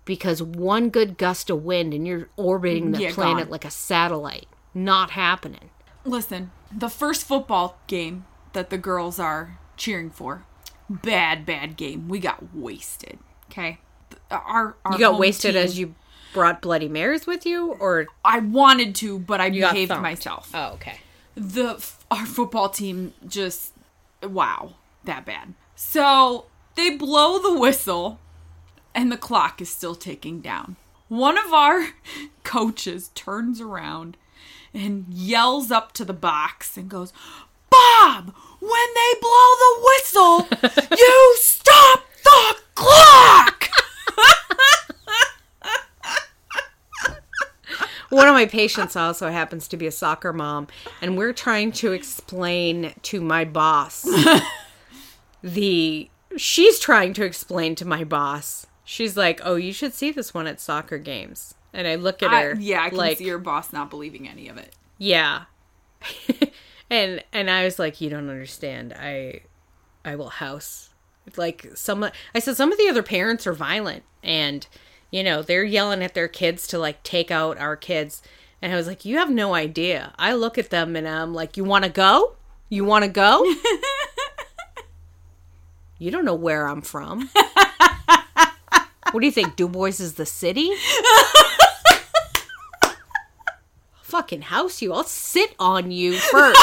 because 0.03 0.41
one 0.41 0.89
good 0.89 1.19
gust 1.19 1.51
of 1.51 1.63
wind 1.63 1.93
and 1.93 2.07
you're 2.07 2.29
orbiting 2.35 2.91
the 2.91 3.01
Yeah, 3.03 3.13
planet 3.13 3.43
gone. 3.45 3.51
like 3.51 3.65
a 3.65 3.69
satellite. 3.71 4.47
Not 4.73 5.11
happening. 5.11 5.69
Listen, 6.05 6.49
the 6.75 6.89
first 6.89 7.23
football 7.23 7.77
game 7.85 8.25
that 8.53 8.71
the 8.71 8.79
girls 8.79 9.19
are 9.19 9.59
cheering 9.77 10.09
for, 10.09 10.43
bad, 10.89 11.45
bad 11.45 11.77
game. 11.77 12.09
We 12.09 12.17
got 12.17 12.55
wasted. 12.55 13.19
Okay, 13.53 13.77
our, 14.31 14.75
our 14.83 14.93
You 14.93 14.97
got 14.99 15.19
wasted 15.19 15.53
team- 15.53 15.63
as 15.63 15.77
you 15.79 15.95
brought 16.33 16.61
Bloody 16.61 16.87
Marys 16.89 17.27
with 17.27 17.45
you, 17.45 17.73
or 17.73 18.07
I 18.25 18.39
wanted 18.39 18.95
to, 18.95 19.19
but 19.19 19.39
I 19.39 19.49
behaved 19.51 19.91
myself. 19.91 20.49
oh, 20.53 20.71
okay. 20.73 20.97
the 21.35 21.83
our 22.09 22.25
football 22.25 22.69
team 22.69 23.13
just 23.27 23.73
wow 24.21 24.73
that 25.03 25.25
bad 25.25 25.53
so 25.75 26.45
they 26.75 26.89
blow 26.95 27.39
the 27.39 27.59
whistle 27.59 28.19
and 28.95 29.11
the 29.11 29.17
clock 29.17 29.59
is 29.61 29.67
still 29.69 29.95
ticking 29.95 30.39
down 30.41 30.75
one 31.09 31.37
of 31.37 31.51
our 31.53 31.89
coaches 32.43 33.09
turns 33.15 33.59
around 33.59 34.15
and 34.73 35.05
yells 35.09 35.71
up 35.71 35.91
to 35.91 36.05
the 36.05 36.13
box 36.13 36.77
and 36.77 36.87
goes 36.89 37.11
bob 37.69 38.33
when 38.59 38.87
they 38.95 39.19
blow 39.19 39.49
the 39.59 39.85
whistle 39.85 40.47
you 40.97 41.35
stop 41.39 42.05
the 42.33 42.55
clock 42.75 43.69
One 48.09 48.27
of 48.27 48.33
my 48.35 48.45
patients 48.45 48.95
also 48.95 49.31
happens 49.31 49.67
to 49.69 49.77
be 49.77 49.87
a 49.87 49.91
soccer 49.91 50.31
mom, 50.33 50.67
and 51.01 51.17
we're 51.17 51.33
trying 51.33 51.71
to 51.73 51.93
explain 51.93 52.93
to 53.03 53.21
my 53.21 53.43
boss 53.43 54.05
the. 55.43 56.09
She's 56.37 56.79
trying 56.79 57.13
to 57.13 57.23
explain 57.25 57.73
to 57.75 57.85
my 57.85 58.03
boss. 58.03 58.67
She's 58.83 59.17
like, 59.17 59.41
"Oh, 59.43 59.55
you 59.55 59.73
should 59.73 59.95
see 59.95 60.11
this 60.11 60.31
one 60.31 60.45
at 60.45 60.61
soccer 60.61 60.99
games." 60.99 61.55
And 61.73 61.87
I 61.87 61.95
look 61.95 62.21
at 62.21 62.29
I- 62.31 62.43
her. 62.43 62.55
yeah 62.59 62.83
i 62.83 62.89
can 62.89 62.97
like, 62.99 63.17
see 63.17 63.25
your 63.25 63.39
boss 63.39 63.73
not 63.73 63.89
believing 63.89 64.29
any 64.29 64.47
of 64.47 64.57
it 64.57 64.75
Yeah. 64.99 65.45
and 66.91 67.23
and 67.33 67.49
I 67.49 67.63
was 67.65 67.79
like, 67.79 67.99
you 67.99 68.11
don't 68.11 68.29
understand. 68.29 68.93
I 68.93 69.41
I 70.05 70.15
will 70.17 70.29
house 70.29 70.92
like 71.35 71.71
some 71.75 72.07
I 72.35 72.39
said 72.39 72.55
some 72.55 72.71
of 72.71 72.77
the 72.77 72.89
other 72.89 73.03
parents 73.03 73.47
are 73.47 73.53
violent 73.53 74.03
and 74.21 74.67
you 75.13 75.23
know, 75.23 75.43
they're 75.43 75.63
yelling 75.63 76.01
at 76.01 76.15
their 76.15 76.27
kids 76.27 76.65
to 76.67 76.79
like 76.79 77.03
take 77.03 77.29
out 77.29 77.59
our 77.59 77.75
kids. 77.75 78.23
And 78.63 78.73
I 78.73 78.75
was 78.75 78.87
like, 78.87 79.05
you 79.05 79.19
have 79.19 79.29
no 79.29 79.53
idea. 79.53 80.11
I 80.17 80.33
look 80.33 80.57
at 80.57 80.71
them 80.71 80.95
and 80.95 81.07
I'm 81.07 81.35
like, 81.35 81.55
you 81.55 81.63
want 81.63 81.83
to 81.83 81.91
go? 81.91 82.35
You 82.67 82.83
want 82.83 83.05
to 83.05 83.11
go? 83.11 83.43
you 85.99 86.09
don't 86.09 86.25
know 86.25 86.33
where 86.33 86.67
I'm 86.67 86.81
from. 86.81 87.29
what 89.11 89.19
do 89.19 89.25
you 89.27 89.31
think? 89.31 89.55
DuBois 89.55 89.99
is 89.99 90.15
the 90.15 90.25
city? 90.25 90.71
fucking 94.01 94.41
house 94.41 94.81
you. 94.81 94.93
I'll 94.93 95.03
sit 95.03 95.53
on 95.59 95.91
you 95.91 96.17
first. 96.17 96.59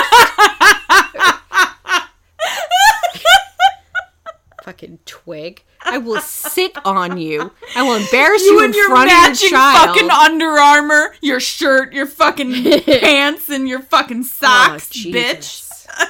Fucking 4.70 5.00
twig. 5.04 5.64
I 5.82 5.98
will 5.98 6.20
sit 6.20 6.76
on 6.84 7.18
you. 7.18 7.50
I 7.74 7.82
will 7.82 7.96
embarrass 7.96 8.42
you, 8.42 8.60
you 8.60 8.64
in 8.64 8.72
your 8.72 8.88
front 8.88 9.10
of 9.10 9.40
your 9.42 9.50
child. 9.50 9.88
fucking 9.96 10.10
Under 10.10 10.46
Armour, 10.46 11.16
your 11.20 11.40
shirt, 11.40 11.92
your 11.92 12.06
fucking 12.06 12.82
pants, 12.84 13.48
and 13.48 13.68
your 13.68 13.80
fucking 13.80 14.22
socks, 14.24 14.90
Oh, 14.94 15.10
bitch. 15.10 15.66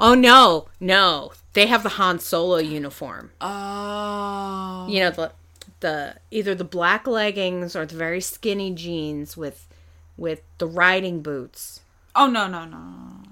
Oh 0.00 0.14
no, 0.14 0.66
no. 0.80 1.30
They 1.52 1.66
have 1.66 1.84
the 1.84 1.90
Han 1.90 2.18
Solo 2.18 2.56
uniform. 2.56 3.30
Oh. 3.40 4.86
You 4.90 4.98
know 5.00 5.10
the 5.10 5.32
the 5.78 6.16
either 6.32 6.56
the 6.56 6.64
black 6.64 7.06
leggings 7.06 7.76
or 7.76 7.86
the 7.86 7.94
very 7.94 8.20
skinny 8.20 8.72
jeans 8.74 9.36
with 9.36 9.68
with 10.16 10.42
the 10.58 10.66
riding 10.66 11.22
boots. 11.22 11.81
Oh 12.14 12.26
no 12.26 12.46
no 12.46 12.64
no. 12.64 12.78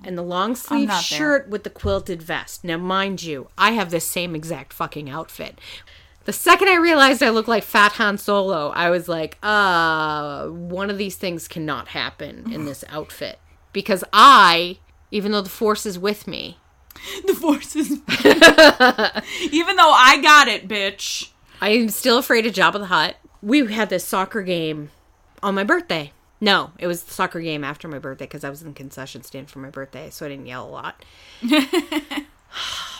and 0.04 0.16
the 0.16 0.22
long 0.22 0.54
sleeve 0.54 0.88
not 0.88 1.04
there. 1.08 1.18
shirt 1.18 1.48
with 1.48 1.64
the 1.64 1.70
quilted 1.70 2.22
vest. 2.22 2.64
Now, 2.64 2.78
mind 2.78 3.22
you, 3.22 3.48
I 3.58 3.72
have 3.72 3.90
this 3.90 4.06
same 4.06 4.34
exact 4.34 4.72
fucking 4.72 5.10
outfit. 5.10 5.60
The 6.24 6.32
second 6.32 6.68
I 6.68 6.76
realized 6.76 7.22
I 7.22 7.30
looked 7.30 7.48
like 7.48 7.64
Fat 7.64 7.92
Han 7.92 8.18
Solo, 8.18 8.68
I 8.70 8.90
was 8.90 9.08
like, 9.08 9.38
uh, 9.42 10.46
one 10.46 10.90
of 10.90 10.98
these 10.98 11.16
things 11.16 11.48
cannot 11.48 11.88
happen 11.88 12.52
in 12.52 12.66
this 12.66 12.84
outfit. 12.88 13.38
Because 13.72 14.04
I, 14.12 14.78
even 15.10 15.32
though 15.32 15.40
the 15.40 15.48
Force 15.48 15.86
is 15.86 15.98
with 15.98 16.26
me, 16.26 16.58
The 17.26 17.34
force 17.34 17.76
is. 17.76 17.88
Even 19.52 19.76
though 19.76 19.90
I 19.90 20.20
got 20.22 20.48
it, 20.48 20.68
bitch. 20.68 21.30
I 21.60 21.70
am 21.70 21.88
still 21.88 22.18
afraid 22.18 22.46
of 22.46 22.52
Jabba 22.52 22.74
the 22.74 22.86
Hutt. 22.86 23.16
We 23.42 23.72
had 23.72 23.90
this 23.90 24.04
soccer 24.04 24.42
game 24.42 24.90
on 25.42 25.54
my 25.54 25.64
birthday. 25.64 26.12
No, 26.40 26.70
it 26.78 26.86
was 26.86 27.02
the 27.02 27.12
soccer 27.12 27.40
game 27.40 27.62
after 27.62 27.86
my 27.86 27.98
birthday 27.98 28.24
because 28.24 28.44
I 28.44 28.50
was 28.50 28.62
in 28.62 28.68
the 28.68 28.74
concession 28.74 29.22
stand 29.22 29.50
for 29.50 29.58
my 29.58 29.68
birthday, 29.68 30.08
so 30.08 30.24
I 30.24 30.30
didn't 30.30 30.46
yell 30.46 30.66
a 30.66 30.70
lot. 30.70 31.04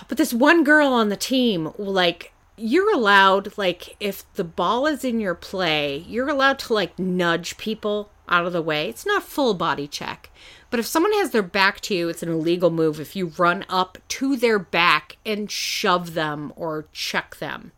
but 0.08 0.18
this 0.18 0.34
one 0.34 0.62
girl 0.62 0.88
on 0.88 1.08
the 1.08 1.16
team, 1.16 1.72
like, 1.78 2.32
you're 2.58 2.92
allowed, 2.94 3.56
like, 3.56 3.96
if 3.98 4.30
the 4.34 4.44
ball 4.44 4.86
is 4.86 5.04
in 5.04 5.20
your 5.20 5.34
play, 5.34 6.04
you're 6.06 6.28
allowed 6.28 6.58
to, 6.60 6.74
like, 6.74 6.98
nudge 6.98 7.56
people 7.56 8.10
out 8.28 8.44
of 8.44 8.52
the 8.52 8.60
way. 8.60 8.90
It's 8.90 9.06
not 9.06 9.22
full 9.22 9.54
body 9.54 9.88
check. 9.88 10.30
But 10.68 10.78
if 10.78 10.86
someone 10.86 11.12
has 11.14 11.30
their 11.30 11.42
back 11.42 11.80
to 11.80 11.94
you, 11.94 12.08
it's 12.10 12.22
an 12.22 12.28
illegal 12.28 12.70
move 12.70 13.00
if 13.00 13.16
you 13.16 13.32
run 13.38 13.64
up 13.70 13.98
to 14.08 14.36
their 14.36 14.58
back 14.58 15.16
and 15.24 15.50
shove 15.50 16.12
them 16.12 16.52
or 16.56 16.86
check 16.92 17.36
them. 17.36 17.72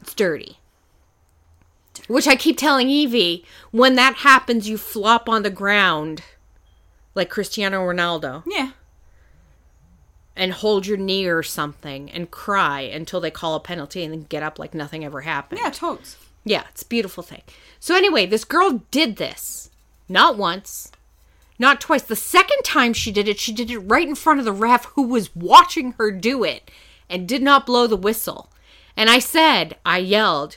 It's 0.00 0.14
dirty. 0.14 0.58
Which 2.08 2.26
I 2.26 2.36
keep 2.36 2.58
telling 2.58 2.88
Evie, 2.90 3.44
when 3.70 3.94
that 3.94 4.16
happens, 4.16 4.68
you 4.68 4.76
flop 4.76 5.28
on 5.28 5.42
the 5.42 5.50
ground 5.50 6.22
like 7.14 7.30
Cristiano 7.30 7.80
Ronaldo 7.80 8.42
Yeah. 8.46 8.70
and 10.34 10.52
hold 10.52 10.86
your 10.86 10.96
knee 10.96 11.26
or 11.26 11.42
something 11.42 12.10
and 12.10 12.30
cry 12.30 12.80
until 12.80 13.20
they 13.20 13.30
call 13.30 13.54
a 13.54 13.60
penalty 13.60 14.02
and 14.02 14.12
then 14.12 14.22
get 14.24 14.42
up 14.42 14.58
like 14.58 14.74
nothing 14.74 15.04
ever 15.04 15.20
happened. 15.22 15.60
Yeah, 15.62 15.70
totes. 15.70 16.16
Yeah, 16.44 16.64
it's 16.70 16.82
a 16.82 16.86
beautiful 16.86 17.22
thing. 17.22 17.42
So 17.78 17.94
anyway, 17.94 18.26
this 18.26 18.44
girl 18.44 18.82
did 18.90 19.16
this. 19.16 19.70
Not 20.08 20.36
once, 20.36 20.90
not 21.58 21.80
twice. 21.80 22.02
The 22.02 22.16
second 22.16 22.62
time 22.64 22.92
she 22.92 23.12
did 23.12 23.28
it, 23.28 23.38
she 23.38 23.52
did 23.52 23.70
it 23.70 23.78
right 23.78 24.08
in 24.08 24.14
front 24.16 24.40
of 24.40 24.44
the 24.44 24.52
ref 24.52 24.86
who 24.96 25.02
was 25.02 25.34
watching 25.36 25.92
her 25.92 26.10
do 26.10 26.42
it 26.42 26.68
and 27.08 27.28
did 27.28 27.42
not 27.42 27.66
blow 27.66 27.86
the 27.86 27.96
whistle. 27.96 28.50
And 28.96 29.08
I 29.08 29.20
said, 29.20 29.76
I 29.86 29.98
yelled, 29.98 30.56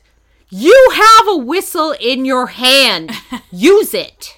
"You 0.49 0.91
have 0.93 1.27
a 1.27 1.37
whistle 1.37 1.95
in 1.99 2.25
your 2.25 2.47
hand. 2.47 3.11
Use 3.51 3.93
it." 3.93 4.37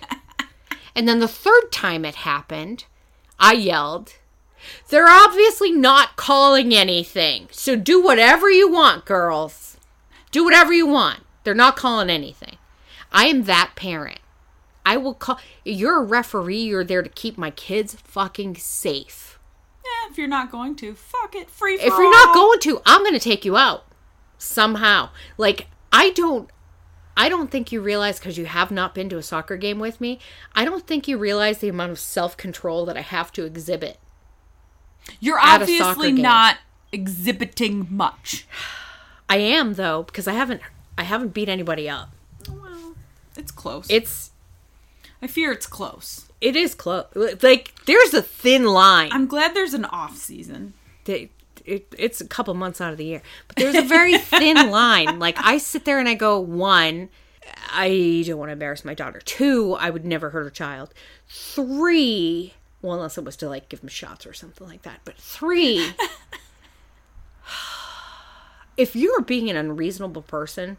and 0.96 1.08
then 1.08 1.20
the 1.20 1.28
third 1.28 1.72
time 1.72 2.06
it 2.06 2.16
happened, 2.16 2.86
I 3.40 3.54
yelled, 3.54 4.16
"They're 4.90 5.10
obviously 5.10 5.72
not 5.72 6.16
calling 6.16 6.74
anything. 6.74 7.48
So 7.52 7.76
do 7.76 8.02
whatever 8.02 8.50
you 8.50 8.70
want, 8.70 9.06
girls." 9.06 9.68
Do 10.32 10.44
whatever 10.44 10.74
you 10.74 10.86
want. 10.86 11.22
They're 11.44 11.56
not 11.56 11.76
calling 11.76 12.10
anything. 12.10 12.58
I 13.12 13.26
am 13.26 13.44
that 13.44 13.72
parent. 13.76 14.20
I 14.86 14.98
will 14.98 15.14
call. 15.14 15.40
You're 15.64 16.02
a 16.02 16.06
referee. 16.06 16.62
You're 16.64 16.84
there 16.84 17.02
to 17.02 17.10
keep 17.10 17.38
my 17.38 17.52
kids 17.52 17.96
fucking 17.96 18.56
safe. 18.56 19.40
Yeah, 19.84 20.12
if 20.12 20.18
you're 20.18 20.28
not 20.28 20.52
going 20.52 20.76
to, 20.78 20.94
fuck 20.94 21.36
it. 21.36 21.50
Free 21.50 21.78
for 21.78 21.84
If 21.84 21.94
you're 21.94 22.12
not 22.12 22.34
going 22.34 22.60
to, 22.60 22.82
I'm 22.86 23.02
going 23.02 23.14
to 23.14 23.20
take 23.20 23.46
you 23.46 23.58
out 23.58 23.86
somehow. 24.38 25.10
Like 25.38 25.68
I 25.92 26.12
don't. 26.12 26.50
I 27.16 27.30
don't 27.30 27.50
think 27.50 27.72
you 27.72 27.82
realize 27.82 28.20
because 28.20 28.38
you 28.38 28.46
have 28.46 28.70
not 28.70 28.94
been 28.94 29.10
to 29.10 29.18
a 29.18 29.24
soccer 29.24 29.58
game 29.58 29.80
with 29.80 30.00
me. 30.00 30.20
I 30.54 30.66
don't 30.66 30.86
think 30.86 31.08
you 31.08 31.18
realize 31.18 31.58
the 31.58 31.68
amount 31.70 31.92
of 31.92 32.00
self 32.00 32.38
control 32.38 32.86
that 32.86 32.96
I 32.98 33.02
have 33.02 33.32
to 33.34 33.44
exhibit. 33.46 33.98
You're 35.20 35.40
obviously 35.40 36.12
not 36.22 36.58
exhibiting 36.92 37.88
much. 37.90 38.48
I 39.30 39.38
am 39.38 39.74
though 39.74 40.04
because 40.04 40.28
I 40.28 40.34
haven't. 40.34 40.62
I 40.98 41.04
haven't 41.04 41.34
beat 41.34 41.50
anybody 41.50 41.90
up. 41.90 42.12
Well, 42.50 42.96
it's 43.36 43.52
close. 43.52 43.88
It's. 43.90 44.32
I 45.22 45.28
fear 45.28 45.52
it's 45.52 45.66
close. 45.68 46.26
It 46.40 46.56
is 46.56 46.76
close. 46.76 47.06
Like 47.42 47.74
there's 47.86 48.14
a 48.14 48.22
thin 48.22 48.66
line. 48.66 49.10
I'm 49.12 49.26
glad 49.26 49.56
there's 49.56 49.74
an 49.74 49.86
off 49.86 50.16
season. 50.18 50.74
They- 51.06 51.32
it, 51.68 51.96
it's 51.98 52.22
a 52.22 52.28
couple 52.28 52.54
months 52.54 52.82
out 52.82 52.92
of 52.92 52.98
the 52.98 53.06
year, 53.06 53.22
but 53.48 53.58
there's 53.58 53.76
a 53.76 53.82
very 53.82 54.18
thin 54.18 54.56
line. 54.72 55.20
Like 55.20 55.38
I 55.40 55.58
sit 55.58 55.86
there 55.86 56.00
and 56.00 56.10
I 56.10 56.16
go, 56.16 56.40
one, 56.40 57.10
I 57.70 58.24
don't 58.26 58.40
want 58.40 58.50
to 58.50 58.54
embarrass 58.54 58.86
my 58.86 58.94
daughter. 58.94 59.20
Two, 59.20 59.74
I 59.74 59.90
would 59.90 60.06
never 60.06 60.30
hurt 60.30 60.48
a 60.48 60.52
child. 60.52 60.94
Three, 61.28 62.54
well, 62.82 62.96
unless 62.96 63.18
it 63.18 63.26
was 63.26 63.36
to 63.38 63.50
like 63.50 63.70
give 63.70 63.82
them 63.82 63.90
shots 63.90 64.26
or 64.26 64.34
something 64.34 64.68
like 64.68 64.84
that. 64.84 65.02
But 65.06 65.18
three, 65.18 65.86
if 68.78 68.96
you're 68.96 69.22
being 69.22 69.50
an 69.50 69.58
unreasonable 69.58 70.24
person, 70.24 70.78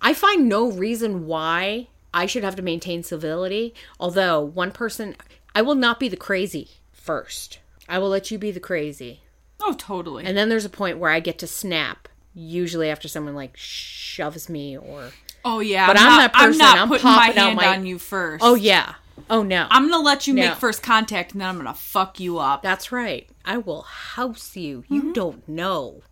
I 0.00 0.14
find 0.14 0.48
no 0.48 0.70
reason 0.70 1.26
why 1.26 1.88
I 2.12 2.26
should 2.26 2.44
have 2.44 2.56
to 2.56 2.62
maintain 2.62 3.02
civility. 3.02 3.74
Although 3.98 4.40
one 4.40 4.72
person, 4.72 5.16
I 5.54 5.62
will 5.62 5.74
not 5.74 6.00
be 6.00 6.08
the 6.08 6.16
crazy 6.16 6.70
first. 6.92 7.58
I 7.88 7.98
will 7.98 8.08
let 8.08 8.30
you 8.30 8.38
be 8.38 8.50
the 8.50 8.60
crazy. 8.60 9.20
Oh, 9.66 9.74
totally. 9.78 10.24
And 10.24 10.36
then 10.36 10.48
there's 10.50 10.64
a 10.66 10.70
point 10.70 10.98
where 10.98 11.10
I 11.10 11.20
get 11.20 11.38
to 11.38 11.46
snap, 11.46 12.08
usually 12.34 12.90
after 12.90 13.08
someone 13.08 13.34
like 13.34 13.56
shoves 13.56 14.48
me 14.48 14.76
or. 14.76 15.10
oh 15.44 15.60
yeah, 15.60 15.86
But 15.86 15.98
I'm, 15.98 16.06
I'm 16.06 16.10
not, 16.10 16.18
that 16.18 16.32
person, 16.34 16.52
I'm 16.52 16.58
not 16.58 16.78
I'm 16.78 16.88
putting 16.88 17.04
my 17.06 17.14
popping 17.14 17.38
out 17.38 17.46
hand 17.46 17.56
my- 17.56 17.66
on 17.68 17.86
you 17.86 17.98
first. 17.98 18.44
Oh, 18.44 18.54
yeah. 18.54 18.94
Oh, 19.30 19.42
no. 19.42 19.66
I'm 19.70 19.88
gonna 19.88 20.02
let 20.02 20.26
you 20.26 20.34
No. 20.34 20.48
make 20.50 20.58
first 20.58 20.82
contact, 20.82 21.32
and 21.32 21.40
then 21.40 21.48
I'm 21.48 21.56
gonna 21.56 21.72
fuck 21.72 22.20
you 22.20 22.38
up. 22.38 22.62
That's 22.62 22.92
right. 22.92 23.28
I 23.44 23.56
will 23.58 23.82
house 23.82 24.54
you. 24.56 24.84
You 24.88 25.00
mm-hmm. 25.02 25.12
don't 25.12 25.48
know. 25.48 26.02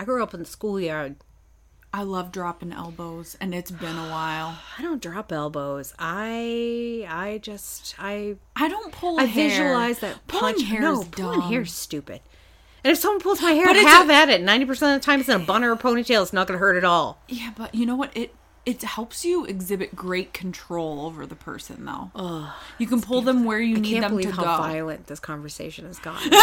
I 0.00 0.04
grew 0.04 0.22
up 0.22 0.34
in 0.34 0.40
the 0.40 0.46
schoolyard. 0.46 1.16
I 1.92 2.02
love 2.02 2.32
dropping 2.32 2.72
elbows, 2.72 3.36
and 3.40 3.54
it's 3.54 3.70
been 3.70 3.96
a 3.96 4.08
while. 4.10 4.58
I 4.78 4.82
don't 4.82 5.00
drop 5.00 5.32
elbows. 5.32 5.94
I 5.98 7.06
I 7.08 7.38
just 7.42 7.94
I 7.98 8.36
I 8.56 8.68
don't 8.68 8.92
pull. 8.92 9.20
I 9.20 9.24
hair. 9.24 9.48
visualize 9.50 9.98
that 10.00 10.26
pulling 10.26 10.54
punch. 10.56 10.66
hair 10.68 10.80
no, 10.80 11.02
is 11.02 11.08
pulling 11.08 11.40
dumb. 11.40 11.48
hair's 11.50 11.72
stupid. 11.72 12.20
And 12.86 12.92
if 12.92 12.98
someone 13.00 13.20
pulls 13.20 13.42
my 13.42 13.50
hair, 13.50 13.66
But 13.66 13.74
have 13.78 14.08
a- 14.08 14.12
at 14.14 14.28
it. 14.28 14.42
Ninety 14.42 14.64
percent 14.64 14.94
of 14.94 15.00
the 15.02 15.04
time, 15.04 15.18
it's 15.18 15.28
in 15.28 15.40
a 15.40 15.44
bun 15.44 15.64
or 15.64 15.72
a 15.72 15.76
ponytail. 15.76 16.22
It's 16.22 16.32
not 16.32 16.46
going 16.46 16.54
to 16.56 16.60
hurt 16.60 16.76
at 16.76 16.84
all. 16.84 17.18
Yeah, 17.26 17.50
but 17.56 17.74
you 17.74 17.84
know 17.84 17.96
what? 17.96 18.16
It 18.16 18.32
it 18.64 18.80
helps 18.82 19.24
you 19.24 19.44
exhibit 19.44 19.96
great 19.96 20.32
control 20.32 21.04
over 21.04 21.26
the 21.26 21.34
person, 21.34 21.84
though. 21.84 22.46
you 22.78 22.86
can 22.86 23.00
pull 23.00 23.22
them 23.22 23.44
where 23.44 23.58
you 23.58 23.76
I 23.78 23.80
need 23.80 24.02
them 24.04 24.10
believe 24.12 24.26
to 24.26 24.32
how 24.36 24.42
go. 24.44 24.56
violent 24.62 25.08
this 25.08 25.18
conversation 25.18 25.84
has 25.86 25.98
gotten. 25.98 26.30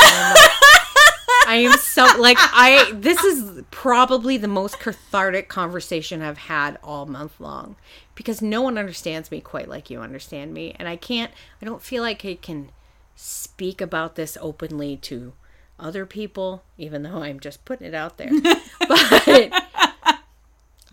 I 1.46 1.56
am 1.66 1.78
so 1.78 2.06
like 2.20 2.38
I. 2.40 2.92
This 2.94 3.24
is 3.24 3.64
probably 3.72 4.36
the 4.36 4.48
most 4.50 4.80
cathartic 4.80 5.48
conversation 5.48 6.22
I've 6.22 6.38
had 6.38 6.78
all 6.84 7.06
month 7.06 7.40
long 7.40 7.78
because 8.16 8.42
no 8.42 8.62
one 8.62 8.78
understands 8.78 9.32
me 9.32 9.40
quite 9.40 9.70
like 9.70 9.90
you 9.90 10.02
understand 10.02 10.54
me, 10.54 10.76
and 10.78 10.90
I 10.90 10.98
can't. 10.98 11.32
I 11.62 11.66
don't 11.66 11.82
feel 11.82 12.04
like 12.04 12.26
I 12.26 12.36
can 12.36 12.70
speak 13.16 13.80
about 13.80 14.16
this 14.16 14.38
openly 14.42 14.98
to 14.98 15.32
other 15.80 16.06
people, 16.06 16.64
even 16.78 17.04
though 17.04 17.24
I'm 17.24 17.40
just 17.40 17.66
putting 17.66 17.88
it 17.88 17.94
out 17.94 18.18
there. 18.18 18.30
but 18.80 19.52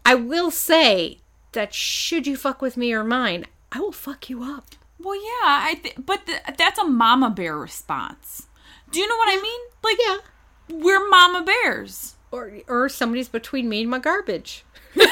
I 0.05 0.15
will 0.15 0.51
say 0.51 1.19
that 1.53 1.75
should 1.75 2.27
you 2.27 2.37
fuck 2.37 2.61
with 2.63 2.77
me 2.77 2.93
or 2.93 3.05
mine, 3.05 3.45
I 3.73 3.81
will 3.81 3.93
fuck 3.93 4.29
you 4.31 4.43
up. 4.43 4.71
Well, 4.99 5.17
yeah, 5.17 5.47
I 5.47 5.75
th- 5.83 5.97
but 6.05 6.27
th- 6.27 6.41
that's 6.59 6.79
a 6.79 6.85
mama 6.85 7.31
bear 7.31 7.57
response. 7.57 8.47
Do 8.91 8.99
you 9.01 9.09
know 9.09 9.17
what 9.17 9.29
I 9.31 9.41
mean? 9.41 9.61
Like, 9.83 9.97
Yeah. 10.07 10.19
we're 10.85 11.09
mama 11.09 11.43
bears. 11.45 12.17
or 12.33 12.53
or 12.69 12.89
somebody's 12.89 13.29
between 13.29 13.69
me 13.69 13.81
and 13.83 13.91
my 13.91 13.99
garbage. 13.99 14.65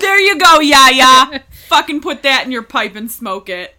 There 0.00 0.20
you 0.20 0.38
go, 0.38 0.60
yeah, 0.60 0.88
yeah. 0.90 1.38
Fucking 1.68 2.00
put 2.00 2.22
that 2.22 2.44
in 2.44 2.50
your 2.52 2.62
pipe 2.62 2.96
and 2.96 3.10
smoke 3.10 3.48
it. 3.48 3.74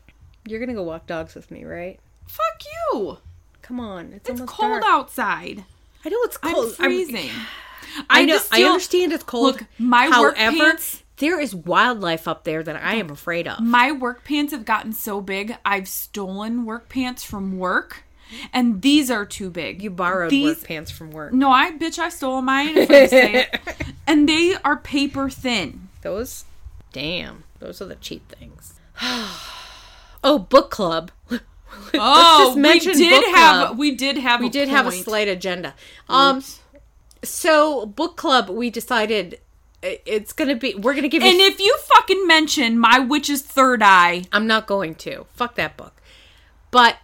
You're 0.45 0.59
gonna 0.59 0.73
go 0.73 0.83
walk 0.83 1.07
dogs 1.07 1.35
with 1.35 1.51
me, 1.51 1.63
right? 1.63 1.99
Fuck 2.27 2.63
you. 2.93 3.17
Come 3.61 3.79
on, 3.79 4.13
it's, 4.13 4.29
It's 4.29 4.41
cold 4.41 4.81
dark. 4.81 4.83
outside. 4.85 5.63
I 6.03 6.09
know 6.09 6.17
it's 6.23 6.37
cold. 6.37 6.75
I'm 6.79 6.85
freezing. 6.85 7.29
I 8.09 8.25
know. 8.25 8.33
just 8.33 8.53
I 8.53 8.63
understand 8.63 9.13
it's 9.13 9.23
cold. 9.23 9.55
Look, 9.55 9.65
my 9.77 10.07
work 10.19 10.35
However, 10.37 10.57
pants- 10.57 11.03
there 11.17 11.39
is 11.39 11.55
wildlife 11.55 12.27
up 12.27 12.43
there 12.43 12.61
that 12.63 12.75
I 12.75 12.95
am 12.95 13.09
afraid 13.09 13.47
of. 13.47 13.61
My 13.61 13.91
work 13.91 14.25
pants 14.25 14.51
have 14.51 14.65
gotten 14.65 14.91
so 14.91 15.21
big, 15.21 15.55
I've 15.63 15.87
stolen 15.87 16.65
work 16.65 16.89
pants 16.89 17.23
from 17.23 17.57
work, 17.57 18.03
and 18.51 18.81
these 18.81 19.09
are 19.09 19.25
too 19.25 19.49
big. 19.49 19.81
You 19.81 19.91
borrowed 19.91 20.31
these, 20.31 20.57
work 20.57 20.67
pants 20.67 20.91
from 20.91 21.11
work. 21.11 21.33
No, 21.33 21.51
I 21.51 21.71
bitch, 21.71 21.99
I 21.99 22.09
stole 22.09 22.41
mine. 22.41 22.75
If 22.77 22.89
I 22.89 23.05
say 23.07 23.33
it. 23.35 23.61
and 24.07 24.27
they 24.27 24.55
are 24.65 24.75
paper 24.75 25.29
thin. 25.29 25.87
Those, 26.01 26.43
damn, 26.91 27.45
those 27.59 27.81
are 27.81 27.85
the 27.85 27.95
cheap 27.95 28.27
things. 28.29 28.73
oh, 30.23 30.39
book 30.39 30.71
club. 30.71 31.11
Oh, 31.95 32.55
we 32.55 32.79
did 32.79 33.23
have 33.35 33.67
club. 33.67 33.77
we 33.77 33.93
did 33.93 34.17
have 34.17 34.39
we 34.39 34.47
a 34.47 34.49
did 34.49 34.67
have 34.67 34.87
a 34.87 34.91
slight 34.91 35.27
agenda. 35.27 35.75
Um, 36.09 36.43
so 37.23 37.85
book 37.85 38.15
club, 38.15 38.49
we 38.49 38.71
decided 38.71 39.39
it's 39.83 40.33
gonna 40.33 40.55
be. 40.55 40.75
We're 40.75 40.95
gonna 40.95 41.07
give 41.07 41.23
you 41.23 41.29
And 41.29 41.39
if 41.39 41.59
you 41.59 41.77
fucking 41.95 42.25
mention 42.25 42.79
my 42.79 42.99
witch's 42.99 43.41
third 43.41 43.83
eye, 43.83 44.23
I'm 44.31 44.47
not 44.47 44.65
going 44.65 44.95
to. 44.95 45.25
Fuck 45.33 45.55
that 45.55 45.77
book. 45.77 45.93
But 46.71 46.97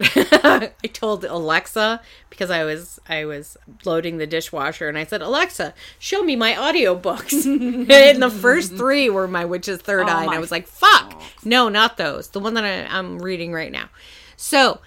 I 0.00 0.70
told 0.92 1.24
Alexa 1.24 2.00
because 2.30 2.50
I 2.50 2.62
was 2.64 3.00
I 3.08 3.24
was 3.24 3.56
loading 3.84 4.18
the 4.18 4.28
dishwasher 4.28 4.88
and 4.88 4.96
I 4.96 5.02
said, 5.04 5.22
"Alexa, 5.22 5.74
show 5.98 6.22
me 6.22 6.36
my 6.36 6.52
audiobooks." 6.52 7.44
and 7.90 8.22
the 8.22 8.30
first 8.30 8.76
3 8.76 9.10
were 9.10 9.26
my 9.26 9.44
witch's 9.44 9.80
third 9.80 10.08
oh 10.08 10.12
eye 10.12 10.22
and 10.22 10.30
I 10.32 10.38
was 10.38 10.52
like, 10.52 10.68
"Fuck. 10.68 11.20
No, 11.44 11.68
not 11.68 11.96
those. 11.96 12.28
The 12.28 12.38
one 12.38 12.54
that 12.54 12.64
I, 12.64 12.84
I'm 12.96 13.18
reading 13.18 13.52
right 13.52 13.72
now." 13.72 13.88
So, 14.36 14.80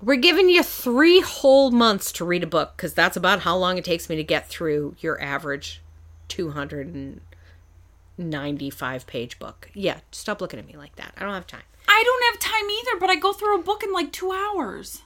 we're 0.00 0.16
giving 0.16 0.48
you 0.48 0.62
3 0.62 1.20
whole 1.20 1.70
months 1.70 2.10
to 2.12 2.24
read 2.24 2.42
a 2.42 2.46
book 2.46 2.78
cuz 2.78 2.94
that's 2.94 3.18
about 3.18 3.40
how 3.40 3.54
long 3.54 3.76
it 3.76 3.84
takes 3.84 4.08
me 4.08 4.16
to 4.16 4.24
get 4.24 4.48
through 4.48 4.96
your 5.00 5.20
average 5.20 5.82
295 6.28 9.06
page 9.06 9.38
book. 9.38 9.70
Yeah, 9.74 10.00
stop 10.10 10.40
looking 10.40 10.58
at 10.58 10.66
me 10.66 10.78
like 10.78 10.96
that. 10.96 11.12
I 11.18 11.24
don't 11.24 11.34
have 11.34 11.46
time. 11.46 11.64
I 11.88 12.02
don't 12.04 12.24
have 12.32 12.52
time 12.52 12.70
either, 12.70 13.00
but 13.00 13.10
I 13.10 13.16
go 13.16 13.32
through 13.32 13.58
a 13.58 13.62
book 13.62 13.82
in 13.82 13.92
like 13.92 14.12
two 14.12 14.30
hours. 14.32 15.02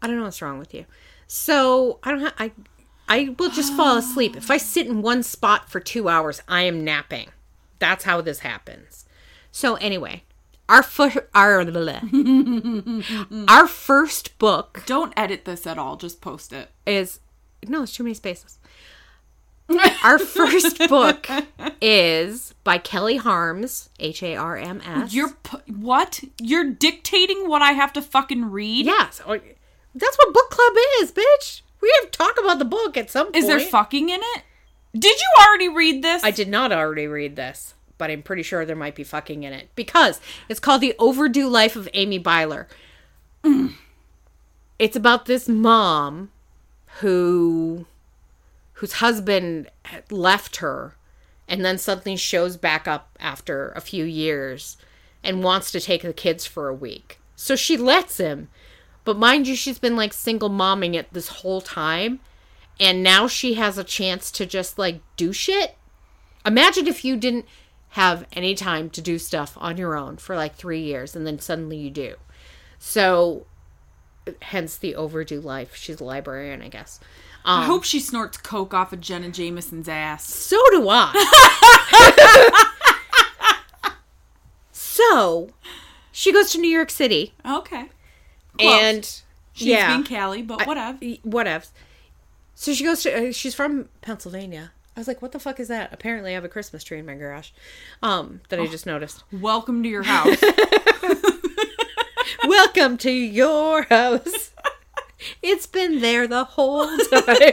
I 0.00 0.06
don't 0.06 0.16
know 0.16 0.24
what's 0.24 0.42
wrong 0.42 0.58
with 0.58 0.74
you. 0.74 0.84
So 1.26 1.98
I 2.02 2.10
don't 2.10 2.20
have 2.20 2.34
I 2.38 2.52
I 3.08 3.34
will 3.38 3.50
just 3.50 3.72
fall 3.76 3.96
asleep. 3.96 4.36
If 4.36 4.50
I 4.50 4.56
sit 4.56 4.86
in 4.86 5.02
one 5.02 5.22
spot 5.22 5.70
for 5.70 5.80
two 5.80 6.08
hours, 6.08 6.42
I 6.48 6.62
am 6.62 6.84
napping. 6.84 7.30
That's 7.78 8.04
how 8.04 8.20
this 8.20 8.40
happens. 8.40 9.04
So 9.50 9.76
anyway, 9.76 10.24
our 10.68 10.82
fir- 10.82 11.28
our 11.34 11.60
our 13.48 13.66
first 13.68 14.38
book 14.38 14.82
Don't 14.86 15.12
edit 15.16 15.44
this 15.44 15.66
at 15.66 15.78
all, 15.78 15.96
just 15.96 16.20
post 16.20 16.52
it. 16.52 16.70
is 16.86 17.20
no, 17.68 17.84
it's 17.84 17.92
too 17.94 18.02
many 18.02 18.14
spaces. 18.14 18.58
Our 20.04 20.18
first 20.18 20.78
book 20.88 21.26
is 21.80 22.54
by 22.64 22.78
Kelly 22.78 23.16
Harms, 23.16 23.88
H 23.98 24.22
A 24.22 24.36
R 24.36 24.56
M 24.56 24.82
S. 24.84 25.14
You're 25.14 25.34
what? 25.66 26.22
You're 26.40 26.70
dictating 26.70 27.48
what 27.48 27.62
I 27.62 27.72
have 27.72 27.92
to 27.94 28.02
fucking 28.02 28.50
read? 28.50 28.86
yes, 28.86 29.20
or- 29.26 29.40
that's 29.94 30.16
what 30.16 30.34
book 30.34 30.50
club 30.50 30.72
is, 31.00 31.12
bitch. 31.12 31.62
We 31.80 31.92
have 32.00 32.10
to 32.10 32.18
talk 32.18 32.38
about 32.40 32.58
the 32.58 32.64
book 32.64 32.96
at 32.96 33.10
some 33.10 33.26
point. 33.26 33.36
Is 33.36 33.46
there 33.46 33.60
fucking 33.60 34.08
in 34.08 34.20
it? 34.22 34.42
Did 34.94 35.18
you 35.20 35.44
already 35.46 35.68
read 35.68 36.02
this? 36.02 36.22
I 36.24 36.30
did 36.30 36.48
not 36.48 36.70
already 36.72 37.06
read 37.06 37.36
this, 37.36 37.74
but 37.98 38.10
I'm 38.10 38.22
pretty 38.22 38.42
sure 38.42 38.64
there 38.64 38.76
might 38.76 38.94
be 38.94 39.04
fucking 39.04 39.42
in 39.42 39.52
it 39.52 39.68
because 39.74 40.20
it's 40.48 40.60
called 40.60 40.80
The 40.80 40.94
Overdue 40.98 41.48
Life 41.48 41.76
of 41.76 41.88
Amy 41.94 42.18
Byler. 42.18 42.68
Mm. 43.42 43.74
It's 44.78 44.96
about 44.96 45.26
this 45.26 45.48
mom 45.48 46.30
who 47.00 47.86
whose 48.82 48.94
husband 48.94 49.70
left 50.10 50.56
her 50.56 50.96
and 51.46 51.64
then 51.64 51.78
suddenly 51.78 52.16
shows 52.16 52.56
back 52.56 52.88
up 52.88 53.16
after 53.20 53.68
a 53.76 53.80
few 53.80 54.04
years 54.04 54.76
and 55.22 55.44
wants 55.44 55.70
to 55.70 55.78
take 55.78 56.02
the 56.02 56.12
kids 56.12 56.46
for 56.46 56.66
a 56.66 56.74
week. 56.74 57.20
So 57.36 57.54
she 57.54 57.76
lets 57.76 58.16
him. 58.16 58.48
But 59.04 59.16
mind 59.16 59.46
you, 59.46 59.54
she's 59.54 59.78
been 59.78 59.94
like 59.94 60.12
single 60.12 60.50
momming 60.50 60.94
it 60.94 61.12
this 61.12 61.28
whole 61.28 61.60
time. 61.60 62.18
And 62.80 63.04
now 63.04 63.28
she 63.28 63.54
has 63.54 63.78
a 63.78 63.84
chance 63.84 64.32
to 64.32 64.46
just 64.46 64.80
like 64.80 65.00
do 65.16 65.32
shit. 65.32 65.76
Imagine 66.44 66.88
if 66.88 67.04
you 67.04 67.16
didn't 67.16 67.46
have 67.90 68.26
any 68.32 68.56
time 68.56 68.90
to 68.90 69.00
do 69.00 69.16
stuff 69.16 69.56
on 69.58 69.76
your 69.76 69.96
own 69.96 70.16
for 70.16 70.34
like 70.34 70.56
three 70.56 70.80
years 70.80 71.14
and 71.14 71.24
then 71.24 71.38
suddenly 71.38 71.76
you 71.76 71.90
do. 71.90 72.16
So, 72.80 73.46
hence 74.40 74.76
the 74.76 74.96
overdue 74.96 75.40
life. 75.40 75.76
She's 75.76 76.00
a 76.00 76.04
librarian, 76.04 76.62
I 76.62 76.68
guess. 76.68 76.98
I 77.44 77.64
hope 77.64 77.84
she 77.84 77.98
snorts 78.00 78.38
coke 78.38 78.72
off 78.74 78.92
of 78.92 79.00
Jenna 79.00 79.30
Jameson's 79.30 79.88
ass. 79.88 80.24
So 80.32 80.56
do 80.70 80.86
I. 80.88 81.12
so, 84.72 85.50
she 86.12 86.32
goes 86.32 86.50
to 86.52 86.58
New 86.58 86.70
York 86.70 86.90
City 86.90 87.34
Okay. 87.44 87.88
Close. 88.58 88.82
and 88.82 89.04
She's 89.54 89.68
yeah, 89.68 89.88
being 89.88 90.04
Callie, 90.04 90.42
but 90.42 90.66
whatever. 90.66 90.98
whatever. 91.22 91.64
So 92.54 92.72
she 92.74 92.84
goes 92.84 93.02
to. 93.02 93.28
Uh, 93.28 93.32
she's 93.32 93.54
from 93.54 93.88
Pennsylvania. 94.00 94.72
I 94.96 95.00
was 95.00 95.08
like, 95.08 95.20
"What 95.20 95.32
the 95.32 95.40
fuck 95.40 95.58
is 95.60 95.68
that?" 95.68 95.92
Apparently, 95.92 96.30
I 96.30 96.34
have 96.34 96.44
a 96.44 96.48
Christmas 96.48 96.84
tree 96.84 96.98
in 96.98 97.06
my 97.06 97.14
garage, 97.14 97.50
um, 98.02 98.40
that 98.50 98.60
I 98.60 98.66
just 98.66 98.86
noticed. 98.86 99.24
Welcome 99.32 99.82
to 99.82 99.88
your 99.88 100.04
house. 100.04 100.36
Welcome 102.46 102.98
to 102.98 103.10
your 103.10 103.82
house. 103.84 104.50
It's 105.42 105.66
been 105.66 106.00
there 106.00 106.26
the 106.26 106.44
whole 106.44 106.86
time. 107.10 107.52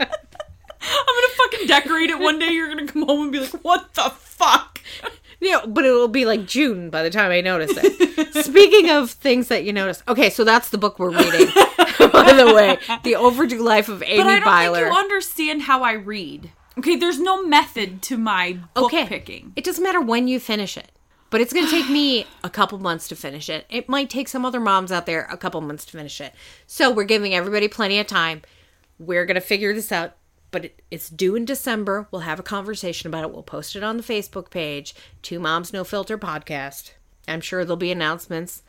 I'm 0.00 1.06
gonna 1.06 1.28
fucking 1.36 1.66
decorate 1.68 2.10
it 2.10 2.18
one 2.18 2.38
day. 2.38 2.50
You're 2.50 2.68
gonna 2.68 2.86
come 2.86 3.02
home 3.06 3.22
and 3.24 3.32
be 3.32 3.40
like, 3.40 3.52
"What 3.64 3.94
the 3.94 4.10
fuck?" 4.10 4.80
Yeah, 5.40 5.62
but 5.66 5.84
it'll 5.84 6.06
be 6.06 6.24
like 6.24 6.46
June 6.46 6.88
by 6.88 7.02
the 7.02 7.10
time 7.10 7.32
I 7.32 7.40
notice 7.40 7.72
it. 7.74 8.44
Speaking 8.44 8.90
of 8.90 9.10
things 9.10 9.48
that 9.48 9.64
you 9.64 9.72
notice, 9.72 10.00
okay, 10.06 10.30
so 10.30 10.44
that's 10.44 10.68
the 10.68 10.78
book 10.78 11.00
we're 11.00 11.10
reading. 11.10 11.48
by 12.12 12.32
the 12.32 12.52
way, 12.54 12.78
The 13.02 13.16
Overdue 13.16 13.60
Life 13.60 13.88
of 13.88 14.04
Amy 14.04 14.18
But 14.18 14.26
I 14.28 14.34
don't 14.36 14.44
Byler. 14.44 14.76
think 14.84 14.92
you 14.94 14.98
understand 15.00 15.62
how 15.62 15.82
I 15.82 15.94
read. 15.94 16.52
Okay, 16.78 16.94
there's 16.94 17.18
no 17.18 17.44
method 17.44 18.02
to 18.02 18.16
my 18.18 18.52
book 18.74 18.84
okay, 18.84 19.04
picking. 19.04 19.52
it 19.56 19.64
doesn't 19.64 19.82
matter 19.82 20.00
when 20.00 20.28
you 20.28 20.38
finish 20.38 20.76
it, 20.76 20.92
but 21.32 21.40
it's 21.40 21.52
going 21.52 21.64
to 21.64 21.72
take 21.72 21.88
me 21.88 22.26
a 22.44 22.50
couple 22.50 22.78
months 22.78 23.08
to 23.08 23.16
finish 23.16 23.48
it. 23.48 23.66
It 23.68 23.88
might 23.88 24.10
take 24.10 24.28
some 24.28 24.44
other 24.44 24.60
moms 24.60 24.92
out 24.92 25.06
there 25.06 25.26
a 25.30 25.36
couple 25.36 25.60
months 25.62 25.86
to 25.86 25.92
finish 25.96 26.20
it. 26.20 26.34
So 26.68 26.92
we're 26.92 27.04
giving 27.04 27.34
everybody 27.34 27.66
plenty 27.66 27.98
of 27.98 28.06
time. 28.06 28.42
We're 28.98 29.24
going 29.26 29.34
to 29.34 29.40
figure 29.40 29.74
this 29.74 29.90
out. 29.90 30.12
But 30.52 30.66
it, 30.66 30.82
it's 30.90 31.08
due 31.08 31.34
in 31.34 31.46
December. 31.46 32.06
We'll 32.10 32.20
have 32.20 32.38
a 32.38 32.42
conversation 32.44 33.08
about 33.08 33.24
it. 33.24 33.32
We'll 33.32 33.42
post 33.42 33.74
it 33.74 33.82
on 33.82 33.96
the 33.96 34.02
Facebook 34.02 34.50
page, 34.50 34.94
Two 35.22 35.40
Moms 35.40 35.72
No 35.72 35.82
Filter 35.82 36.18
Podcast. 36.18 36.92
I'm 37.26 37.40
sure 37.40 37.64
there'll 37.64 37.78
be 37.78 37.90
announcements 37.90 38.62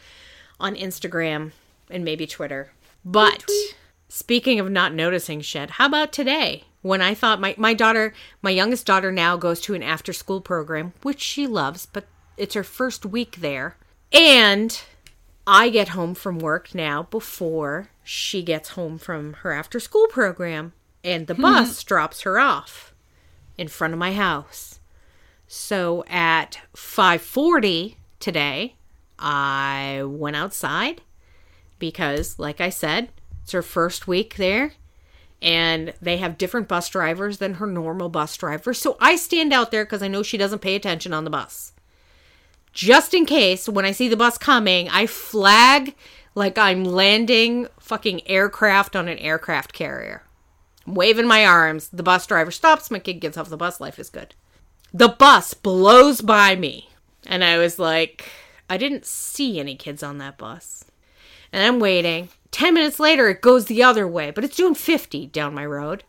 on 0.61 0.75
Instagram 0.75 1.51
and 1.89 2.05
maybe 2.05 2.25
Twitter. 2.25 2.71
But 3.03 3.43
speaking 4.07 4.61
of 4.61 4.71
not 4.71 4.93
noticing 4.93 5.41
shit, 5.41 5.71
how 5.71 5.87
about 5.87 6.13
today? 6.13 6.63
When 6.81 7.01
I 7.01 7.13
thought 7.13 7.41
my, 7.41 7.55
my 7.57 7.73
daughter, 7.73 8.13
my 8.41 8.51
youngest 8.51 8.85
daughter 8.85 9.11
now 9.11 9.35
goes 9.35 9.59
to 9.61 9.73
an 9.73 9.83
after 9.83 10.13
school 10.13 10.39
program, 10.39 10.93
which 11.01 11.19
she 11.19 11.47
loves, 11.47 11.85
but 11.85 12.05
it's 12.37 12.55
her 12.55 12.63
first 12.63 13.05
week 13.05 13.37
there. 13.37 13.77
And 14.11 14.81
I 15.45 15.69
get 15.69 15.89
home 15.89 16.13
from 16.13 16.39
work 16.39 16.73
now 16.73 17.03
before 17.03 17.89
she 18.03 18.43
gets 18.43 18.69
home 18.69 18.97
from 18.97 19.33
her 19.41 19.51
after 19.51 19.79
school 19.79 20.07
program. 20.07 20.73
And 21.03 21.27
the 21.27 21.35
hmm. 21.35 21.41
bus 21.41 21.83
drops 21.83 22.21
her 22.21 22.39
off 22.39 22.93
in 23.57 23.67
front 23.67 23.93
of 23.93 23.99
my 23.99 24.13
house. 24.13 24.79
So 25.47 26.03
at 26.07 26.59
5:40 26.75 27.95
today, 28.19 28.75
I 29.19 30.01
went 30.05 30.35
outside 30.35 31.01
because 31.77 32.39
like 32.39 32.61
I 32.61 32.69
said, 32.69 33.09
it's 33.43 33.51
her 33.51 33.61
first 33.61 34.07
week 34.07 34.35
there 34.35 34.73
and 35.41 35.93
they 36.01 36.17
have 36.17 36.37
different 36.37 36.69
bus 36.69 36.87
drivers 36.87 37.37
than 37.37 37.55
her 37.55 37.67
normal 37.67 38.07
bus 38.09 38.35
driver. 38.37 38.73
So 38.73 38.95
I 38.99 39.17
stand 39.17 39.51
out 39.51 39.71
there 39.71 39.85
cuz 39.85 40.01
I 40.01 40.07
know 40.07 40.23
she 40.23 40.37
doesn't 40.37 40.59
pay 40.59 40.75
attention 40.75 41.13
on 41.13 41.25
the 41.25 41.29
bus. 41.29 41.73
Just 42.73 43.13
in 43.13 43.25
case 43.25 43.69
when 43.69 43.85
I 43.85 43.91
see 43.91 44.07
the 44.07 44.17
bus 44.17 44.37
coming, 44.37 44.89
I 44.89 45.05
flag 45.05 45.95
like 46.35 46.57
I'm 46.57 46.83
landing 46.83 47.67
fucking 47.79 48.27
aircraft 48.27 48.95
on 48.95 49.07
an 49.07 49.19
aircraft 49.19 49.73
carrier. 49.73 50.23
I'm 50.87 50.95
waving 50.95 51.27
my 51.27 51.45
arms. 51.45 51.89
The 51.89 52.03
bus 52.03 52.25
driver 52.25 52.51
stops. 52.51 52.91
My 52.91 52.99
kid 52.99 53.21
gets 53.21 53.37
off 53.37 53.49
the 53.49 53.57
bus. 53.57 53.79
Life 53.79 53.99
is 53.99 54.09
good. 54.09 54.33
The 54.91 55.09
bus 55.09 55.53
blows 55.53 56.21
by 56.21 56.55
me. 56.55 56.89
And 57.27 57.43
I 57.43 57.57
was 57.57 57.79
like, 57.79 58.25
I 58.69 58.77
didn't 58.77 59.05
see 59.05 59.59
any 59.59 59.75
kids 59.75 60.03
on 60.03 60.17
that 60.17 60.37
bus. 60.37 60.85
And 61.51 61.63
I'm 61.63 61.79
waiting. 61.79 62.29
10 62.51 62.73
minutes 62.73 62.99
later, 62.99 63.29
it 63.29 63.41
goes 63.41 63.65
the 63.65 63.83
other 63.83 64.07
way, 64.07 64.31
but 64.31 64.43
it's 64.43 64.57
doing 64.57 64.75
50 64.75 65.27
down 65.27 65.53
my 65.53 65.65
road. 65.65 66.03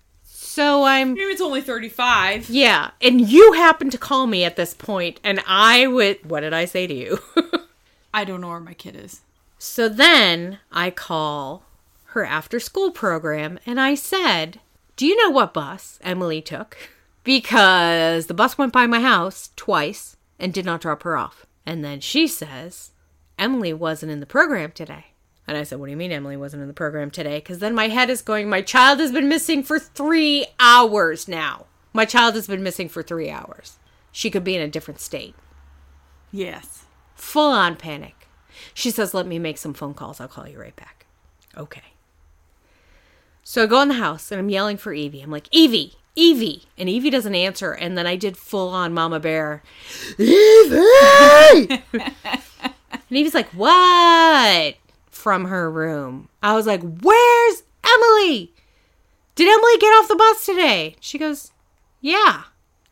So 0.55 0.85
I'm, 0.85 1.15
Maybe 1.15 1.33
it's 1.33 1.41
only 1.41 1.63
35. 1.63 2.49
yeah. 2.49 2.93
And 3.03 3.21
you 3.29 3.55
happen 3.55 3.91
to 3.91 3.99
call 3.99 4.29
me 4.29 4.45
at 4.45 4.55
this 4.55 4.73
point, 4.73 5.19
and 5.25 5.43
I 5.49 5.89
would, 5.89 6.31
what 6.31 6.43
did 6.43 6.53
I 6.53 6.65
say 6.65 6.87
to 6.87 6.95
you? 6.95 7.19
I 8.15 8.25
don't 8.25 8.41
know 8.41 8.51
where 8.51 8.61
my 8.61 8.75
kid 8.75 8.95
is. 8.95 9.23
So 9.59 9.89
then 9.89 10.61
I 10.71 10.93
call 10.93 11.65
her 12.11 12.25
after 12.25 12.61
school 12.61 12.93
program 12.93 13.59
and 13.67 13.81
I 13.81 13.97
said, 13.97 14.61
Do 14.95 15.07
you 15.07 15.21
know 15.21 15.31
what 15.31 15.55
bus 15.55 15.99
Emily 16.03 16.41
took? 16.41 16.77
Because 17.25 18.27
the 18.27 18.35
bus 18.35 18.57
went 18.57 18.73
by 18.73 18.87
my 18.87 19.01
house 19.01 19.51
twice 19.57 20.17
and 20.39 20.55
did 20.55 20.65
not 20.65 20.83
drop 20.83 21.03
her 21.03 21.17
off. 21.17 21.47
And 21.67 21.85
then 21.85 21.99
she 21.99 22.29
says, 22.29 22.93
Emily 23.41 23.73
wasn't 23.73 24.13
in 24.13 24.21
the 24.21 24.25
program 24.25 24.71
today. 24.71 25.07
And 25.47 25.57
I 25.57 25.63
said, 25.63 25.79
What 25.79 25.87
do 25.87 25.91
you 25.91 25.97
mean 25.97 26.13
Emily 26.13 26.37
wasn't 26.37 26.63
in 26.63 26.69
the 26.69 26.75
program 26.75 27.11
today? 27.11 27.39
Because 27.39 27.59
then 27.59 27.75
my 27.75 27.89
head 27.89 28.11
is 28.11 28.23
going, 28.23 28.49
My 28.49 28.63
child 28.63 29.01
has 29.01 29.13
been 29.13 29.29
missing 29.29 29.63
for 29.63 29.79
three 29.79 30.47
hours 30.59 31.29
now. 31.29 31.67
My 31.93 32.05
child 32.05 32.35
has 32.35 32.47
been 32.47 32.63
missing 32.63 32.89
for 32.89 33.03
three 33.03 33.31
hours. 33.31 33.79
She 34.11 34.31
could 34.31 34.45
be 34.45 34.57
in 34.57 34.63
a 34.63 34.69
different 34.69 35.01
state. 35.01 35.35
Yes. 36.33 36.85
Full 37.15 37.51
on 37.51 37.77
panic. 37.77 38.29
She 38.73 38.91
says, 38.91 39.15
Let 39.15 39.27
me 39.27 39.39
make 39.39 39.59
some 39.59 39.75
phone 39.75 39.95
calls. 39.95 40.21
I'll 40.21 40.29
call 40.29 40.49
you 40.49 40.59
right 40.59 40.77
back. 40.77 41.07
Okay. 41.57 41.83
So 43.43 43.65
I 43.65 43.67
go 43.67 43.83
in 43.83 43.89
the 43.89 43.95
house 43.95 44.33
and 44.33 44.39
I'm 44.39 44.49
yelling 44.49 44.79
for 44.79 44.95
Evie. 44.95 45.21
I'm 45.21 45.31
like, 45.31 45.49
Evie, 45.53 45.95
Evie. 46.17 46.65
And 46.79 46.89
Evie 46.89 47.11
doesn't 47.11 47.35
answer. 47.35 47.73
And 47.73 47.97
then 47.99 48.07
I 48.07 48.17
did 48.17 48.37
full 48.39 48.71
on 48.71 48.95
Mama 48.95 49.21
Bear. 49.21 49.63
Evie! 50.19 51.83
and 51.93 53.11
Evie's 53.11 53.35
like, 53.35 53.49
What? 53.51 54.77
From 55.25 55.47
her 55.47 55.71
room. 55.71 56.29
I 56.43 56.55
was 56.55 56.67
like, 56.67 56.83
Where's 56.83 57.63
Emily? 57.83 58.53
Did 59.35 59.49
Emily 59.49 59.79
get 59.81 59.89
off 59.89 60.09
the 60.09 60.17
bus 60.17 60.45
today? 60.45 60.97
She 61.01 61.17
goes, 61.17 61.51
Yeah. 62.03 62.43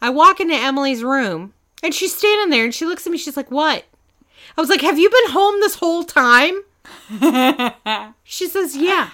I 0.01 0.09
walk 0.09 0.41
into 0.41 0.55
Emily's 0.55 1.05
room 1.05 1.53
and 1.83 1.93
she's 1.93 2.17
standing 2.17 2.49
there 2.49 2.65
and 2.65 2.75
she 2.75 2.87
looks 2.87 3.07
at 3.07 3.13
me. 3.13 3.19
She's 3.19 3.37
like, 3.37 3.51
What? 3.51 3.85
I 4.57 4.61
was 4.63 4.71
like, 4.71 4.81
Have 4.81 4.99
you 4.99 5.11
been 5.11 5.33
home 5.33 5.61
this 5.61 5.75
whole 5.75 6.05
time? 6.05 6.63
she 8.25 8.49
says, 8.49 8.79
Yeah. 8.79 9.11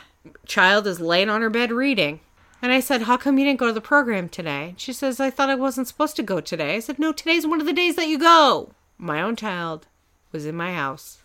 Child 0.47 0.87
is 0.87 1.01
laying 1.01 1.29
on 1.29 1.43
her 1.43 1.51
bed 1.51 1.73
reading. 1.73 2.21
And 2.62 2.71
I 2.71 2.79
said, 2.79 3.03
How 3.03 3.16
come 3.16 3.37
you 3.37 3.45
didn't 3.45 3.59
go 3.59 3.66
to 3.66 3.73
the 3.73 3.81
program 3.81 4.29
today? 4.29 4.75
She 4.77 4.93
says, 4.93 5.19
I 5.19 5.31
thought 5.31 5.51
I 5.51 5.57
wasn't 5.57 5.89
supposed 5.89 6.14
to 6.14 6.23
go 6.23 6.41
today. 6.41 6.77
I 6.77 6.79
said, 6.79 7.01
No, 7.01 7.11
today's 7.11 7.49
one 7.49 7.61
of 7.61 7.66
the 7.66 7.73
days 7.73 7.97
that 7.97 8.07
you 8.07 8.16
go. 8.16 8.75
My 8.97 9.21
own 9.21 9.35
child 9.35 9.89
was 10.31 10.47
in 10.47 10.55
my 10.55 10.73
house 10.73 11.18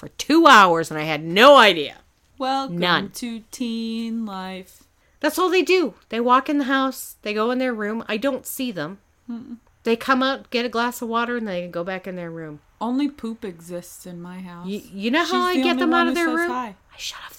for 0.00 0.08
two 0.08 0.46
hours 0.46 0.90
and 0.90 0.98
I 0.98 1.02
had 1.04 1.22
no 1.22 1.56
idea. 1.58 1.98
Welcome 2.38 2.78
None. 2.78 3.10
to 3.10 3.40
teen 3.50 4.24
life. 4.24 4.84
That's 5.20 5.38
all 5.38 5.50
they 5.50 5.60
do. 5.62 5.92
They 6.08 6.20
walk 6.20 6.48
in 6.48 6.56
the 6.56 6.64
house, 6.64 7.16
they 7.20 7.34
go 7.34 7.50
in 7.50 7.58
their 7.58 7.74
room. 7.74 8.02
I 8.08 8.16
don't 8.16 8.46
see 8.46 8.72
them. 8.72 8.98
They 9.84 9.94
come 9.96 10.22
out, 10.22 10.48
get 10.50 10.64
a 10.64 10.70
glass 10.70 11.02
of 11.02 11.08
water, 11.08 11.36
and 11.36 11.46
they 11.46 11.68
go 11.68 11.84
back 11.84 12.06
in 12.06 12.16
their 12.16 12.30
room. 12.30 12.60
Only 12.80 13.08
poop 13.10 13.44
exists 13.44 14.06
in 14.06 14.22
my 14.22 14.40
house. 14.40 14.66
You, 14.66 14.80
you 14.90 15.10
know 15.10 15.20
how 15.24 15.48
She's 15.50 15.58
I 15.58 15.58
the 15.58 15.62
get 15.62 15.78
them 15.78 15.92
out 15.92 16.08
of 16.08 16.14
their 16.14 16.28
room? 16.28 16.50
hi. 16.50 16.74
I 16.92 16.96
shut 16.96 17.20
off 17.26 17.36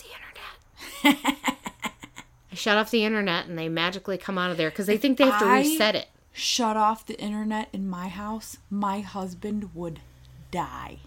the 1.03 1.13
internet. 1.13 1.35
I 2.51 2.55
shut 2.55 2.77
off 2.77 2.91
the 2.91 3.03
internet 3.03 3.47
and 3.47 3.57
they 3.57 3.69
magically 3.69 4.19
come 4.19 4.37
out 4.37 4.51
of 4.51 4.57
there 4.57 4.69
because 4.69 4.85
they 4.85 4.97
think 4.97 5.17
they 5.17 5.25
have 5.25 5.39
to 5.39 5.45
I- 5.47 5.61
reset 5.61 5.95
it. 5.95 6.07
Shut 6.31 6.77
off 6.77 7.05
the 7.07 7.19
internet 7.19 7.67
in 7.73 7.89
my 7.89 8.07
house. 8.07 8.57
My 8.69 8.99
husband 9.01 9.71
would 9.75 9.99
die. 10.51 10.99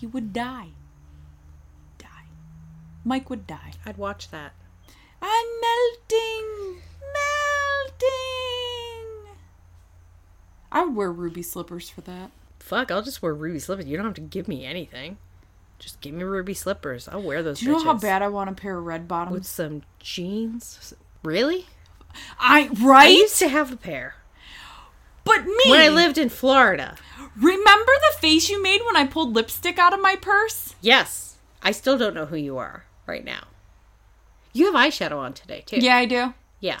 He 0.00 0.06
would 0.06 0.32
die. 0.32 0.68
Die. 1.98 2.08
Mike 3.04 3.28
would 3.28 3.46
die. 3.46 3.72
I'd 3.84 3.98
watch 3.98 4.30
that. 4.30 4.52
I'm 5.20 5.46
melting. 5.60 6.80
Melting. 7.92 9.36
I 10.72 10.84
would 10.84 10.96
wear 10.96 11.12
ruby 11.12 11.42
slippers 11.42 11.90
for 11.90 12.00
that. 12.00 12.30
Fuck, 12.60 12.90
I'll 12.90 13.02
just 13.02 13.20
wear 13.20 13.34
ruby 13.34 13.58
slippers. 13.58 13.84
You 13.84 13.98
don't 13.98 14.06
have 14.06 14.14
to 14.14 14.22
give 14.22 14.48
me 14.48 14.64
anything. 14.64 15.18
Just 15.78 16.00
give 16.00 16.14
me 16.14 16.24
ruby 16.24 16.54
slippers. 16.54 17.06
I'll 17.06 17.20
wear 17.22 17.42
those. 17.42 17.60
Do 17.60 17.66
you 17.66 17.72
know 17.72 17.84
how 17.84 17.92
bad 17.98 18.22
I 18.22 18.28
want 18.28 18.48
a 18.48 18.54
pair 18.54 18.78
of 18.78 18.86
red 18.86 19.06
bottoms 19.06 19.34
With 19.34 19.46
some 19.46 19.82
jeans. 19.98 20.94
Really? 21.22 21.66
I 22.38 22.68
right. 22.80 23.08
I 23.08 23.08
used 23.08 23.38
to 23.40 23.48
have 23.48 23.70
a 23.70 23.76
pair 23.76 24.14
but 25.36 25.44
me. 25.46 25.70
when 25.70 25.80
I 25.80 25.88
lived 25.88 26.18
in 26.18 26.28
Florida. 26.28 26.96
Remember 27.36 27.92
the 28.12 28.18
face 28.20 28.48
you 28.50 28.62
made 28.62 28.80
when 28.84 28.96
I 28.96 29.06
pulled 29.06 29.34
lipstick 29.34 29.78
out 29.78 29.92
of 29.94 30.00
my 30.00 30.16
purse? 30.16 30.74
Yes, 30.80 31.36
I 31.62 31.70
still 31.72 31.96
don't 31.96 32.14
know 32.14 32.26
who 32.26 32.36
you 32.36 32.58
are 32.58 32.84
right 33.06 33.24
now. 33.24 33.44
You 34.52 34.66
have 34.66 34.74
eyeshadow 34.74 35.16
on 35.18 35.32
today 35.32 35.62
too. 35.64 35.76
Yeah, 35.78 35.96
I 35.96 36.06
do. 36.06 36.34
Yeah. 36.58 36.80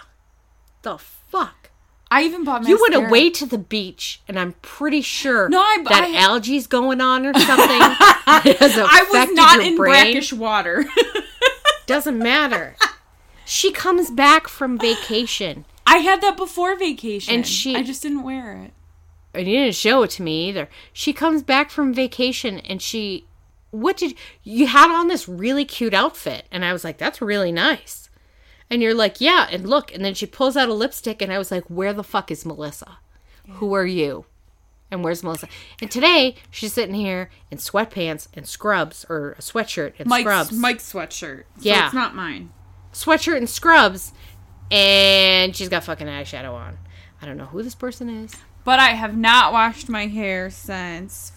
The 0.82 0.98
fuck. 0.98 1.70
I 2.10 2.24
even 2.24 2.42
bought 2.42 2.66
You 2.66 2.80
went 2.80 2.96
away 2.96 3.30
to 3.30 3.46
the 3.46 3.56
beach, 3.58 4.20
and 4.26 4.36
I'm 4.38 4.54
pretty 4.62 5.00
sure 5.02 5.48
No, 5.48 5.60
I- 5.60 5.84
that 5.88 6.04
I- 6.04 6.16
algae's 6.16 6.66
going 6.66 7.00
on 7.00 7.24
or 7.24 7.32
something. 7.38 7.80
I 7.80 9.06
was 9.12 9.30
not 9.32 9.60
in 9.60 9.76
brain. 9.76 9.92
brackish 9.92 10.32
water. 10.32 10.84
Doesn't 11.86 12.18
matter. 12.18 12.74
She 13.44 13.70
comes 13.72 14.10
back 14.10 14.48
from 14.48 14.78
vacation, 14.78 15.64
I 15.86 15.98
had 15.98 16.20
that 16.22 16.36
before 16.36 16.76
vacation, 16.76 17.34
And 17.34 17.46
she- 17.46 17.74
I 17.76 17.82
just 17.82 18.02
didn't 18.02 18.22
wear 18.22 18.52
it. 18.54 18.72
and 19.34 19.46
you 19.46 19.58
didn't 19.58 19.74
show 19.76 20.02
it 20.02 20.10
to 20.10 20.22
me 20.22 20.48
either. 20.48 20.68
She 20.92 21.12
comes 21.12 21.42
back 21.42 21.70
from 21.70 21.92
vacation, 21.94 22.58
and 22.60 22.80
she, 22.82 23.26
what 23.70 23.96
did 23.96 24.14
you 24.42 24.66
had 24.66 24.90
on 24.90 25.08
this 25.08 25.28
really 25.28 25.64
cute 25.64 25.94
outfit? 25.94 26.46
And 26.50 26.64
I 26.64 26.72
was 26.72 26.84
like, 26.84 26.98
that's 26.98 27.20
really 27.22 27.52
nice. 27.52 28.08
And 28.68 28.82
you're 28.82 28.94
like, 28.94 29.20
yeah, 29.20 29.48
and 29.50 29.68
look, 29.68 29.92
and 29.94 30.04
then 30.04 30.14
she 30.14 30.26
pulls 30.26 30.56
out 30.56 30.68
a 30.68 30.74
lipstick, 30.74 31.20
and 31.22 31.32
I 31.32 31.38
was 31.38 31.50
like, 31.50 31.64
where 31.64 31.92
the 31.92 32.04
fuck 32.04 32.30
is 32.30 32.46
Melissa? 32.46 32.98
Who 33.54 33.72
are 33.74 33.86
you? 33.86 34.26
And 34.92 35.02
where's 35.04 35.22
Melissa? 35.22 35.48
And 35.80 35.90
today 35.90 36.34
she's 36.50 36.72
sitting 36.72 36.94
here 36.96 37.30
in 37.50 37.58
sweatpants 37.58 38.26
and 38.34 38.46
scrubs 38.46 39.06
or 39.08 39.32
a 39.32 39.40
sweatshirt 39.40 39.92
and 40.00 40.08
Mike's 40.08 40.22
scrubs. 40.24 40.52
Mike's 40.52 40.92
sweatshirt. 40.92 41.44
So 41.58 41.62
Yeah. 41.62 41.86
it's 41.86 41.94
not 41.94 42.14
mine. 42.16 42.50
Sweatshirt 42.92 43.36
and 43.36 43.48
scrubs. 43.48 44.12
And 44.70 45.54
she's 45.56 45.68
got 45.68 45.84
fucking 45.84 46.06
eyeshadow 46.06 46.52
on. 46.54 46.78
I 47.20 47.26
don't 47.26 47.36
know 47.36 47.46
who 47.46 47.62
this 47.62 47.74
person 47.74 48.08
is. 48.08 48.34
But 48.64 48.78
I 48.78 48.90
have 48.90 49.16
not 49.16 49.52
washed 49.52 49.88
my 49.88 50.06
hair 50.06 50.50
since 50.50 51.32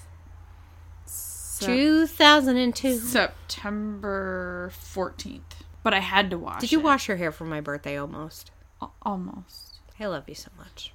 Sep- 1.05 1.67
2002. 1.67 2.97
September 2.97 4.71
14th. 4.73 5.41
But 5.83 5.93
I 5.93 5.99
had 5.99 6.29
to 6.31 6.37
wash 6.37 6.61
Did 6.61 6.71
you 6.71 6.79
it. 6.79 6.83
wash 6.83 7.07
your 7.07 7.17
hair 7.17 7.31
for 7.31 7.45
my 7.45 7.59
birthday 7.61 7.97
almost? 7.97 8.51
Al- 8.81 8.93
Almost. 9.01 9.79
I 9.99 10.05
love 10.05 10.27
you 10.27 10.35
so 10.35 10.49
much. 10.57 10.93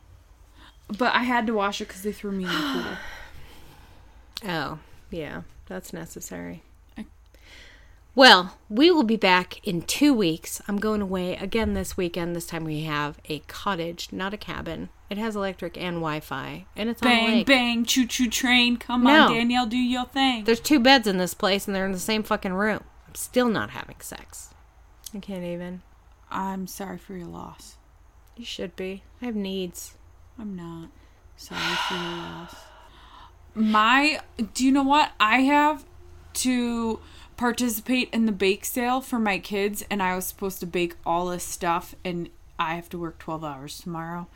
But 0.87 1.15
I 1.15 1.23
had 1.23 1.47
to 1.47 1.55
wash 1.55 1.81
it 1.81 1.89
because 1.89 2.03
they 2.03 2.13
threw 2.13 2.31
me 2.33 2.45
in 2.45 2.51
the 2.51 2.57
pool. 2.57 2.85
Oh, 4.49 4.79
yeah, 5.11 5.43
that's 5.67 5.93
necessary. 5.93 6.63
Well, 8.19 8.59
we 8.69 8.91
will 8.91 9.05
be 9.05 9.15
back 9.15 9.65
in 9.65 9.83
two 9.83 10.13
weeks. 10.13 10.61
I'm 10.67 10.79
going 10.79 11.01
away 11.01 11.37
again 11.37 11.75
this 11.75 11.97
weekend. 11.97 12.35
This 12.35 12.47
time 12.47 12.65
we 12.65 12.81
have 12.83 13.21
a 13.27 13.39
cottage, 13.47 14.09
not 14.11 14.35
a 14.35 14.37
cabin. 14.37 14.89
It 15.09 15.19
has 15.19 15.37
electric 15.37 15.79
and 15.79 15.99
Wi 15.99 16.19
Fi, 16.19 16.67
and 16.75 16.89
it's 16.89 17.01
on 17.01 17.07
a 17.07 17.11
Bang, 17.15 17.27
lake. 17.29 17.47
bang, 17.47 17.85
choo 17.85 18.09
choo 18.09 18.29
train. 18.29 18.77
Come 18.77 19.05
No. 19.05 19.27
on, 19.27 19.35
Danielle, 19.35 19.67
do 19.67 19.77
your 19.77 20.05
thing. 20.07 20.43
There's 20.43 20.59
two 20.59 20.81
beds 20.81 21.07
in 21.07 21.19
this 21.19 21.33
place, 21.33 21.69
and 21.69 21.77
they're 21.77 21.87
in 21.87 21.93
the 21.93 21.99
same 22.01 22.25
fucking 22.25 22.55
room. 22.55 22.83
I'm 23.07 23.15
still 23.15 23.49
not 23.49 23.71
having 23.71 24.01
sex. 24.01 24.53
I 25.15 25.21
can't 25.21 25.45
even. 25.45 25.83
I'm 26.29 26.67
sorry 26.67 26.99
for 26.99 27.15
your 27.15 27.29
loss. 27.29 27.77
You 28.37 28.45
should 28.45 28.75
be. 28.75 29.05
I 29.23 29.27
have 29.27 29.37
needs. 29.37 29.95
I'm 30.37 30.57
not. 30.57 30.89
Sorry 31.37 31.61
for 31.89 31.95
your 31.95 32.03
loss. 32.03 32.57
My, 33.55 34.19
do 34.55 34.65
you 34.67 34.73
know 34.73 34.83
what? 34.83 35.13
I 35.21 35.43
have 35.43 35.85
to 36.35 36.99
participate 37.39 38.11
in 38.13 38.27
the 38.27 38.33
bake 38.33 38.67
sale 38.67 39.01
for 39.01 39.19
my 39.19 39.39
kids, 39.39 39.83
and 39.89 40.03
I 40.03 40.15
was 40.15 40.27
supposed 40.27 40.61
to 40.61 40.67
bake 40.67 40.97
all 41.07 41.29
this 41.29 41.45
stuff, 41.45 41.95
and 42.05 42.29
I 42.59 42.75
have 42.75 42.91
to 42.91 42.99
work 42.99 43.19
12 43.19 43.45
hours 43.45 43.79
tomorrow, 43.79 44.27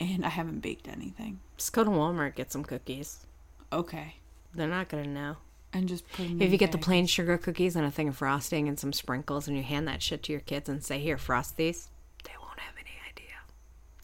and 0.00 0.24
I 0.24 0.30
haven't 0.30 0.60
baked 0.60 0.88
anything. 0.88 1.38
Just 1.56 1.72
go 1.72 1.84
to 1.84 1.90
Walmart, 1.90 2.34
get 2.34 2.50
some 2.50 2.64
cookies. 2.64 3.26
Okay. 3.72 4.16
They're 4.54 4.66
not 4.66 4.88
gonna 4.88 5.06
know. 5.06 5.36
And 5.72 5.86
just 5.86 6.08
put 6.08 6.26
them 6.26 6.40
If 6.40 6.50
you 6.50 6.56
get 6.56 6.72
the 6.72 6.78
plain 6.78 7.06
sugar 7.06 7.36
cookies 7.36 7.76
and 7.76 7.84
a 7.84 7.90
thing 7.90 8.08
of 8.08 8.16
frosting 8.16 8.66
and 8.68 8.80
some 8.80 8.94
sprinkles, 8.94 9.46
and 9.46 9.56
you 9.56 9.62
hand 9.62 9.86
that 9.88 10.02
shit 10.02 10.22
to 10.24 10.32
your 10.32 10.40
kids 10.40 10.68
and 10.68 10.82
say, 10.82 10.98
"Here, 10.98 11.18
frost 11.18 11.56
these," 11.58 11.90
they 12.24 12.32
won't 12.40 12.60
have 12.60 12.74
any 12.78 12.96
idea. 13.10 13.36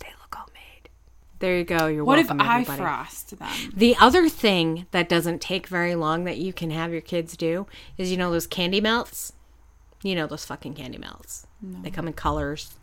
They 0.00 0.12
look 0.20 0.34
homemade. 0.34 0.90
There 1.42 1.58
you 1.58 1.64
go. 1.64 1.88
You're 1.88 2.04
What 2.04 2.20
if 2.20 2.28
welcome, 2.28 2.40
I 2.40 2.60
everybody. 2.60 2.78
frost 2.80 3.36
them? 3.36 3.72
The 3.74 3.96
other 4.00 4.28
thing 4.28 4.86
that 4.92 5.08
doesn't 5.08 5.40
take 5.40 5.66
very 5.66 5.96
long 5.96 6.22
that 6.22 6.38
you 6.38 6.52
can 6.52 6.70
have 6.70 6.92
your 6.92 7.00
kids 7.00 7.36
do 7.36 7.66
is 7.98 8.12
you 8.12 8.16
know 8.16 8.30
those 8.30 8.46
candy 8.46 8.80
melts. 8.80 9.32
You 10.04 10.14
know 10.14 10.28
those 10.28 10.44
fucking 10.44 10.74
candy 10.74 10.98
melts. 10.98 11.48
They 11.60 11.90
come 11.90 12.06
in 12.06 12.12
colors. 12.12 12.74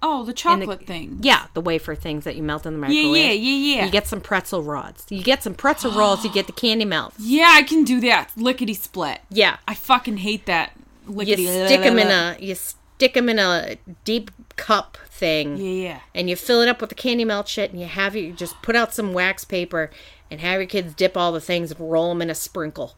Oh, 0.00 0.24
the 0.24 0.32
chocolate 0.32 0.86
thing. 0.86 1.18
Yeah, 1.20 1.48
the 1.52 1.60
wafer 1.60 1.94
things 1.94 2.24
that 2.24 2.34
you 2.34 2.42
melt 2.42 2.64
in 2.64 2.72
the 2.72 2.78
microwave. 2.78 3.14
yeah, 3.14 3.30
yeah, 3.30 3.32
yeah. 3.32 3.76
yeah. 3.76 3.84
You 3.84 3.90
get 3.90 4.06
some 4.06 4.22
pretzel 4.22 4.62
rods. 4.62 5.04
You 5.10 5.22
get 5.22 5.42
some 5.42 5.54
pretzel 5.54 5.92
rolls. 5.98 6.24
You 6.24 6.32
get 6.32 6.46
the 6.46 6.52
candy 6.52 6.86
melts. 6.86 7.20
Yeah, 7.20 7.50
I 7.52 7.62
can 7.62 7.84
do 7.84 8.00
that. 8.00 8.32
Lickety 8.36 8.74
split. 8.74 9.20
Yeah, 9.30 9.58
I 9.68 9.74
fucking 9.74 10.16
hate 10.16 10.46
that. 10.46 10.72
you 11.06 11.14
Lickety 11.14 11.44
stick 11.46 11.82
them 11.82 11.98
in 11.98 12.08
a 12.10 12.36
you 12.40 12.54
stick 12.54 13.14
them 13.14 13.28
in 13.28 13.38
a 13.38 13.76
deep 14.04 14.30
cup 14.62 14.96
thing. 15.08 15.56
Yeah, 15.56 15.64
yeah. 15.64 16.00
and 16.14 16.30
you 16.30 16.36
fill 16.36 16.60
it 16.60 16.68
up 16.68 16.80
with 16.80 16.88
the 16.88 16.94
candy 16.94 17.24
melt 17.24 17.48
shit 17.48 17.72
and 17.72 17.80
you 17.80 17.86
have 17.86 18.14
it, 18.14 18.20
you 18.20 18.32
just 18.32 18.62
put 18.62 18.76
out 18.76 18.94
some 18.94 19.12
wax 19.12 19.44
paper 19.44 19.90
and 20.30 20.40
have 20.40 20.60
your 20.60 20.68
kids 20.68 20.94
dip 20.94 21.16
all 21.16 21.32
the 21.32 21.40
things 21.40 21.72
and 21.72 21.80
roll 21.80 22.10
them 22.10 22.22
in 22.22 22.30
a 22.30 22.34
sprinkle 22.34 22.94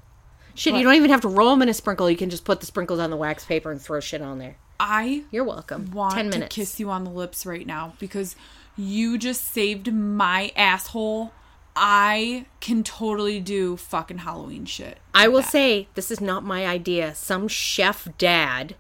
shit 0.55 0.75
you 0.75 0.83
don't 0.83 0.95
even 0.95 1.11
have 1.11 1.23
to 1.23 1.29
roll 1.29 1.51
them 1.51 1.62
in 1.62 1.69
a 1.71 1.75
sprinkle 1.75 2.11
you 2.11 2.19
can 2.19 2.29
just 2.29 2.45
put 2.45 2.61
the 2.61 2.67
sprinkles 2.67 3.01
on 3.01 3.09
the 3.11 3.17
wax 3.17 3.47
paper 3.47 3.73
and 3.73 3.81
throw 3.81 3.99
shit 3.99 4.21
on 4.21 4.39
there 4.39 4.57
I 4.79 5.25
you're 5.31 5.43
welcome 5.45 5.91
want 5.91 6.15
10 6.15 6.25
to 6.27 6.31
minutes 6.31 6.55
kiss 6.55 6.79
you 6.79 6.91
on 6.91 7.05
the 7.05 7.11
lips 7.11 7.47
right 7.47 7.67
now 7.67 7.95
because 7.99 8.37
you 8.77 9.17
just 9.19 9.45
saved 9.53 9.93
my 9.93 10.53
asshole. 10.57 11.33
I 11.77 12.47
can 12.61 12.83
totally 12.83 13.41
do 13.41 13.77
fucking 13.77 14.19
Halloween 14.19 14.65
shit. 14.65 14.99
i 15.15 15.27
will 15.29 15.43
say 15.43 15.89
this 15.95 16.11
is 16.11 16.21
not 16.21 16.45
my 16.45 16.67
idea 16.67 17.15
some 17.15 17.49
chef 17.49 18.07
dad 18.19 18.77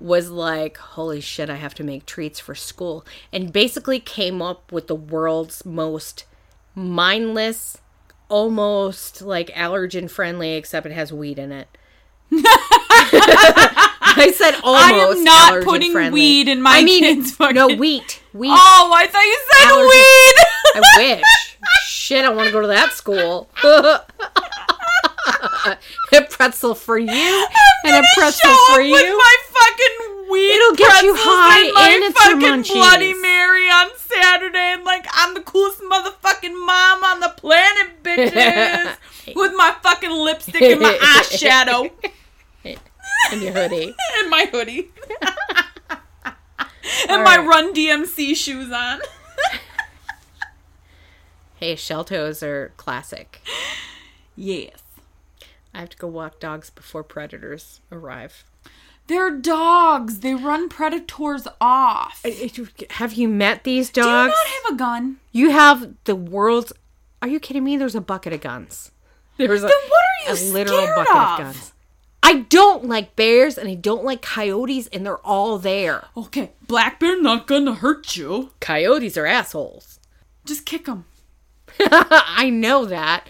was 0.00 0.30
like 0.30 0.76
holy 0.76 1.20
shit 1.20 1.50
i 1.50 1.56
have 1.56 1.74
to 1.74 1.82
make 1.84 2.06
treats 2.06 2.38
for 2.38 2.54
school 2.54 3.04
and 3.32 3.52
basically 3.52 3.98
came 3.98 4.40
up 4.40 4.70
with 4.70 4.86
the 4.86 4.94
world's 4.94 5.64
most 5.66 6.24
mindless 6.74 7.78
almost 8.28 9.20
like 9.22 9.48
allergen 9.50 10.08
friendly 10.10 10.52
except 10.54 10.86
it 10.86 10.92
has 10.92 11.12
weed 11.12 11.38
in 11.38 11.50
it 11.50 11.66
I 13.00 14.32
said 14.34 14.54
almost. 14.62 15.22
not 15.24 15.52
allergen 15.52 15.64
putting 15.64 15.92
friendly. 15.92 16.12
weed 16.20 16.48
in 16.48 16.60
my 16.60 16.78
I 16.78 16.82
mean, 16.82 17.02
kids' 17.02 17.32
fucking- 17.32 17.54
no 17.54 17.68
wheat. 17.68 18.20
Wheat. 18.32 18.50
Oh, 18.52 18.92
I 18.94 19.06
thought 19.06 19.22
you 19.22 19.38
said 19.52 19.68
Allergy- 19.68 19.88
weed. 19.88 20.34
I 20.74 21.16
wish. 21.20 21.56
Shit, 21.86 22.24
I 22.24 22.28
want 22.30 22.46
to 22.46 22.52
go 22.52 22.60
to 22.60 22.66
that 22.68 22.92
school. 22.92 23.48
a 26.12 26.22
pretzel 26.30 26.74
for 26.74 26.98
you 26.98 27.46
and 27.84 27.96
a 27.96 28.02
pretzel 28.14 28.50
Show 28.50 28.66
for 28.74 28.80
up 28.80 28.90
with 28.90 29.02
you. 29.02 29.18
my 29.18 29.36
fucking 29.46 30.30
weed. 30.30 30.50
It'll 30.52 30.76
get 30.76 31.02
you 31.02 31.14
high 31.16 31.66
and, 31.66 31.94
and 31.94 32.04
it's 32.04 32.24
your 32.26 32.40
fucking 32.40 32.62
munchies. 32.64 32.72
Bloody 32.74 33.14
Mary 33.14 33.68
on 33.68 33.90
Saturday, 33.96 34.72
and 34.74 34.84
like 34.84 35.06
I'm 35.12 35.34
the 35.34 35.40
coolest 35.42 35.80
motherfucking 35.80 36.66
mom 36.66 37.04
on 37.04 37.20
the 37.20 37.32
planet, 37.36 38.02
bitches. 38.02 38.96
with 39.36 39.52
my 39.56 39.74
fucking 39.82 40.10
lipstick 40.10 40.62
and 40.62 40.80
my 40.80 40.96
eyeshadow 41.22 41.90
in 42.64 43.42
your 43.42 43.52
hoodie. 43.52 43.94
and 44.20 44.30
my 44.30 44.46
hoodie. 44.50 44.90
and 47.08 47.22
my 47.24 47.36
right. 47.36 47.46
Run 47.46 47.74
DMC 47.74 48.34
shoes 48.34 48.72
on. 48.72 49.00
Hey, 51.56 51.74
shell 51.74 52.04
toes 52.04 52.42
are 52.42 52.72
classic. 52.76 53.40
yes. 54.36 54.78
I 55.74 55.80
have 55.80 55.90
to 55.90 55.96
go 55.96 56.06
walk 56.08 56.40
dogs 56.40 56.70
before 56.70 57.04
predators 57.04 57.80
arrive. 57.92 58.44
They're 59.06 59.30
dogs. 59.30 60.20
They 60.20 60.34
run 60.34 60.68
predators 60.68 61.46
off. 61.60 62.24
Have 62.90 63.14
you 63.14 63.28
met 63.28 63.64
these 63.64 63.90
dogs? 63.90 64.34
Do 64.34 64.38
you 64.38 64.54
not 64.54 64.64
have 64.66 64.74
a 64.74 64.76
gun? 64.76 65.16
You 65.32 65.50
have 65.50 65.94
the 66.04 66.14
world's. 66.16 66.72
Are 67.22 67.28
you 67.28 67.40
kidding 67.40 67.64
me? 67.64 67.76
There's 67.76 67.94
a 67.94 68.00
bucket 68.00 68.32
of 68.32 68.40
guns. 68.40 68.90
There's 69.38 69.62
a, 69.62 69.66
Then 69.66 69.76
what 69.88 70.04
are 70.04 70.34
you 70.34 70.50
a 70.50 70.52
literal 70.52 70.86
bucket 70.94 71.16
of? 71.16 71.16
of? 71.16 71.38
guns. 71.38 71.72
I 72.22 72.40
don't 72.40 72.84
like 72.84 73.16
bears 73.16 73.56
and 73.56 73.68
I 73.68 73.74
don't 73.74 74.04
like 74.04 74.20
coyotes, 74.20 74.88
and 74.88 75.06
they're 75.06 75.24
all 75.26 75.56
there. 75.58 76.04
Okay, 76.16 76.52
black 76.66 77.00
bear 77.00 77.20
not 77.22 77.46
gonna 77.46 77.74
hurt 77.74 78.16
you. 78.16 78.50
Coyotes 78.60 79.16
are 79.16 79.24
assholes. 79.26 79.98
Just 80.44 80.66
kick 80.66 80.84
them. 80.84 81.06
I 81.80 82.50
know 82.50 82.84
that. 82.84 83.28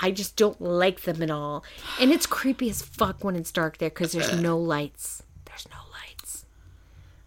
I 0.00 0.10
just 0.10 0.36
don't 0.36 0.60
like 0.60 1.02
them 1.02 1.22
at 1.22 1.30
all. 1.30 1.64
And 2.00 2.10
it's 2.10 2.26
creepy 2.26 2.70
as 2.70 2.82
fuck 2.82 3.22
when 3.22 3.36
it's 3.36 3.52
dark 3.52 3.78
there 3.78 3.90
because 3.90 4.12
there's 4.12 4.40
no 4.40 4.56
lights. 4.58 5.22
There's 5.44 5.68
no 5.68 5.76
lights. 5.92 6.46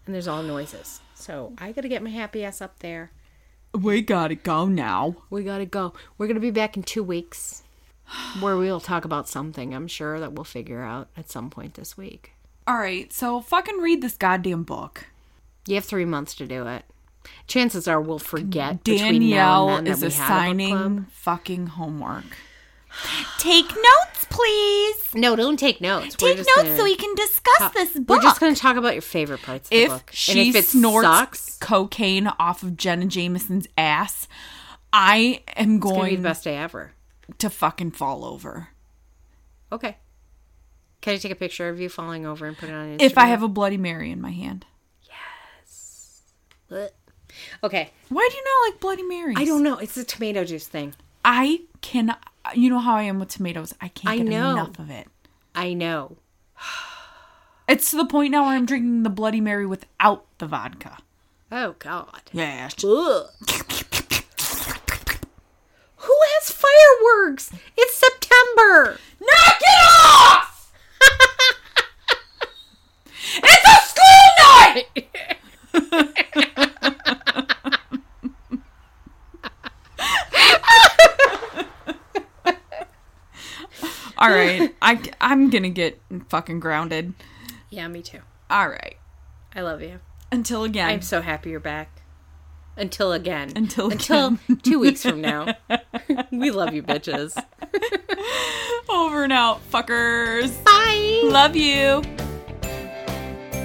And 0.04 0.14
there's 0.14 0.28
all 0.28 0.42
noises. 0.42 1.00
So 1.14 1.54
I 1.58 1.72
gotta 1.72 1.88
get 1.88 2.02
my 2.02 2.10
happy 2.10 2.44
ass 2.44 2.60
up 2.60 2.80
there. 2.80 3.12
We 3.72 4.02
gotta 4.02 4.34
go 4.34 4.66
now. 4.66 5.16
We 5.30 5.44
gotta 5.44 5.66
go. 5.66 5.94
We're 6.18 6.26
gonna 6.26 6.40
be 6.40 6.50
back 6.50 6.76
in 6.76 6.82
two 6.82 7.02
weeks 7.02 7.62
where 8.40 8.56
we'll 8.56 8.80
talk 8.80 9.04
about 9.04 9.28
something, 9.28 9.74
I'm 9.74 9.88
sure, 9.88 10.20
that 10.20 10.32
we'll 10.32 10.44
figure 10.44 10.82
out 10.82 11.08
at 11.16 11.30
some 11.30 11.50
point 11.50 11.74
this 11.74 11.96
week. 11.96 12.32
All 12.66 12.76
right, 12.76 13.12
so 13.12 13.40
fucking 13.40 13.78
read 13.78 14.02
this 14.02 14.16
goddamn 14.16 14.64
book. 14.64 15.06
You 15.66 15.76
have 15.76 15.84
three 15.84 16.04
months 16.04 16.34
to 16.36 16.46
do 16.46 16.66
it. 16.66 16.84
Chances 17.46 17.88
are 17.88 18.00
we'll 18.00 18.18
forget 18.18 18.84
between 18.84 19.30
now 19.30 19.66
Danielle 19.66 19.68
and 19.76 19.86
then 19.86 19.92
is 19.94 20.00
that 20.00 20.06
we 20.06 20.12
had 20.12 20.24
a 20.24 20.28
book 20.28 20.36
assigning 20.36 21.06
fucking 21.10 21.66
homework. 21.68 22.24
Take 23.38 23.68
notes, 23.68 24.26
please. 24.30 25.14
No, 25.14 25.36
don't 25.36 25.58
take 25.58 25.80
notes. 25.80 26.14
Take 26.16 26.38
notes 26.38 26.76
so 26.76 26.84
we 26.84 26.96
can 26.96 27.14
discuss 27.14 27.72
this 27.74 27.94
book. 27.94 28.08
We're 28.18 28.22
just 28.22 28.40
going 28.40 28.54
to 28.54 28.60
talk 28.60 28.76
about 28.76 28.94
your 28.94 29.02
favorite 29.02 29.42
parts 29.42 29.66
of 29.66 29.70
the 29.70 29.82
If 29.82 29.88
book. 29.90 30.10
she 30.12 30.32
and 30.32 30.48
if 30.50 30.56
it 30.56 30.64
snorts 30.66 31.06
sucks, 31.06 31.58
cocaine 31.58 32.28
off 32.38 32.62
of 32.62 32.76
Jenna 32.76 33.06
Jameson's 33.06 33.66
ass, 33.76 34.26
I 34.92 35.42
am 35.56 35.74
it's 35.76 35.82
going 35.82 36.04
to 36.04 36.10
be 36.10 36.16
the 36.16 36.22
best 36.22 36.44
day 36.44 36.56
ever. 36.56 36.92
to 37.38 37.50
fucking 37.50 37.92
fall 37.92 38.24
over. 38.24 38.68
Okay. 39.72 39.96
Can 41.00 41.14
I 41.14 41.16
take 41.18 41.32
a 41.32 41.36
picture 41.36 41.68
of 41.68 41.78
you 41.80 41.88
falling 41.88 42.24
over 42.24 42.46
and 42.46 42.56
put 42.56 42.68
it 42.70 42.72
on 42.72 42.96
Instagram? 42.96 43.02
If 43.02 43.18
I 43.18 43.26
have 43.26 43.42
a 43.42 43.48
Bloody 43.48 43.76
Mary 43.76 44.10
in 44.10 44.20
my 44.22 44.30
hand. 44.30 44.64
Yes. 45.02 46.22
Okay. 47.62 47.90
Why 48.08 48.28
do 48.30 48.36
you 48.36 48.44
not 48.44 48.70
like 48.72 48.80
Bloody 48.80 49.02
Marys? 49.02 49.36
I 49.38 49.44
don't 49.44 49.62
know. 49.62 49.78
It's 49.78 49.94
the 49.94 50.04
tomato 50.04 50.44
juice 50.44 50.66
thing. 50.66 50.94
I 51.24 51.60
can. 51.82 52.14
You 52.54 52.68
know 52.70 52.78
how 52.78 52.94
I 52.96 53.02
am 53.04 53.18
with 53.18 53.30
tomatoes. 53.30 53.72
I 53.80 53.88
can't 53.88 54.12
I 54.12 54.18
get 54.18 54.26
know. 54.26 54.50
enough 54.52 54.78
of 54.78 54.90
it. 54.90 55.08
I 55.54 55.72
know. 55.72 56.18
It's 57.66 57.90
to 57.92 57.96
the 57.96 58.04
point 58.04 58.32
now 58.32 58.44
where 58.44 58.54
I'm 58.56 58.66
drinking 58.66 59.04
the 59.04 59.08
Bloody 59.10 59.40
Mary 59.40 59.64
without 59.64 60.26
the 60.38 60.46
vodka. 60.46 60.98
Oh, 61.50 61.74
God. 61.78 62.20
Yeah. 62.32 62.68
Ugh. 62.84 63.26
Who 65.96 66.12
has 66.20 66.50
fireworks. 66.50 67.50
It's 67.76 67.94
September. 67.96 68.98
Knock 69.20 69.60
it 69.60 69.78
off! 70.04 70.72
it's 73.36 73.66
a 73.66 73.76
school 73.88 74.28
night! 74.42 74.86
All 84.24 84.30
right, 84.30 84.74
I 84.80 85.00
I'm 85.20 85.50
gonna 85.50 85.68
get 85.68 86.00
fucking 86.28 86.60
grounded. 86.60 87.12
Yeah, 87.70 87.88
me 87.88 88.00
too. 88.02 88.20
All 88.48 88.68
right, 88.68 88.96
I 89.54 89.60
love 89.60 89.82
you. 89.82 90.00
until 90.32 90.64
again. 90.64 90.88
I'm 90.88 91.02
so 91.02 91.20
happy 91.20 91.50
you're 91.50 91.60
back. 91.60 92.02
Until 92.76 93.12
again. 93.12 93.52
Until 93.54 93.90
until 93.90 94.38
two 94.62 94.78
weeks 94.78 95.02
from 95.02 95.20
now. 95.20 95.54
we 96.32 96.50
love 96.50 96.72
you, 96.74 96.82
bitches. 96.82 97.36
over 98.88 99.24
and 99.24 99.32
out, 99.32 99.60
fuckers. 99.70 100.62
Bye. 100.64 101.20
Love 101.24 101.54
you. 101.54 102.02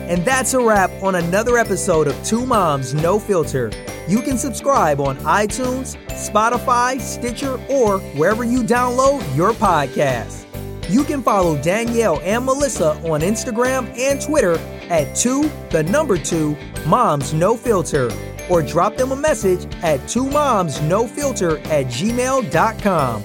And 0.09 0.25
that's 0.25 0.53
a 0.55 0.59
wrap 0.59 0.89
on 1.03 1.15
another 1.15 1.57
episode 1.57 2.07
of 2.07 2.23
Two 2.25 2.45
Moms 2.45 2.93
No 2.95 3.17
Filter. 3.19 3.71
You 4.07 4.21
can 4.21 4.37
subscribe 4.39 4.99
on 4.99 5.17
iTunes, 5.19 5.95
Spotify, 6.07 6.99
Stitcher, 6.99 7.59
or 7.69 7.99
wherever 8.17 8.43
you 8.43 8.63
download 8.63 9.23
your 9.35 9.53
podcasts. 9.53 10.45
You 10.89 11.03
can 11.03 11.21
follow 11.21 11.55
Danielle 11.61 12.19
and 12.23 12.43
Melissa 12.43 12.93
on 13.09 13.21
Instagram 13.21 13.95
and 13.95 14.19
Twitter 14.19 14.57
at 14.89 15.15
two, 15.15 15.49
the 15.69 15.83
number 15.83 16.17
two, 16.17 16.57
Moms 16.87 17.31
No 17.31 17.55
Filter, 17.55 18.09
or 18.49 18.63
drop 18.63 18.97
them 18.97 19.11
a 19.11 19.15
message 19.15 19.71
at 19.83 20.07
two 20.09 20.27
moms 20.27 20.81
no 20.81 21.05
filter 21.05 21.59
at 21.67 21.85
gmail.com. 21.85 23.23